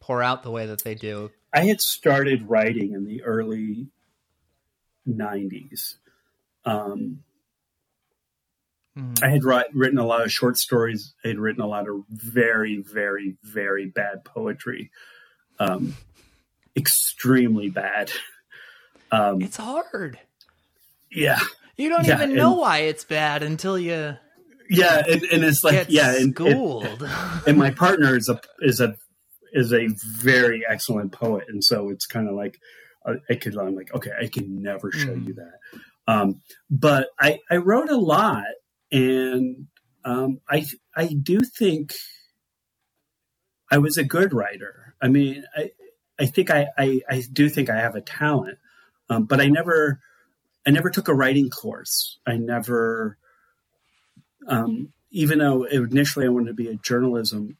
pour 0.00 0.22
out 0.22 0.42
the 0.42 0.50
way 0.50 0.66
that 0.66 0.82
they 0.84 0.94
do. 0.94 1.30
I 1.52 1.64
had 1.64 1.80
started 1.80 2.48
writing 2.48 2.92
in 2.92 3.04
the 3.04 3.22
early 3.22 3.88
90s. 5.06 5.96
Um, 6.64 7.22
Mhm. 8.96 9.22
I 9.22 9.28
had 9.28 9.44
write, 9.44 9.66
written 9.74 9.98
a 9.98 10.06
lot 10.06 10.22
of 10.22 10.32
short 10.32 10.56
stories. 10.56 11.14
I 11.22 11.28
had 11.28 11.38
written 11.38 11.60
a 11.62 11.66
lot 11.66 11.86
of 11.86 12.04
very, 12.08 12.78
very, 12.78 13.36
very 13.42 13.86
bad 13.86 14.24
poetry. 14.24 14.90
Um, 15.58 15.94
extremely 16.74 17.68
bad. 17.68 18.10
Um, 19.12 19.40
It's 19.42 19.58
hard. 19.58 20.18
yeah. 21.10 21.40
You 21.76 21.90
don't 21.90 22.06
Yeah, 22.06 22.14
even 22.16 22.34
know 22.34 22.54
why 22.54 22.78
it's 22.78 23.04
bad 23.04 23.42
until 23.42 23.78
you 23.78 24.16
Yeah. 24.68 25.02
And, 25.08 25.22
and 25.24 25.44
it's 25.44 25.62
like, 25.64 25.74
get 25.74 25.90
yeah. 25.90 26.16
And, 26.16 26.34
schooled. 26.34 27.02
and 27.46 27.56
my 27.58 27.70
partner 27.70 28.16
is 28.16 28.28
a, 28.28 28.40
is 28.60 28.80
a, 28.80 28.96
is 29.52 29.72
a 29.72 29.88
very 30.18 30.64
excellent 30.68 31.12
poet. 31.12 31.44
And 31.48 31.62
so 31.64 31.90
it's 31.90 32.06
kind 32.06 32.28
of 32.28 32.34
like, 32.34 32.58
uh, 33.04 33.14
I 33.30 33.34
could, 33.36 33.56
I'm 33.56 33.74
like, 33.76 33.94
okay, 33.94 34.10
I 34.20 34.26
can 34.26 34.62
never 34.62 34.90
show 34.92 35.08
Mhm. 35.08 35.26
you 35.28 35.34
that. 35.34 35.80
Um, 36.12 36.42
but 36.70 37.08
I, 37.18 37.40
I 37.50 37.56
wrote 37.56 37.90
a 37.90 37.96
lot 37.96 38.44
and, 38.92 39.66
um, 40.04 40.40
I, 40.48 40.66
I 40.94 41.06
do 41.06 41.40
think 41.40 41.94
I 43.70 43.78
was 43.78 43.96
a 43.96 44.04
good 44.04 44.32
writer. 44.32 44.94
I 45.02 45.08
mean, 45.08 45.44
I, 45.56 45.70
I 46.18 46.26
think 46.26 46.50
I, 46.50 46.68
I, 46.78 47.00
I 47.08 47.22
do 47.32 47.48
think 47.48 47.68
I 47.68 47.76
have 47.76 47.96
a 47.96 48.00
talent, 48.00 48.58
um, 49.10 49.24
but 49.24 49.40
I 49.40 49.46
never, 49.48 50.00
I 50.66 50.70
never 50.70 50.90
took 50.90 51.08
a 51.08 51.14
writing 51.14 51.50
course. 51.50 52.18
I 52.26 52.36
never, 52.36 53.18
um, 54.46 54.92
even 55.10 55.38
though 55.38 55.64
initially 55.64 56.26
I 56.26 56.30
wanted 56.30 56.48
to 56.48 56.54
be 56.54 56.68
a 56.68 56.74
journalism, 56.74 57.56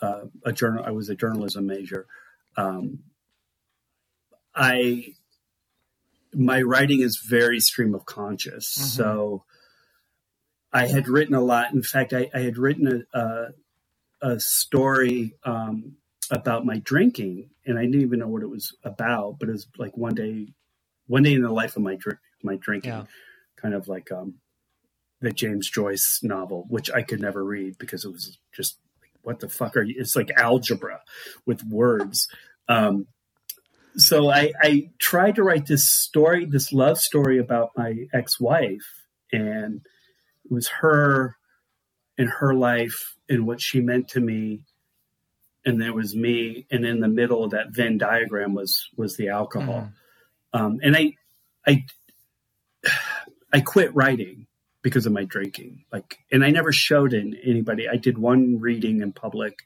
uh, 0.00 0.22
a 0.44 0.52
journal, 0.52 0.84
I 0.84 0.90
was 0.90 1.08
a 1.08 1.14
journalism 1.14 1.66
major. 1.66 2.06
Um, 2.56 3.00
I 4.54 5.14
my 6.32 6.62
writing 6.62 7.00
is 7.00 7.18
very 7.18 7.60
stream 7.60 7.94
of 7.94 8.06
conscious, 8.06 8.76
mm-hmm. 8.76 8.86
so 8.86 9.44
I 10.72 10.86
had 10.86 11.08
written 11.08 11.34
a 11.34 11.40
lot. 11.40 11.72
In 11.72 11.82
fact, 11.82 12.12
I, 12.12 12.28
I 12.34 12.40
had 12.40 12.58
written 12.58 13.06
a, 13.14 13.18
a, 13.18 13.48
a 14.22 14.40
story 14.40 15.34
um, 15.44 15.96
about 16.30 16.66
my 16.66 16.78
drinking, 16.78 17.50
and 17.64 17.78
I 17.78 17.82
didn't 17.82 18.02
even 18.02 18.18
know 18.18 18.28
what 18.28 18.42
it 18.42 18.50
was 18.50 18.76
about. 18.82 19.38
But 19.38 19.48
it 19.48 19.52
was 19.52 19.66
like 19.78 19.96
one 19.96 20.14
day, 20.14 20.48
one 21.06 21.22
day 21.22 21.34
in 21.34 21.42
the 21.42 21.52
life 21.52 21.76
of 21.76 21.82
my 21.82 21.96
my 22.42 22.56
drinking, 22.56 22.92
yeah. 22.92 23.04
kind 23.56 23.74
of 23.74 23.88
like 23.88 24.10
um, 24.10 24.34
the 25.24 25.30
James 25.30 25.70
Joyce 25.70 26.20
novel, 26.22 26.66
which 26.68 26.90
I 26.90 27.02
could 27.02 27.20
never 27.20 27.44
read 27.44 27.78
because 27.78 28.04
it 28.04 28.12
was 28.12 28.38
just 28.52 28.78
what 29.22 29.40
the 29.40 29.48
fuck 29.48 29.76
are 29.76 29.82
you? 29.82 29.94
It's 29.98 30.14
like 30.14 30.30
algebra 30.36 31.00
with 31.46 31.64
words. 31.64 32.28
Um, 32.68 33.06
so 33.96 34.30
I, 34.30 34.52
I 34.60 34.90
tried 34.98 35.36
to 35.36 35.42
write 35.42 35.66
this 35.66 35.88
story, 35.88 36.44
this 36.44 36.72
love 36.72 36.98
story 36.98 37.38
about 37.38 37.70
my 37.76 38.06
ex-wife, 38.12 39.06
and 39.32 39.80
it 40.44 40.52
was 40.52 40.68
her 40.80 41.36
and 42.18 42.28
her 42.28 42.54
life 42.54 43.16
and 43.28 43.46
what 43.46 43.60
she 43.60 43.80
meant 43.80 44.08
to 44.08 44.20
me 44.20 44.64
and 45.64 45.80
there 45.80 45.94
was 45.94 46.14
me 46.14 46.66
and 46.70 46.84
in 46.84 47.00
the 47.00 47.08
middle 47.08 47.44
of 47.44 47.50
that 47.52 47.68
venn 47.70 47.98
diagram 47.98 48.54
was 48.54 48.88
was 48.96 49.16
the 49.16 49.28
alcohol 49.28 49.88
mm. 50.54 50.60
um, 50.60 50.78
and 50.82 50.96
i 50.96 51.12
i 51.66 51.84
i 53.52 53.60
quit 53.60 53.94
writing 53.94 54.46
because 54.84 55.04
of 55.04 55.12
my 55.12 55.24
drinking 55.24 55.84
like 55.92 56.18
and 56.30 56.44
i 56.44 56.50
never 56.50 56.70
showed 56.70 57.12
in 57.12 57.34
anybody 57.42 57.88
i 57.88 57.96
did 57.96 58.16
one 58.16 58.60
reading 58.60 59.00
in 59.00 59.12
public 59.12 59.58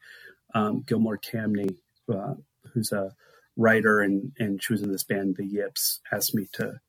um, 0.55 0.83
Gilmore 0.87 1.19
Tamny 1.19 1.77
uh, 2.11 2.35
who's 2.73 2.91
a 2.91 3.13
writer 3.57 4.01
and 4.01 4.33
and 4.39 4.63
she 4.63 4.73
was 4.73 4.83
in 4.83 4.91
this 4.91 5.05
band 5.05 5.37
the 5.37 5.45
yips 5.45 6.01
asked 6.11 6.35
me 6.35 6.49
to 6.55 6.81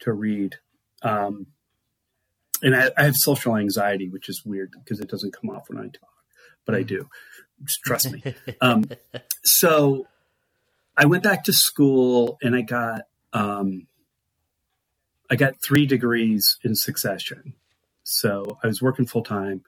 to 0.00 0.12
read 0.12 0.56
um, 1.02 1.46
and 2.64 2.74
I, 2.74 2.90
I, 2.96 3.04
have 3.04 3.14
social 3.14 3.56
anxiety, 3.56 4.08
which 4.08 4.28
is 4.28 4.42
weird 4.44 4.72
because 4.72 4.98
it 4.98 5.08
doesn't 5.08 5.36
come 5.38 5.50
off 5.50 5.68
when 5.68 5.78
I 5.78 5.88
talk, 5.88 6.14
but 6.64 6.74
I 6.74 6.82
do. 6.82 7.08
Just 7.62 7.80
trust 7.82 8.10
me. 8.10 8.22
um, 8.60 8.84
so 9.44 10.06
I 10.96 11.04
went 11.04 11.22
back 11.22 11.44
to 11.44 11.52
school 11.52 12.38
and 12.42 12.56
I 12.56 12.62
got 12.62 13.02
um, 13.32 13.86
I 15.30 15.36
got 15.36 15.62
three 15.62 15.86
degrees 15.86 16.58
in 16.64 16.74
succession. 16.74 17.54
So 18.04 18.58
I 18.62 18.66
was 18.66 18.80
working 18.80 19.06
full 19.06 19.24
time, 19.24 19.62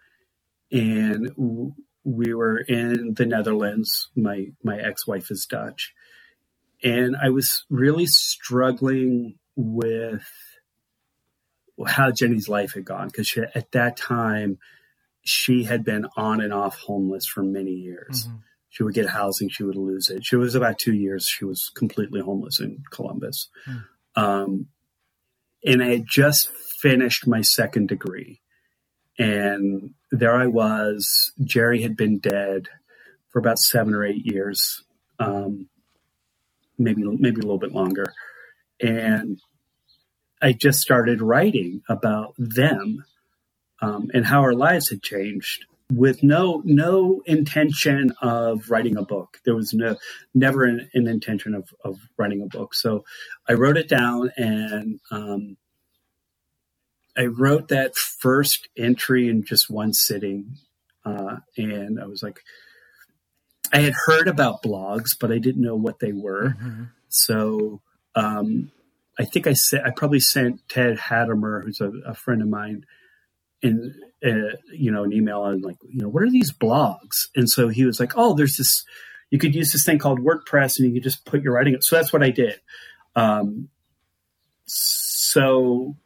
and 0.70 1.28
w- 1.30 1.74
we 2.05 2.34
were 2.34 2.59
in 2.59 3.14
the 3.14 3.26
Netherlands. 3.26 4.11
My 4.14 4.53
my 4.62 4.78
ex 4.78 5.07
wife 5.07 5.30
is 5.30 5.47
Dutch, 5.47 5.95
and 6.84 7.16
I 7.16 7.30
was 7.30 7.64
really 7.68 8.07
struggling 8.07 9.39
with 9.57 10.28
how 11.87 12.11
Jenny's 12.11 12.49
life 12.49 12.74
had 12.74 12.84
gone 12.84 13.09
because 13.09 13.37
at 13.55 13.72
that 13.72 13.97
time 13.97 14.59
she 15.22 15.64
had 15.64 15.84
been 15.84 16.07
on 16.16 16.41
and 16.41 16.53
off 16.53 16.78
homeless 16.78 17.26
for 17.26 17.43
many 17.43 17.72
years. 17.72 18.26
Mm-hmm. 18.26 18.37
She 18.68 18.82
would 18.82 18.95
get 18.95 19.09
housing, 19.09 19.49
she 19.49 19.64
would 19.64 19.76
lose 19.76 20.11
it. 20.11 20.24
She 20.24 20.37
was 20.37 20.55
about 20.55 20.78
two 20.78 20.93
years. 20.93 21.26
She 21.26 21.47
was 21.47 21.70
completely 21.74 22.20
homeless 22.20 22.61
in 22.61 22.82
Columbus, 22.91 23.49
mm. 23.66 23.84
um, 24.14 24.66
and 25.64 25.82
I 25.82 25.89
had 25.89 26.07
just 26.07 26.51
finished 26.81 27.27
my 27.27 27.43
second 27.43 27.89
degree, 27.89 28.41
and 29.18 29.95
there 30.11 30.35
I 30.35 30.47
was. 30.47 31.33
Jerry 31.43 31.83
had 31.83 31.97
been 31.97 32.18
dead 32.18 32.68
for 33.31 33.39
about 33.39 33.59
seven 33.59 33.95
or 33.95 34.05
eight 34.05 34.24
years, 34.24 34.83
um, 35.18 35.68
maybe 36.79 37.03
maybe 37.05 37.41
a 37.41 37.45
little 37.45 37.59
bit 37.59 37.72
longer, 37.72 38.12
and 38.81 39.41
I 40.41 40.53
just 40.53 40.81
started 40.81 41.22
writing 41.22 41.83
about 41.89 42.35
them 42.39 43.05
um, 43.81 44.11
and 44.12 44.27
how 44.27 44.41
our 44.43 44.55
lives 44.55 44.91
had 44.91 45.03
changed 45.03 45.64
with 45.93 46.22
no 46.22 46.62
no 46.64 47.22
intention 47.27 48.12
of 48.20 48.70
writing 48.70 48.97
a 48.97 49.03
book. 49.03 49.39
There 49.45 49.55
was 49.55 49.72
no 49.72 49.97
never 50.35 50.64
an, 50.64 50.91
an 50.95 51.07
intention 51.07 51.55
of, 51.55 51.68
of 51.85 51.99
writing 52.16 52.43
a 52.43 52.47
book. 52.47 52.74
So 52.74 53.05
I 53.49 53.55
wrote 53.55 53.77
it 53.77 53.89
down 53.89 54.31
and 54.37 55.01
um, 55.11 55.57
I 57.17 57.27
wrote 57.27 57.69
that 57.69 57.97
first 57.97 58.69
entry 58.77 59.29
in 59.29 59.45
just 59.45 59.71
one 59.71 59.93
sitting. 59.93 60.57
Uh, 61.05 61.37
and 61.57 62.01
I 62.01 62.07
was 62.07 62.23
like, 62.23 62.41
I 63.73 63.81
had 63.81 63.95
heard 64.07 64.29
about 64.29 64.62
blogs, 64.62 65.11
but 65.19 65.33
I 65.33 65.39
didn't 65.39 65.62
know 65.62 65.77
what 65.77 66.01
they 66.01 66.12
were. 66.12 66.51
Mm-hmm. 66.51 66.85
So 67.09 67.81
um, 68.14 68.71
I 69.19 69.25
think 69.25 69.47
I 69.47 69.55
said 69.55 69.83
I 69.85 69.91
probably 69.91 70.21
sent 70.21 70.69
Ted 70.69 70.99
Hattemer, 70.99 71.64
who's 71.64 71.81
a, 71.81 71.91
a 72.07 72.14
friend 72.14 72.43
of 72.43 72.49
mine, 72.49 72.85
in 73.62 73.95
uh, 74.25 74.57
you 74.73 74.91
know 74.91 75.05
an 75.05 75.12
email 75.12 75.45
and 75.47 75.64
like 75.64 75.77
you 75.89 76.01
know 76.01 76.09
what 76.09 76.23
are 76.23 76.31
these 76.31 76.53
blogs? 76.53 77.29
And 77.35 77.49
so 77.49 77.69
he 77.69 77.85
was 77.85 77.99
like, 77.99 78.12
oh, 78.17 78.35
there's 78.35 78.57
this. 78.57 78.85
You 79.31 79.39
could 79.39 79.55
use 79.55 79.73
this 79.73 79.85
thing 79.85 79.99
called 79.99 80.21
WordPress, 80.21 80.79
and 80.79 80.87
you 80.87 80.95
could 80.95 81.03
just 81.03 81.25
put 81.25 81.43
your 81.43 81.55
writing. 81.55 81.75
Up. 81.75 81.83
So 81.83 81.97
that's 81.97 82.12
what 82.12 82.23
I 82.23 82.31
did. 82.31 82.61
Um, 83.17 83.69
so 84.67 85.97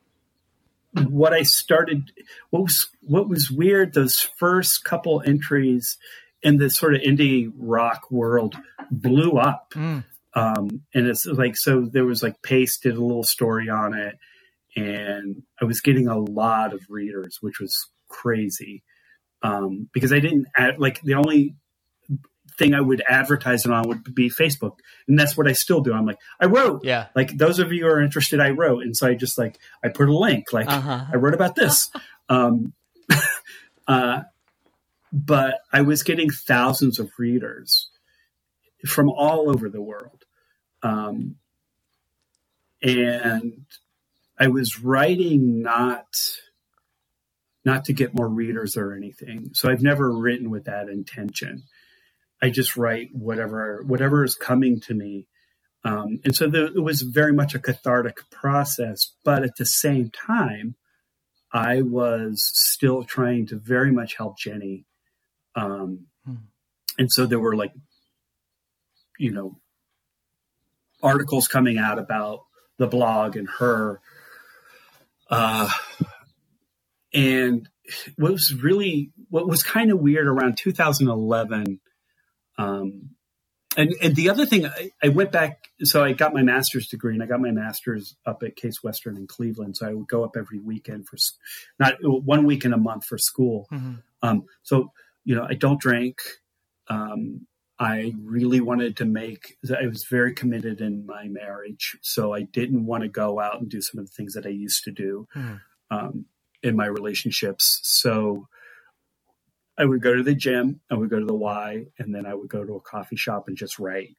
what 0.92 1.32
I 1.32 1.42
started, 1.42 2.10
what 2.50 2.62
was 2.62 2.88
what 3.02 3.28
was 3.28 3.50
weird, 3.50 3.94
those 3.94 4.18
first 4.38 4.84
couple 4.84 5.22
entries 5.24 5.98
in 6.42 6.56
the 6.56 6.70
sort 6.70 6.94
of 6.94 7.02
indie 7.02 7.50
rock 7.56 8.10
world 8.10 8.56
blew 8.90 9.32
up. 9.32 9.72
Mm. 9.74 10.04
Um, 10.34 10.82
and 10.94 11.06
it's 11.06 11.26
like, 11.26 11.56
so 11.56 11.88
there 11.92 12.04
was 12.04 12.22
like 12.22 12.42
Paste 12.42 12.84
did 12.84 12.96
a 12.96 13.04
little 13.04 13.24
story 13.24 13.68
on 13.68 13.94
it, 13.94 14.16
and 14.76 15.42
I 15.60 15.64
was 15.64 15.80
getting 15.80 16.08
a 16.08 16.18
lot 16.18 16.72
of 16.72 16.80
readers, 16.88 17.38
which 17.40 17.60
was 17.60 17.76
crazy. 18.08 18.82
Um, 19.42 19.88
because 19.94 20.12
I 20.12 20.20
didn't 20.20 20.48
add, 20.54 20.78
like, 20.78 21.00
the 21.00 21.14
only 21.14 21.56
thing 22.60 22.74
I 22.74 22.80
would 22.80 23.02
advertise 23.08 23.64
it 23.64 23.72
on 23.72 23.88
would 23.88 24.14
be 24.14 24.28
Facebook. 24.28 24.78
And 25.08 25.18
that's 25.18 25.34
what 25.36 25.48
I 25.48 25.52
still 25.52 25.80
do. 25.80 25.94
I'm 25.94 26.04
like, 26.04 26.20
I 26.38 26.46
wrote. 26.46 26.84
Yeah. 26.84 27.06
Like, 27.16 27.36
those 27.36 27.58
of 27.58 27.72
you 27.72 27.84
who 27.84 27.90
are 27.90 28.02
interested, 28.02 28.38
I 28.38 28.50
wrote. 28.50 28.82
And 28.82 28.94
so 28.94 29.08
I 29.08 29.14
just 29.14 29.38
like, 29.38 29.58
I 29.82 29.88
put 29.88 30.08
a 30.08 30.16
link, 30.16 30.52
like, 30.52 30.68
uh-huh. 30.68 31.06
I 31.10 31.16
wrote 31.16 31.34
about 31.34 31.56
this. 31.56 31.90
um, 32.28 32.74
uh, 33.88 34.22
but 35.10 35.60
I 35.72 35.80
was 35.80 36.02
getting 36.02 36.30
thousands 36.30 36.98
of 37.00 37.10
readers 37.18 37.88
from 38.86 39.08
all 39.08 39.50
over 39.50 39.70
the 39.70 39.80
world. 39.80 40.24
Um, 40.82 41.36
and 42.82 43.64
I 44.38 44.48
was 44.48 44.80
writing 44.80 45.62
not 45.62 46.06
not 47.62 47.84
to 47.84 47.92
get 47.92 48.14
more 48.14 48.28
readers 48.28 48.76
or 48.76 48.94
anything. 48.94 49.50
So 49.52 49.70
I've 49.70 49.82
never 49.82 50.10
written 50.10 50.48
with 50.48 50.64
that 50.64 50.88
intention. 50.88 51.64
I 52.42 52.50
just 52.50 52.76
write 52.76 53.10
whatever 53.12 53.82
whatever 53.86 54.24
is 54.24 54.34
coming 54.34 54.80
to 54.82 54.94
me. 54.94 55.26
Um, 55.84 56.20
and 56.24 56.34
so 56.34 56.48
the, 56.48 56.66
it 56.66 56.82
was 56.82 57.02
very 57.02 57.32
much 57.32 57.54
a 57.54 57.58
cathartic 57.58 58.28
process, 58.30 59.14
but 59.24 59.42
at 59.42 59.56
the 59.56 59.64
same 59.64 60.10
time, 60.10 60.74
I 61.52 61.80
was 61.80 62.50
still 62.54 63.02
trying 63.04 63.46
to 63.46 63.56
very 63.56 63.90
much 63.90 64.16
help 64.16 64.38
Jenny. 64.38 64.84
Um, 65.54 66.06
hmm. 66.26 66.34
And 66.98 67.10
so 67.10 67.24
there 67.24 67.40
were 67.40 67.56
like 67.56 67.72
you 69.20 69.30
know, 69.30 69.58
articles 71.02 71.46
coming 71.46 71.76
out 71.76 71.98
about 71.98 72.46
the 72.78 72.86
blog 72.86 73.36
and 73.36 73.48
her. 73.58 74.00
Uh, 75.30 75.68
and 77.12 77.68
what 78.16 78.32
was 78.32 78.54
really, 78.54 79.12
what 79.28 79.46
was 79.46 79.62
kind 79.62 79.92
of 79.92 80.00
weird 80.00 80.26
around 80.26 80.56
2011, 80.56 81.80
um, 82.60 83.10
and, 83.76 83.94
and 84.02 84.16
the 84.16 84.30
other 84.30 84.46
thing, 84.46 84.66
I, 84.66 84.90
I, 85.02 85.08
went 85.08 85.30
back, 85.30 85.68
so 85.84 86.02
I 86.02 86.12
got 86.12 86.34
my 86.34 86.42
master's 86.42 86.88
degree 86.88 87.14
and 87.14 87.22
I 87.22 87.26
got 87.26 87.40
my 87.40 87.52
master's 87.52 88.16
up 88.26 88.42
at 88.42 88.56
Case 88.56 88.82
Western 88.82 89.16
in 89.16 89.28
Cleveland. 89.28 89.76
So 89.76 89.88
I 89.88 89.94
would 89.94 90.08
go 90.08 90.24
up 90.24 90.36
every 90.36 90.58
weekend 90.58 91.06
for, 91.06 91.16
not 91.78 91.94
one 92.02 92.44
week 92.44 92.64
in 92.64 92.72
a 92.72 92.76
month 92.76 93.04
for 93.04 93.16
school. 93.16 93.68
Mm-hmm. 93.72 93.94
Um, 94.22 94.44
so, 94.64 94.92
you 95.24 95.36
know, 95.36 95.46
I 95.48 95.54
don't 95.54 95.80
drink. 95.80 96.20
Um, 96.88 97.46
I 97.78 98.12
really 98.20 98.60
wanted 98.60 98.96
to 98.98 99.04
make, 99.04 99.56
I 99.70 99.86
was 99.86 100.04
very 100.04 100.34
committed 100.34 100.80
in 100.80 101.06
my 101.06 101.28
marriage. 101.28 101.96
So 102.02 102.34
I 102.34 102.42
didn't 102.42 102.84
want 102.84 103.04
to 103.04 103.08
go 103.08 103.38
out 103.38 103.60
and 103.60 103.70
do 103.70 103.80
some 103.80 104.00
of 104.00 104.06
the 104.06 104.12
things 104.12 104.34
that 104.34 104.46
I 104.46 104.50
used 104.50 104.82
to 104.84 104.90
do 104.90 105.28
hmm. 105.32 105.54
um, 105.92 106.26
in 106.62 106.76
my 106.76 106.86
relationships. 106.86 107.80
So 107.84 108.48
I 109.80 109.86
would 109.86 110.02
go 110.02 110.14
to 110.14 110.22
the 110.22 110.34
gym, 110.34 110.80
I 110.90 110.94
would 110.94 111.08
go 111.08 111.18
to 111.18 111.24
the 111.24 111.34
Y, 111.34 111.86
and 111.98 112.14
then 112.14 112.26
I 112.26 112.34
would 112.34 112.50
go 112.50 112.64
to 112.64 112.74
a 112.74 112.80
coffee 112.80 113.16
shop 113.16 113.48
and 113.48 113.56
just 113.56 113.78
write. 113.78 114.14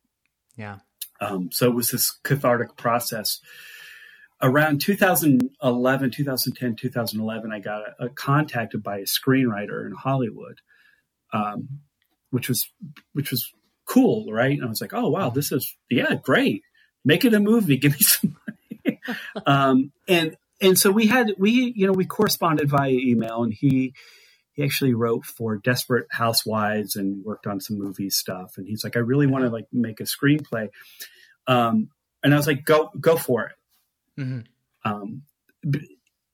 Yeah. 0.58 0.78
Um, 1.20 1.50
so 1.52 1.68
it 1.68 1.76
was 1.76 1.92
this 1.92 2.18
cathartic 2.24 2.76
process. 2.76 3.40
around 4.42 4.82
2011, 4.82 6.12
2010, 6.12 6.76
2011, 6.76 7.52
I 7.52 7.60
got 7.60 7.82
a, 7.82 8.06
a 8.06 8.10
contacted 8.10 8.82
by 8.82 8.98
a 8.98 9.04
screenwriter 9.04 9.86
in 9.86 9.94
Hollywood, 9.94 10.62
um, 11.32 11.82
which 12.32 12.50
was 12.50 12.68
which 13.14 13.30
was 13.30 13.54
cool, 13.86 14.32
right? 14.32 14.54
And 14.54 14.66
I 14.66 14.68
was 14.68 14.82
like, 14.82 14.96
oh 14.96 15.10
wow, 15.10 15.30
this 15.30 15.52
is 15.52 15.78
yeah, 15.92 16.16
great. 16.16 16.64
Make 17.06 17.24
it 17.24 17.36
a 17.36 17.40
movie. 17.40 17.78
Give 17.84 17.92
me 17.92 18.00
some 18.00 18.36
money. 18.48 19.00
um, 19.46 19.92
and 20.08 20.36
and 20.60 20.80
so 20.80 20.90
we 20.90 21.06
had 21.06 21.36
we 21.38 21.72
you 21.76 21.86
know 21.86 21.94
we 21.94 22.06
corresponded 22.06 22.68
via 22.68 22.90
email, 22.90 23.44
and 23.44 23.54
he 23.54 23.94
he 24.54 24.64
actually 24.64 24.94
wrote 24.94 25.26
for 25.26 25.58
Desperate 25.58 26.08
Housewives 26.12 26.96
and 26.96 27.24
worked 27.24 27.48
on 27.48 27.60
some 27.60 27.78
movie 27.78 28.10
stuff. 28.10 28.54
And 28.58 28.68
he's 28.68 28.84
like, 28.84 28.98
I 28.98 29.00
really 29.00 29.28
want 29.28 29.46
to 29.46 29.50
like 29.50 29.68
make 29.72 30.00
a 30.00 30.04
screenplay. 30.04 30.70
Um, 31.48 31.90
and 32.24 32.34
I 32.34 32.38
was 32.38 32.48
like, 32.48 32.66
go 32.66 32.90
go 33.00 33.16
for 33.16 33.46
it. 33.46 34.22
Mm-hmm. 34.22 34.92
Um, 34.92 35.24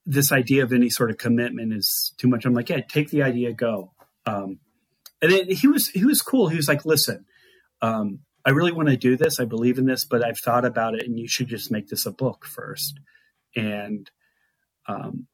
this 0.06 0.32
idea 0.32 0.64
of 0.64 0.74
any 0.74 0.90
sort 0.90 1.12
of 1.12 1.18
commitment 1.18 1.74
is 1.74 2.14
too 2.18 2.28
much. 2.28 2.46
I'm 2.46 2.54
like, 2.54 2.70
yeah, 2.70 2.82
take 2.82 3.10
the 3.10 3.24
idea, 3.24 3.54
go. 3.54 3.92
Um, 4.26 4.60
and 5.22 5.32
then 5.32 5.50
he 5.50 5.68
was 5.68 5.90
he 5.90 6.06
was 6.06 6.22
cool. 6.22 6.48
He 6.48 6.58
was 6.58 6.68
like, 6.68 6.86
listen, 6.86 7.26
um, 7.82 8.20
I 8.46 8.52
really 8.52 8.72
want 8.72 8.90
to 8.90 8.98
do 8.98 9.18
this. 9.18 9.40
I 9.40 9.46
believe 9.46 9.78
in 9.78 9.86
this, 9.86 10.06
but 10.06 10.24
I've 10.24 10.40
thought 10.40 10.66
about 10.66 10.96
it, 10.96 11.06
and 11.06 11.20
you 11.20 11.28
should 11.28 11.48
just 11.48 11.72
make 11.72 11.88
this 11.88 12.06
a 12.06 12.12
book 12.12 12.46
first. 12.46 13.00
And 13.56 14.10
um, 14.88 15.28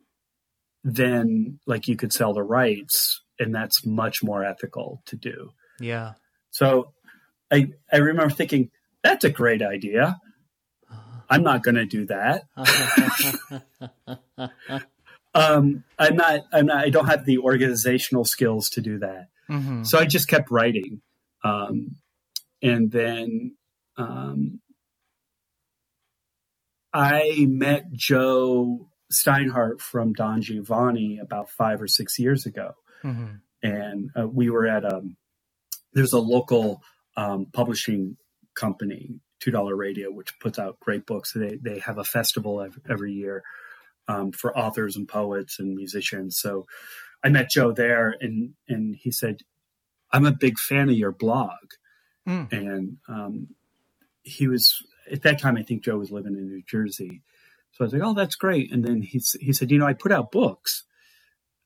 then 0.84 1.59
like 1.65 1.88
you 1.88 1.95
could 1.95 2.13
sell 2.13 2.34
the 2.34 2.43
rights 2.43 3.21
and 3.39 3.53
that's 3.53 3.86
much 3.86 4.23
more 4.23 4.43
ethical 4.43 5.01
to 5.05 5.15
do. 5.15 5.51
Yeah. 5.79 6.13
So 6.51 6.93
I 7.51 7.71
I 7.91 7.97
remember 7.97 8.34
thinking 8.34 8.69
that's 9.03 9.23
a 9.23 9.29
great 9.29 9.61
idea. 9.61 10.19
I'm 11.29 11.43
not 11.43 11.63
going 11.63 11.75
to 11.75 11.86
do 11.86 12.05
that. 12.07 12.43
um, 15.34 15.84
I'm 15.97 16.15
not. 16.15 16.41
I'm 16.51 16.65
not. 16.67 16.86
I 16.86 16.89
don't 16.89 17.07
have 17.07 17.25
the 17.25 17.39
organizational 17.39 18.25
skills 18.25 18.69
to 18.71 18.81
do 18.81 18.99
that. 18.99 19.29
Mm-hmm. 19.49 19.84
So 19.84 19.97
I 19.97 20.05
just 20.05 20.27
kept 20.27 20.51
writing, 20.51 21.01
um, 21.43 21.95
and 22.61 22.91
then 22.91 23.55
um, 23.97 24.59
I 26.93 27.47
met 27.49 27.91
Joe 27.93 28.89
Steinhardt 29.14 29.80
from 29.80 30.14
Don 30.14 30.41
Giovanni 30.41 31.20
about 31.20 31.49
five 31.49 31.82
or 31.82 31.88
six 31.88 32.20
years 32.20 32.45
ago, 32.45 32.74
mm-hmm. 33.03 33.36
and 33.61 34.09
uh, 34.18 34.28
we 34.28 34.49
were 34.49 34.68
at 34.68 34.84
a 34.84 34.97
um, 34.97 35.18
there's 35.93 36.14
a 36.14 36.20
local 36.20 36.82
um, 37.16 37.47
publishing 37.53 38.18
company, 38.55 39.20
Two 39.39 39.51
Dollar 39.51 39.76
Radio, 39.76 40.11
which 40.11 40.38
puts 40.39 40.59
out 40.59 40.80
great 40.80 41.05
books. 41.05 41.34
They 41.34 41.57
they 41.61 41.80
have 41.80 41.97
a 41.97 42.03
festival 42.03 42.61
every, 42.61 42.82
every 42.89 43.14
year 43.14 43.43
um, 44.07 44.32
for 44.32 44.57
authors 44.57 44.95
and 44.95 45.07
poets 45.07 45.59
and 45.59 45.76
musicians. 45.76 46.38
So 46.39 46.66
I 47.24 47.30
met 47.30 47.49
Joe 47.49 47.72
there, 47.72 48.16
and 48.20 48.53
and 48.68 48.95
he 48.95 49.11
said, 49.11 49.41
"I'm 50.11 50.26
a 50.26 50.32
big 50.32 50.59
fan 50.59 50.89
of 50.89 50.95
your 50.95 51.11
blog," 51.11 51.72
mm. 52.28 52.51
and 52.51 52.97
um, 53.07 53.49
he 54.24 54.47
was 54.47 54.84
at 55.11 55.24
that 55.24 55.39
time. 55.39 55.57
I 55.57 55.64
think 55.64 55.84
Joe 55.84 55.97
was 55.97 56.11
living 56.11 56.36
in 56.36 56.47
New 56.47 56.64
Jersey 56.68 57.22
so 57.74 57.84
I 57.84 57.86
was 57.86 57.93
like, 57.93 58.03
oh, 58.03 58.13
that's 58.13 58.36
great. 58.36 58.71
And 58.71 58.86
then 58.86 59.01
he, 59.01 59.19
he 59.39 59.51
said, 59.51 59.71
you 59.71 59.80
know, 59.80 59.88
I 59.88 59.93
put 59.93 60.11
out 60.11 60.32
books. 60.32 60.84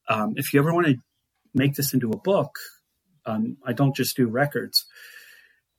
Um, 0.07 0.33
if 0.37 0.53
you 0.53 0.59
ever 0.59 0.73
want 0.73 0.87
to 0.87 0.95
make 1.53 1.75
this 1.75 1.93
into 1.93 2.11
a 2.11 2.17
book, 2.17 2.55
um, 3.25 3.57
I 3.65 3.73
don't 3.73 3.95
just 3.95 4.15
do 4.15 4.27
records. 4.27 4.85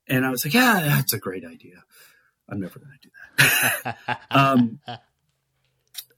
And 0.06 0.26
I 0.26 0.30
was 0.30 0.44
like, 0.44 0.52
yeah, 0.52 0.80
that's 0.80 1.14
a 1.14 1.18
great 1.18 1.44
idea. 1.46 1.82
I'm 2.48 2.60
never 2.60 2.78
going 2.78 2.92
to 3.00 3.08
do 3.08 3.14
that. 3.38 4.20
um, 4.30 4.80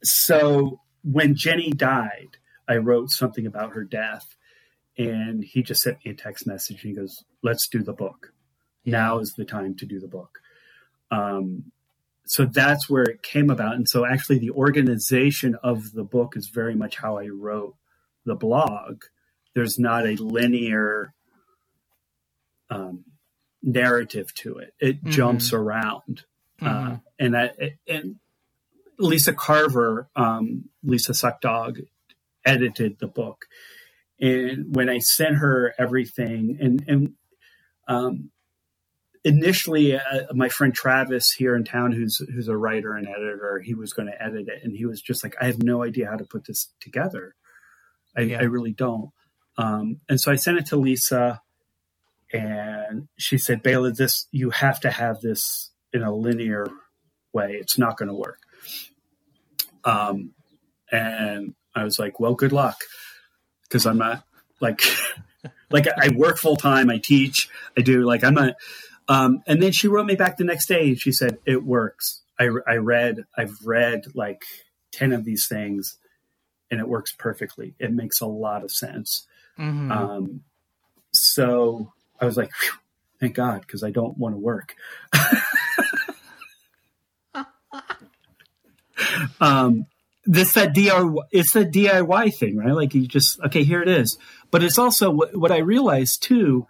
so 0.03 0.81
when 1.03 1.37
Jenny 1.37 1.71
died, 1.71 2.39
I 2.69 2.77
wrote 2.77 3.11
something 3.11 3.47
about 3.47 3.75
her 3.75 3.85
death. 3.85 4.37
And 4.99 5.45
he 5.45 5.63
just 5.63 5.83
sent 5.83 5.99
me 6.05 6.11
a 6.11 6.15
text 6.15 6.47
message 6.47 6.83
and 6.83 6.91
he 6.91 6.97
goes, 6.97 7.25
let's 7.43 7.69
do 7.69 7.83
the 7.83 7.93
book. 7.93 8.33
Yeah. 8.83 8.99
Now 8.99 9.19
is 9.21 9.35
the 9.35 9.45
time 9.45 9.77
to 9.77 9.87
do 9.87 10.01
the 10.01 10.09
book. 10.09 10.41
Um, 11.13 11.73
so 12.31 12.45
that's 12.45 12.89
where 12.89 13.03
it 13.03 13.25
came 13.25 13.51
about. 13.51 13.75
And 13.75 13.89
so 13.89 14.07
actually 14.07 14.39
the 14.39 14.53
organization 14.53 15.57
of 15.65 15.91
the 15.91 16.05
book 16.05 16.35
is 16.37 16.49
very 16.49 16.77
much 16.77 16.97
how 16.97 17.19
I 17.19 17.27
wrote 17.27 17.75
the 18.25 18.37
blog. 18.37 19.03
There's 19.53 19.81
not 19.81 20.07
a 20.07 20.15
linear 20.15 21.13
um, 22.71 23.05
narrative 23.65 24.33
to 24.35 24.59
it. 24.59 24.75
It 24.79 24.99
mm-hmm. 24.99 25.11
jumps 25.11 25.53
around. 25.53 26.23
Uh, 26.63 26.67
mm-hmm. 26.67 26.93
Uh, 26.93 26.97
and 27.19 27.37
I, 27.37 27.51
and 27.89 28.21
Lisa 28.97 29.33
Carver, 29.33 30.09
um, 30.15 30.69
Lisa 30.85 31.11
Suckdog 31.11 31.85
edited 32.45 33.01
the 33.01 33.09
book. 33.09 33.47
And 34.21 34.73
when 34.73 34.89
I 34.89 34.99
sent 34.99 35.39
her 35.39 35.75
everything 35.77 36.59
and, 36.61 36.85
and, 36.87 37.13
um, 37.89 38.31
initially 39.25 39.97
uh, 39.97 40.01
my 40.33 40.49
friend 40.49 40.75
Travis 40.75 41.33
here 41.33 41.55
in 41.55 41.65
town 41.65 41.93
who's 41.93 42.19
who's 42.33 42.49
a 42.49 42.57
writer 42.57 42.95
and 42.95 43.07
editor 43.07 43.61
he 43.61 43.75
was 43.75 43.93
going 43.93 44.09
to 44.09 44.23
edit 44.23 44.49
it 44.49 44.63
and 44.65 44.75
he 44.75 44.87
was 44.87 45.01
just 45.01 45.23
like 45.23 45.37
I 45.41 45.47
have 45.47 45.63
no 45.63 45.83
idea 45.83 46.09
how 46.09 46.17
to 46.17 46.25
put 46.25 46.47
this 46.47 46.73
together. 46.81 47.35
I, 48.17 48.23
yeah. 48.23 48.39
I 48.41 48.45
really 48.45 48.73
don't. 48.73 49.11
Um, 49.57 50.01
and 50.09 50.21
so 50.21 50.33
I 50.33 50.37
sent 50.37 50.59
it 50.59 50.67
to 50.67 50.77
Lisa 50.77 51.43
and 52.33 53.09
she 53.19 53.37
said 53.37 53.63
Bela 53.63 53.91
this 53.93 54.27
you 54.31 54.51
have 54.51 54.81
to 54.81 54.91
have 54.91 55.21
this 55.21 55.71
in 55.93 56.03
a 56.03 56.15
linear 56.15 56.67
way. 57.33 57.53
It's 57.53 57.79
not 57.79 57.99
going 57.99 58.09
to 58.09 58.15
work. 58.15 58.39
Um, 59.85 60.33
and 60.91 61.55
I 61.75 61.85
was 61.85 61.99
like 61.99 62.19
well 62.19 62.35
good 62.35 62.53
luck 62.53 62.77
because 63.65 63.85
I'm 63.85 63.99
not 63.99 64.25
like 64.61 64.81
like 65.71 65.87
I 65.87 66.09
work 66.17 66.39
full 66.39 66.57
time 66.57 66.89
I 66.89 66.99
teach 66.99 67.51
I 67.77 67.83
do 67.83 68.03
like 68.03 68.25
I'm 68.25 68.35
not 68.35 68.55
um, 69.11 69.43
and 69.49 69.61
then 69.61 69.73
she 69.73 69.89
wrote 69.89 70.07
me 70.07 70.15
back 70.15 70.37
the 70.37 70.45
next 70.45 70.67
day 70.67 70.91
and 70.91 71.01
she 71.01 71.11
said, 71.11 71.39
it 71.45 71.65
works. 71.65 72.21
I, 72.39 72.49
I 72.65 72.77
read, 72.77 73.25
I've 73.37 73.57
read 73.65 74.05
like 74.15 74.45
10 74.93 75.13
of 75.13 75.25
these 75.25 75.49
things 75.49 75.99
and 76.71 76.79
it 76.79 76.87
works 76.89 77.13
perfectly. 77.19 77.75
It 77.81 77.93
makes 77.93 78.21
a 78.21 78.27
lot 78.27 78.63
of 78.63 78.71
sense. 78.71 79.27
Mm-hmm. 79.59 79.91
Um, 79.91 80.43
so 81.11 81.93
I 82.21 82.25
was 82.25 82.37
like, 82.37 82.53
thank 83.19 83.35
God, 83.35 83.63
because 83.63 83.83
I 83.83 83.91
don't 83.91 84.17
want 84.17 84.37
to 84.37 84.39
work. 84.39 84.77
um, 89.41 89.87
this 90.25 90.53
that 90.53 90.73
DIY, 90.73 91.25
it's 91.33 91.53
the 91.53 91.65
DIY 91.65 92.33
thing, 92.37 92.59
right? 92.59 92.75
Like 92.75 92.95
you 92.95 93.09
just 93.09 93.41
okay, 93.41 93.65
here 93.65 93.83
it 93.83 93.89
is. 93.89 94.17
But 94.53 94.63
it's 94.63 94.79
also 94.79 95.11
what, 95.11 95.37
what 95.37 95.51
I 95.51 95.59
realized 95.59 96.23
too 96.23 96.69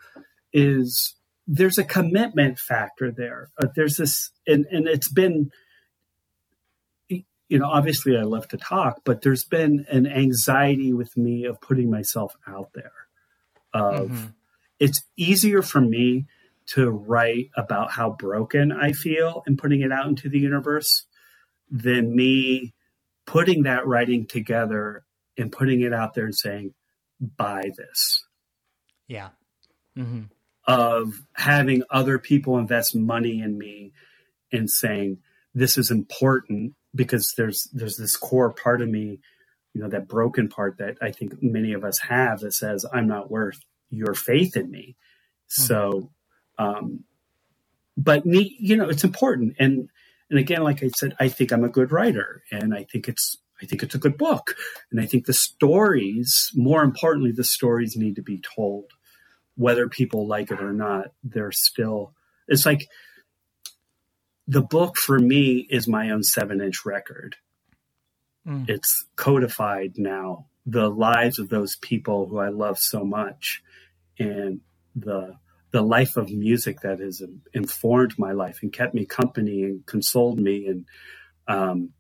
is 0.55 1.15
there's 1.53 1.79
a 1.79 1.85
commitment 1.85 2.61
factor 2.61 3.11
there. 3.11 3.51
Uh, 3.61 3.67
there's 3.75 3.97
this, 3.97 4.31
and, 4.47 4.67
and 4.71 4.87
it's 4.87 5.11
been, 5.11 5.51
you 7.09 7.59
know, 7.59 7.67
obviously 7.67 8.17
I 8.17 8.23
love 8.23 8.47
to 8.49 8.57
talk, 8.57 9.01
but 9.05 9.23
there's 9.23 9.45
been 9.45 9.85
an 9.91 10.07
anxiety 10.07 10.93
with 10.93 11.17
me 11.17 11.45
of 11.47 11.61
putting 11.61 11.91
myself 11.91 12.37
out 12.47 12.69
there. 12.73 12.93
Of 13.75 14.11
mm-hmm. 14.11 14.27
it's 14.79 15.03
easier 15.17 15.61
for 15.61 15.81
me 15.81 16.27
to 16.69 16.89
write 16.89 17.51
about 17.57 17.91
how 17.91 18.11
broken 18.11 18.71
I 18.71 18.93
feel 18.93 19.43
and 19.45 19.59
putting 19.59 19.81
it 19.81 19.91
out 19.91 20.07
into 20.07 20.29
the 20.29 20.39
universe 20.39 21.05
than 21.69 22.15
me 22.15 22.75
putting 23.27 23.65
that 23.65 23.89
writing 23.89 24.27
together 24.27 25.05
and 25.37 25.51
putting 25.51 25.81
it 25.81 25.93
out 25.93 26.15
there 26.15 26.27
and 26.27 26.35
saying, 26.35 26.75
buy 27.21 27.73
this. 27.77 28.25
Yeah. 29.09 29.31
Mm-hmm 29.99 30.27
of 30.71 31.23
having 31.33 31.83
other 31.91 32.19
people 32.19 32.57
invest 32.57 32.95
money 32.95 33.41
in 33.41 33.59
me 33.59 33.93
and 34.53 34.71
saying 34.71 35.19
this 35.53 35.77
is 35.77 35.91
important 35.91 36.75
because 36.95 37.35
there's 37.37 37.69
there's 37.73 37.97
this 37.97 38.17
core 38.17 38.53
part 38.53 38.81
of 38.81 38.89
me 38.89 39.19
you 39.75 39.81
know 39.81 39.89
that 39.89 40.07
broken 40.07 40.49
part 40.49 40.79
that 40.79 40.97
i 41.03 41.11
think 41.11 41.43
many 41.43 41.73
of 41.73 41.85
us 41.85 41.99
have 41.99 42.41
that 42.41 42.53
says 42.53 42.87
i'm 42.93 43.09
not 43.09 43.31
worth 43.31 43.59
your 43.91 44.15
faith 44.15 44.57
in 44.57 44.71
me 44.71 44.97
mm-hmm. 44.97 45.63
so 45.63 46.11
um 46.59 47.03
but 47.97 48.25
me 48.25 48.57
you 48.59 48.77
know 48.77 48.89
it's 48.89 49.05
important. 49.05 49.57
And 49.59 49.89
and 50.31 50.39
again 50.39 50.63
like 50.63 50.83
i 50.83 50.91
said 50.97 51.17
i 51.19 51.29
think 51.29 51.53
i'm 51.53 51.65
a 51.65 51.69
good 51.69 51.93
writer 51.93 52.43
and 52.51 52.75
i 52.75 52.85
think 52.85 53.09
it's 53.09 53.37
i 53.61 53.67
think 53.67 53.83
it's 53.83 53.95
a 53.95 53.99
good 53.99 54.17
book. 54.17 54.57
And 54.91 55.01
i 55.01 55.07
think 55.07 55.27
the 55.27 55.35
stories 55.35 56.51
more 56.55 56.83
importantly 56.83 57.33
the 57.33 57.45
stories 57.45 57.97
need 57.97 58.17
to 58.17 58.23
be 58.23 58.41
told 58.57 58.87
whether 59.61 59.91
people 59.91 60.27
like 60.27 60.51
it 60.51 60.63
or 60.63 60.73
not, 60.73 61.13
they're 61.23 61.53
still, 61.53 62.15
it's 62.49 62.65
like 62.65 62.89
the 64.49 64.63
book 64.63 64.97
for 64.97 65.19
me 65.19 65.67
is 65.69 65.87
my 65.87 66.09
own 66.09 66.23
seven 66.23 66.63
inch 66.63 66.87
record. 66.87 67.37
Mm. 68.49 68.71
It's 68.71 69.05
codified 69.17 69.99
now. 69.99 70.47
The 70.65 70.89
lives 70.89 71.39
of 71.39 71.51
those 71.51 71.77
people 71.77 72.27
who 72.27 72.39
I 72.39 72.49
love 72.49 72.79
so 72.79 73.05
much 73.05 73.63
and 74.19 74.63
the, 74.97 75.37
the 75.73 75.83
life 75.83 76.17
of 76.17 76.31
music 76.31 76.81
that 76.81 77.01
has 77.01 77.23
informed 77.53 78.19
my 78.19 78.33
life 78.33 78.61
and 78.63 78.73
kept 78.73 78.95
me 78.95 79.05
company 79.05 79.63
and 79.65 79.85
consoled 79.85 80.39
me 80.39 80.69
and, 80.69 80.87
um, 81.47 81.91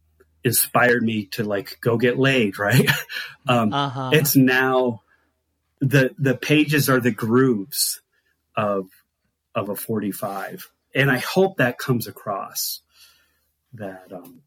inspired 0.43 1.03
me 1.03 1.27
to 1.27 1.45
like 1.45 1.77
go 1.82 1.99
get 1.99 2.19
laid, 2.19 2.59
right? 2.59 2.89
um, 3.47 3.70
uh-huh. 3.70 4.12
It's 4.15 4.35
now 4.35 5.03
the 5.81 6.15
the 6.19 6.36
pages 6.36 6.89
are 6.89 7.01
the 7.01 7.11
grooves 7.11 8.01
of 8.57 8.86
of 9.55 9.69
a 9.69 9.77
45 9.77 10.70
and 10.94 11.11
i 11.11 11.19
hope 11.19 11.57
that 11.57 11.78
comes 11.78 12.07
across 12.07 12.81
that 13.73 14.12
um 14.12 14.43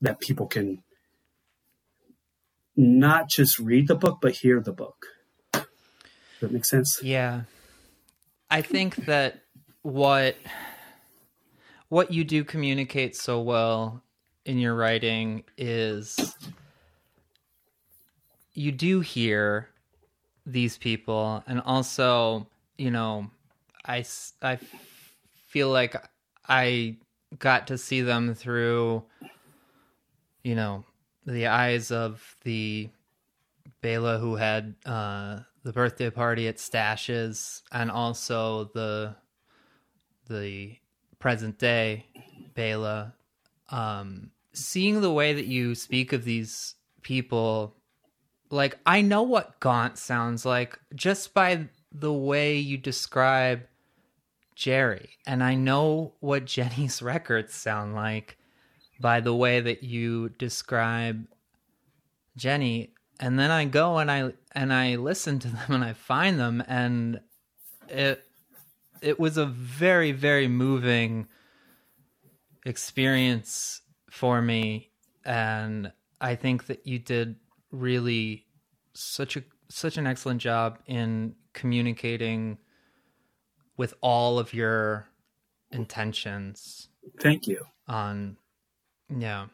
that 0.00 0.20
people 0.20 0.46
can 0.46 0.82
not 2.78 3.28
just 3.28 3.58
read 3.58 3.88
the 3.88 3.94
book 3.96 4.18
but 4.22 4.32
hear 4.32 4.60
the 4.60 4.72
book. 4.72 5.06
Does 5.52 5.62
that 6.40 6.52
make 6.52 6.64
sense? 6.64 7.00
Yeah. 7.02 7.42
I 8.50 8.62
think 8.62 8.94
that 9.06 9.42
what 9.82 10.36
what 11.88 12.12
you 12.12 12.22
do 12.22 12.44
communicate 12.44 13.16
so 13.16 13.40
well 13.40 14.02
in 14.44 14.58
your 14.58 14.74
writing 14.74 15.42
is 15.56 16.36
you 18.54 18.70
do 18.70 19.00
hear 19.00 19.68
these 20.52 20.78
people. 20.78 21.42
And 21.46 21.60
also 21.60 22.46
you 22.78 22.90
know 22.90 23.28
i 23.84 24.04
i 24.40 24.58
feel 25.48 25.68
like 25.68 25.96
i 26.48 26.96
got 27.38 27.66
to 27.66 27.76
see 27.76 28.00
them 28.00 28.34
through 28.34 29.02
you 30.42 30.54
know 30.54 30.84
the 31.26 31.48
eyes 31.48 31.90
of 31.90 32.36
the 32.44 32.88
Bela 33.82 34.18
who 34.18 34.36
had 34.36 34.74
uh, 34.86 35.40
the 35.62 35.72
birthday 35.72 36.08
party 36.08 36.48
at 36.48 36.58
Stache's 36.58 37.62
and 37.70 37.90
also 37.90 38.70
the 38.74 39.14
the 40.28 40.76
present 41.18 41.58
day 41.58 42.06
Bela. 42.54 43.14
Um, 43.68 44.30
seeing 44.54 45.02
the 45.02 45.12
way 45.12 45.34
that 45.34 45.44
you 45.44 45.74
speak 45.74 46.14
of 46.14 46.24
these 46.24 46.74
people 47.02 47.76
like 48.50 48.78
I 48.86 49.02
know 49.02 49.22
what 49.22 49.60
Gaunt 49.60 49.98
sounds 49.98 50.44
like 50.44 50.78
just 50.94 51.34
by 51.34 51.68
the 51.92 52.12
way 52.12 52.56
you 52.56 52.76
describe 52.76 53.62
Jerry, 54.54 55.10
and 55.26 55.42
I 55.42 55.54
know 55.54 56.14
what 56.20 56.44
Jenny's 56.56 57.02
records 57.02 57.54
sound 57.54 57.94
like 57.94 58.36
by 59.00 59.20
the 59.20 59.34
way 59.34 59.60
that 59.60 59.82
you 59.82 60.30
describe 60.30 61.26
Jenny. 62.36 62.92
And 63.20 63.38
then 63.38 63.50
I 63.50 63.64
go 63.64 63.98
and 63.98 64.10
I 64.10 64.32
and 64.52 64.72
I 64.72 64.96
listen 64.96 65.38
to 65.40 65.48
them 65.48 65.74
and 65.74 65.84
I 65.84 65.92
find 65.92 66.38
them. 66.38 66.62
And 66.66 67.20
it 67.88 68.24
it 69.00 69.18
was 69.20 69.36
a 69.36 69.46
very 69.46 70.12
very 70.12 70.48
moving 70.48 71.28
experience 72.64 73.82
for 74.10 74.40
me. 74.42 74.90
And 75.24 75.92
I 76.20 76.34
think 76.34 76.66
that 76.66 76.86
you 76.86 76.98
did 76.98 77.36
really 77.70 78.46
such 78.94 79.36
a 79.36 79.44
such 79.68 79.96
an 79.96 80.06
excellent 80.06 80.40
job 80.40 80.78
in 80.86 81.34
communicating 81.52 82.58
with 83.76 83.94
all 84.00 84.38
of 84.38 84.54
your 84.54 85.08
intentions. 85.70 86.88
Thank 87.20 87.46
you. 87.46 87.64
On 87.86 88.36
yeah. 89.14 89.46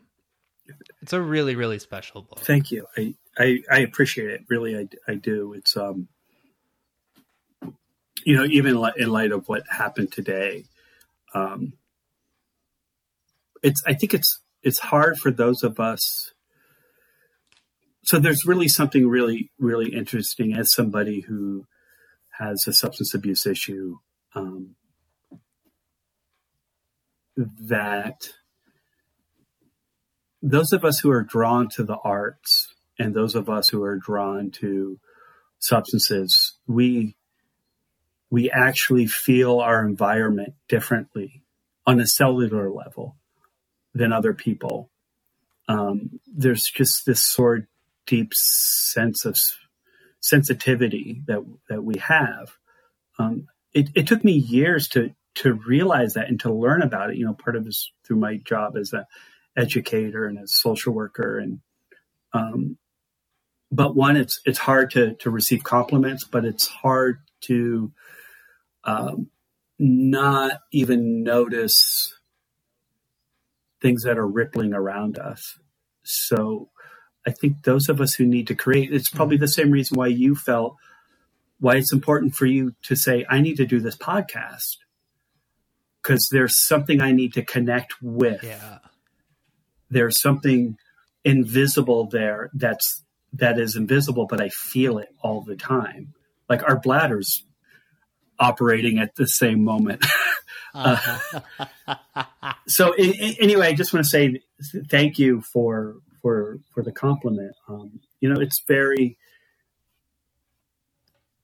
It's 1.03 1.13
a 1.13 1.21
really 1.21 1.57
really 1.57 1.79
special 1.79 2.23
book. 2.23 2.41
Thank 2.41 2.71
you. 2.71 2.87
I 2.97 3.15
I, 3.39 3.59
I 3.71 3.79
appreciate 3.81 4.31
it. 4.31 4.43
Really 4.49 4.77
I, 4.77 4.89
I 5.09 5.15
do. 5.17 5.53
It's 5.55 5.77
um 5.77 6.09
you 8.25 8.37
know 8.37 8.45
even 8.45 8.83
in 8.97 9.11
light 9.11 9.33
of 9.33 9.49
what 9.49 9.65
happened 9.69 10.11
today 10.11 10.65
um 11.35 11.75
it's 13.65 13.83
I 13.87 13.95
think 13.95 14.15
it's 14.15 14.41
it's 14.63 14.79
hard 14.79 15.19
for 15.19 15.31
those 15.31 15.65
of 15.65 15.81
us 15.81 16.34
so 18.05 18.19
there's 18.19 18.47
really 18.47 18.69
something 18.69 19.09
really 19.09 19.51
really 19.59 19.95
interesting 19.95 20.55
as 20.55 20.73
somebody 20.73 21.21
who 21.21 21.67
has 22.39 22.65
a 22.67 22.73
substance 22.73 23.15
abuse 23.15 23.47
issue 23.47 23.97
um, 24.35 24.75
that 27.37 28.29
those 30.43 30.73
of 30.73 30.85
us 30.85 31.01
who 31.01 31.11
are 31.11 31.23
drawn 31.23 31.69
to 31.69 31.85
the 31.85 31.97
arts 32.05 32.75
and 32.99 33.15
those 33.15 33.35
of 33.35 33.49
us 33.49 33.69
who 33.69 33.83
are 33.83 33.97
drawn 33.97 34.51
to 34.51 34.99
substances 35.59 36.55
we 36.67 37.17
we 38.31 38.51
actually 38.51 39.07
feel 39.07 39.61
our 39.61 39.87
environment 39.87 40.55
differently 40.69 41.45
on 41.87 42.01
a 42.01 42.07
cellular 42.07 42.69
level 42.69 43.17
than 43.95 44.13
other 44.13 44.35
people. 44.35 44.91
Um, 45.69 46.19
there's 46.27 46.65
just 46.65 47.07
this 47.07 47.25
sort 47.25 47.69
deep 48.07 48.33
sense 48.35 49.25
of 49.25 49.39
sensitivity 50.21 51.23
that 51.27 51.45
that 51.69 51.85
we 51.85 51.99
have. 51.99 52.53
Um, 53.19 53.47
it, 53.73 53.91
it, 53.95 54.07
took 54.07 54.25
me 54.25 54.33
years 54.33 54.89
to 54.89 55.15
to 55.37 55.53
realize 55.53 56.15
that 56.15 56.29
and 56.29 56.41
to 56.41 56.53
learn 56.53 56.83
about 56.83 57.11
it. 57.11 57.17
You 57.17 57.27
know, 57.27 57.35
part 57.35 57.57
of 57.57 57.65
this 57.65 57.91
through 58.05 58.17
my 58.19 58.37
job 58.37 58.77
as 58.77 58.93
a 58.93 59.07
educator 59.57 60.27
and 60.27 60.39
a 60.39 60.47
social 60.47 60.93
worker, 60.93 61.39
and 61.39 61.61
um, 62.33 62.79
but 63.71 63.95
one, 63.95 64.17
it's 64.17 64.41
it's 64.45 64.59
hard 64.59 64.91
to 64.93 65.15
to 65.17 65.31
receive 65.31 65.63
compliments, 65.65 66.25
but 66.25 66.45
it's 66.45 66.69
hard 66.69 67.21
to 67.43 67.93
um, 68.85 69.31
not 69.79 70.61
even 70.73 71.23
notice 71.23 72.15
things 73.83 74.05
that 74.05 74.19
are 74.19 74.27
rippling 74.27 74.73
around 74.73 75.19
us. 75.19 75.59
So 76.05 76.71
I 77.27 77.31
think 77.31 77.63
those 77.63 77.89
of 77.89 78.01
us 78.01 78.15
who 78.15 78.27
need 78.27 78.47
to 78.49 78.55
create, 78.55 78.93
it's 78.93 79.09
probably 79.09 79.37
the 79.37 79.49
same 79.49 79.71
reason 79.71 79.97
why 79.97 80.09
you 80.09 80.35
felt 80.35 80.77
why 81.61 81.77
it's 81.77 81.93
important 81.93 82.35
for 82.35 82.47
you 82.47 82.75
to 82.83 82.97
say, 82.97 83.25
I 83.29 83.41
need 83.41 83.57
to 83.57 83.67
do 83.67 83.81
this 83.81 83.97
podcast 83.97 84.77
because 86.03 86.29
there's 86.31 86.63
something 86.63 87.01
I 87.01 87.13
need 87.13 87.33
to 87.35 87.43
connect 87.43 87.95
with. 88.03 88.43
Yeah. 88.43 88.79
There's 89.89 90.21
something 90.21 90.77
invisible 91.25 92.07
there 92.07 92.51
that's 92.53 93.03
that 93.33 93.59
is 93.59 93.77
invisible, 93.77 94.27
but 94.27 94.41
I 94.41 94.49
feel 94.51 94.99
it 94.99 95.09
all 95.23 95.41
the 95.41 95.57
time. 95.57 96.15
Like 96.49 96.63
our 96.63 96.79
bladders 96.79 97.45
operating 98.39 98.99
at 98.99 99.15
the 99.17 99.27
same 99.27 99.65
moment. 99.65 100.05
uh, 100.75 101.17
so 102.69 102.93
in, 102.93 103.13
in, 103.15 103.35
anyway, 103.41 103.69
I 103.69 103.73
just 103.73 103.93
want 103.93 104.05
to 104.05 104.11
say 104.11 104.41
thank 104.89 105.19
you 105.19 105.41
for 105.41 105.97
for 106.25 106.59
for 106.73 106.83
the 106.83 106.91
compliment. 106.91 107.55
Um, 107.69 108.01
you 108.19 108.33
know, 108.33 108.41
it's 108.41 108.65
very 108.67 109.19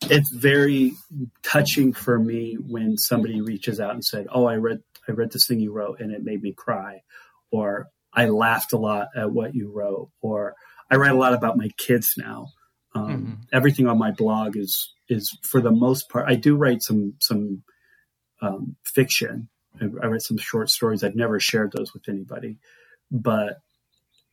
it's 0.04 0.30
very 0.30 0.94
touching 1.42 1.92
for 1.92 2.18
me 2.18 2.54
when 2.54 2.96
somebody 2.96 3.42
reaches 3.42 3.78
out 3.78 3.92
and 3.92 4.02
said, 4.02 4.26
"Oh, 4.32 4.46
I 4.46 4.56
read 4.56 4.80
I 5.06 5.12
read 5.12 5.32
this 5.32 5.46
thing 5.46 5.60
you 5.60 5.70
wrote 5.70 6.00
and 6.00 6.10
it 6.10 6.24
made 6.24 6.42
me 6.42 6.54
cry," 6.54 7.02
or 7.50 7.88
"I 8.14 8.30
laughed 8.30 8.72
a 8.72 8.78
lot 8.78 9.08
at 9.14 9.30
what 9.30 9.54
you 9.54 9.70
wrote," 9.70 10.08
or 10.22 10.54
"I 10.90 10.96
write 10.96 11.12
a 11.12 11.18
lot 11.18 11.34
about 11.34 11.58
my 11.58 11.68
kids 11.76 12.14
now." 12.16 12.46
Um, 12.94 13.08
mm-hmm. 13.08 13.32
Everything 13.52 13.86
on 13.86 13.98
my 13.98 14.12
blog 14.12 14.56
is 14.56 14.94
is 15.10 15.36
for 15.42 15.60
the 15.60 15.70
most 15.70 16.08
part. 16.08 16.24
I 16.26 16.36
do 16.36 16.56
write 16.56 16.82
some 16.82 17.16
some 17.20 17.64
um, 18.40 18.76
fiction. 18.82 19.50
I, 19.78 19.84
I 19.84 20.06
write 20.06 20.22
some 20.22 20.38
short 20.38 20.70
stories. 20.70 21.04
I've 21.04 21.16
never 21.16 21.38
shared 21.38 21.72
those 21.72 21.92
with 21.92 22.08
anybody, 22.08 22.56
but 23.10 23.58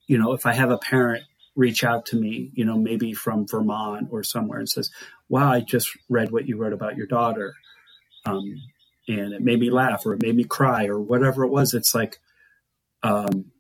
you 0.07 0.17
know, 0.17 0.34
if 0.34 0.45
I 0.45 0.53
have 0.53 0.71
a 0.71 0.77
parent 0.77 1.23
reach 1.55 1.84
out 1.84 2.07
to 2.07 2.15
me, 2.15 2.51
you 2.53 2.65
know, 2.65 2.77
maybe 2.77 3.13
from 3.13 3.47
Vermont 3.47 4.07
or 4.11 4.23
somewhere 4.23 4.59
and 4.59 4.69
says, 4.69 4.89
wow, 5.27 5.51
I 5.51 5.59
just 5.59 5.89
read 6.07 6.31
what 6.31 6.47
you 6.47 6.57
wrote 6.57 6.73
about 6.73 6.95
your 6.95 7.07
daughter. 7.07 7.53
Um, 8.25 8.61
and 9.07 9.34
it 9.34 9.41
made 9.41 9.59
me 9.59 9.69
laugh 9.69 10.05
or 10.05 10.13
it 10.13 10.21
made 10.21 10.35
me 10.35 10.43
cry 10.43 10.85
or 10.88 10.99
whatever 10.99 11.43
it 11.43 11.49
was. 11.49 11.73
It's 11.73 11.95
like, 11.95 12.19
um, 13.03 13.51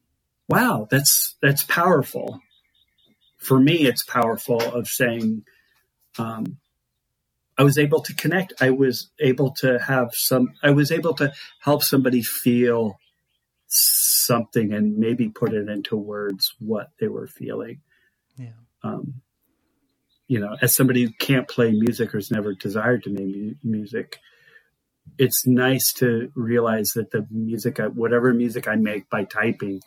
wow, 0.47 0.87
that's, 0.89 1.35
that's 1.41 1.63
powerful. 1.63 2.39
For 3.37 3.59
me, 3.59 3.85
it's 3.85 4.03
powerful 4.03 4.61
of 4.61 4.87
saying, 4.87 5.43
um, 6.17 6.57
I 7.57 7.63
was 7.63 7.77
able 7.77 8.01
to 8.01 8.13
connect. 8.13 8.53
I 8.61 8.69
was 8.69 9.09
able 9.19 9.51
to 9.61 9.79
have 9.79 10.09
some, 10.13 10.53
I 10.61 10.71
was 10.71 10.91
able 10.91 11.15
to 11.15 11.33
help 11.61 11.83
somebody 11.83 12.21
feel 12.21 12.99
something 13.67 14.73
and 14.73 14.97
maybe 14.97 15.29
put 15.29 15.53
it 15.53 15.69
into 15.69 15.95
words 15.95 16.53
what 16.59 16.91
they 16.99 17.07
were 17.07 17.27
feeling. 17.27 17.81
Yeah. 18.37 18.51
Um, 18.83 19.21
you 20.27 20.39
know, 20.39 20.55
as 20.61 20.75
somebody 20.75 21.03
who 21.03 21.11
can't 21.11 21.47
play 21.47 21.71
music 21.71 22.13
or 22.13 22.17
has 22.17 22.31
never 22.31 22.53
desired 22.53 23.03
to 23.03 23.09
make 23.09 23.63
music, 23.63 24.19
it's 25.17 25.47
nice 25.47 25.93
to 25.93 26.31
realize 26.35 26.91
that 26.95 27.11
the 27.11 27.25
music, 27.31 27.77
whatever 27.77 28.33
music 28.33 28.67
I 28.67 28.75
make 28.75 29.09
by 29.09 29.23
typing, 29.23 29.81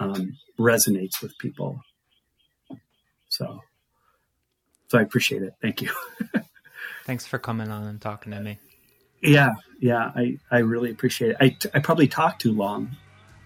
um, 0.00 0.36
resonates 0.58 1.22
with 1.22 1.36
people. 1.38 1.80
So, 3.28 3.60
so 4.88 4.98
I 4.98 5.02
appreciate 5.02 5.42
it. 5.42 5.54
Thank 5.60 5.82
you. 5.82 5.90
Thanks 7.04 7.26
for 7.26 7.38
coming 7.38 7.70
on 7.70 7.84
and 7.84 8.00
talking 8.00 8.32
to 8.32 8.40
me. 8.40 8.58
Yeah, 9.22 9.50
yeah, 9.80 10.10
I, 10.14 10.38
I 10.50 10.58
really 10.58 10.90
appreciate 10.90 11.32
it. 11.32 11.36
I, 11.40 11.56
I 11.74 11.80
probably 11.80 12.08
talked 12.08 12.40
too 12.40 12.52
long 12.52 12.96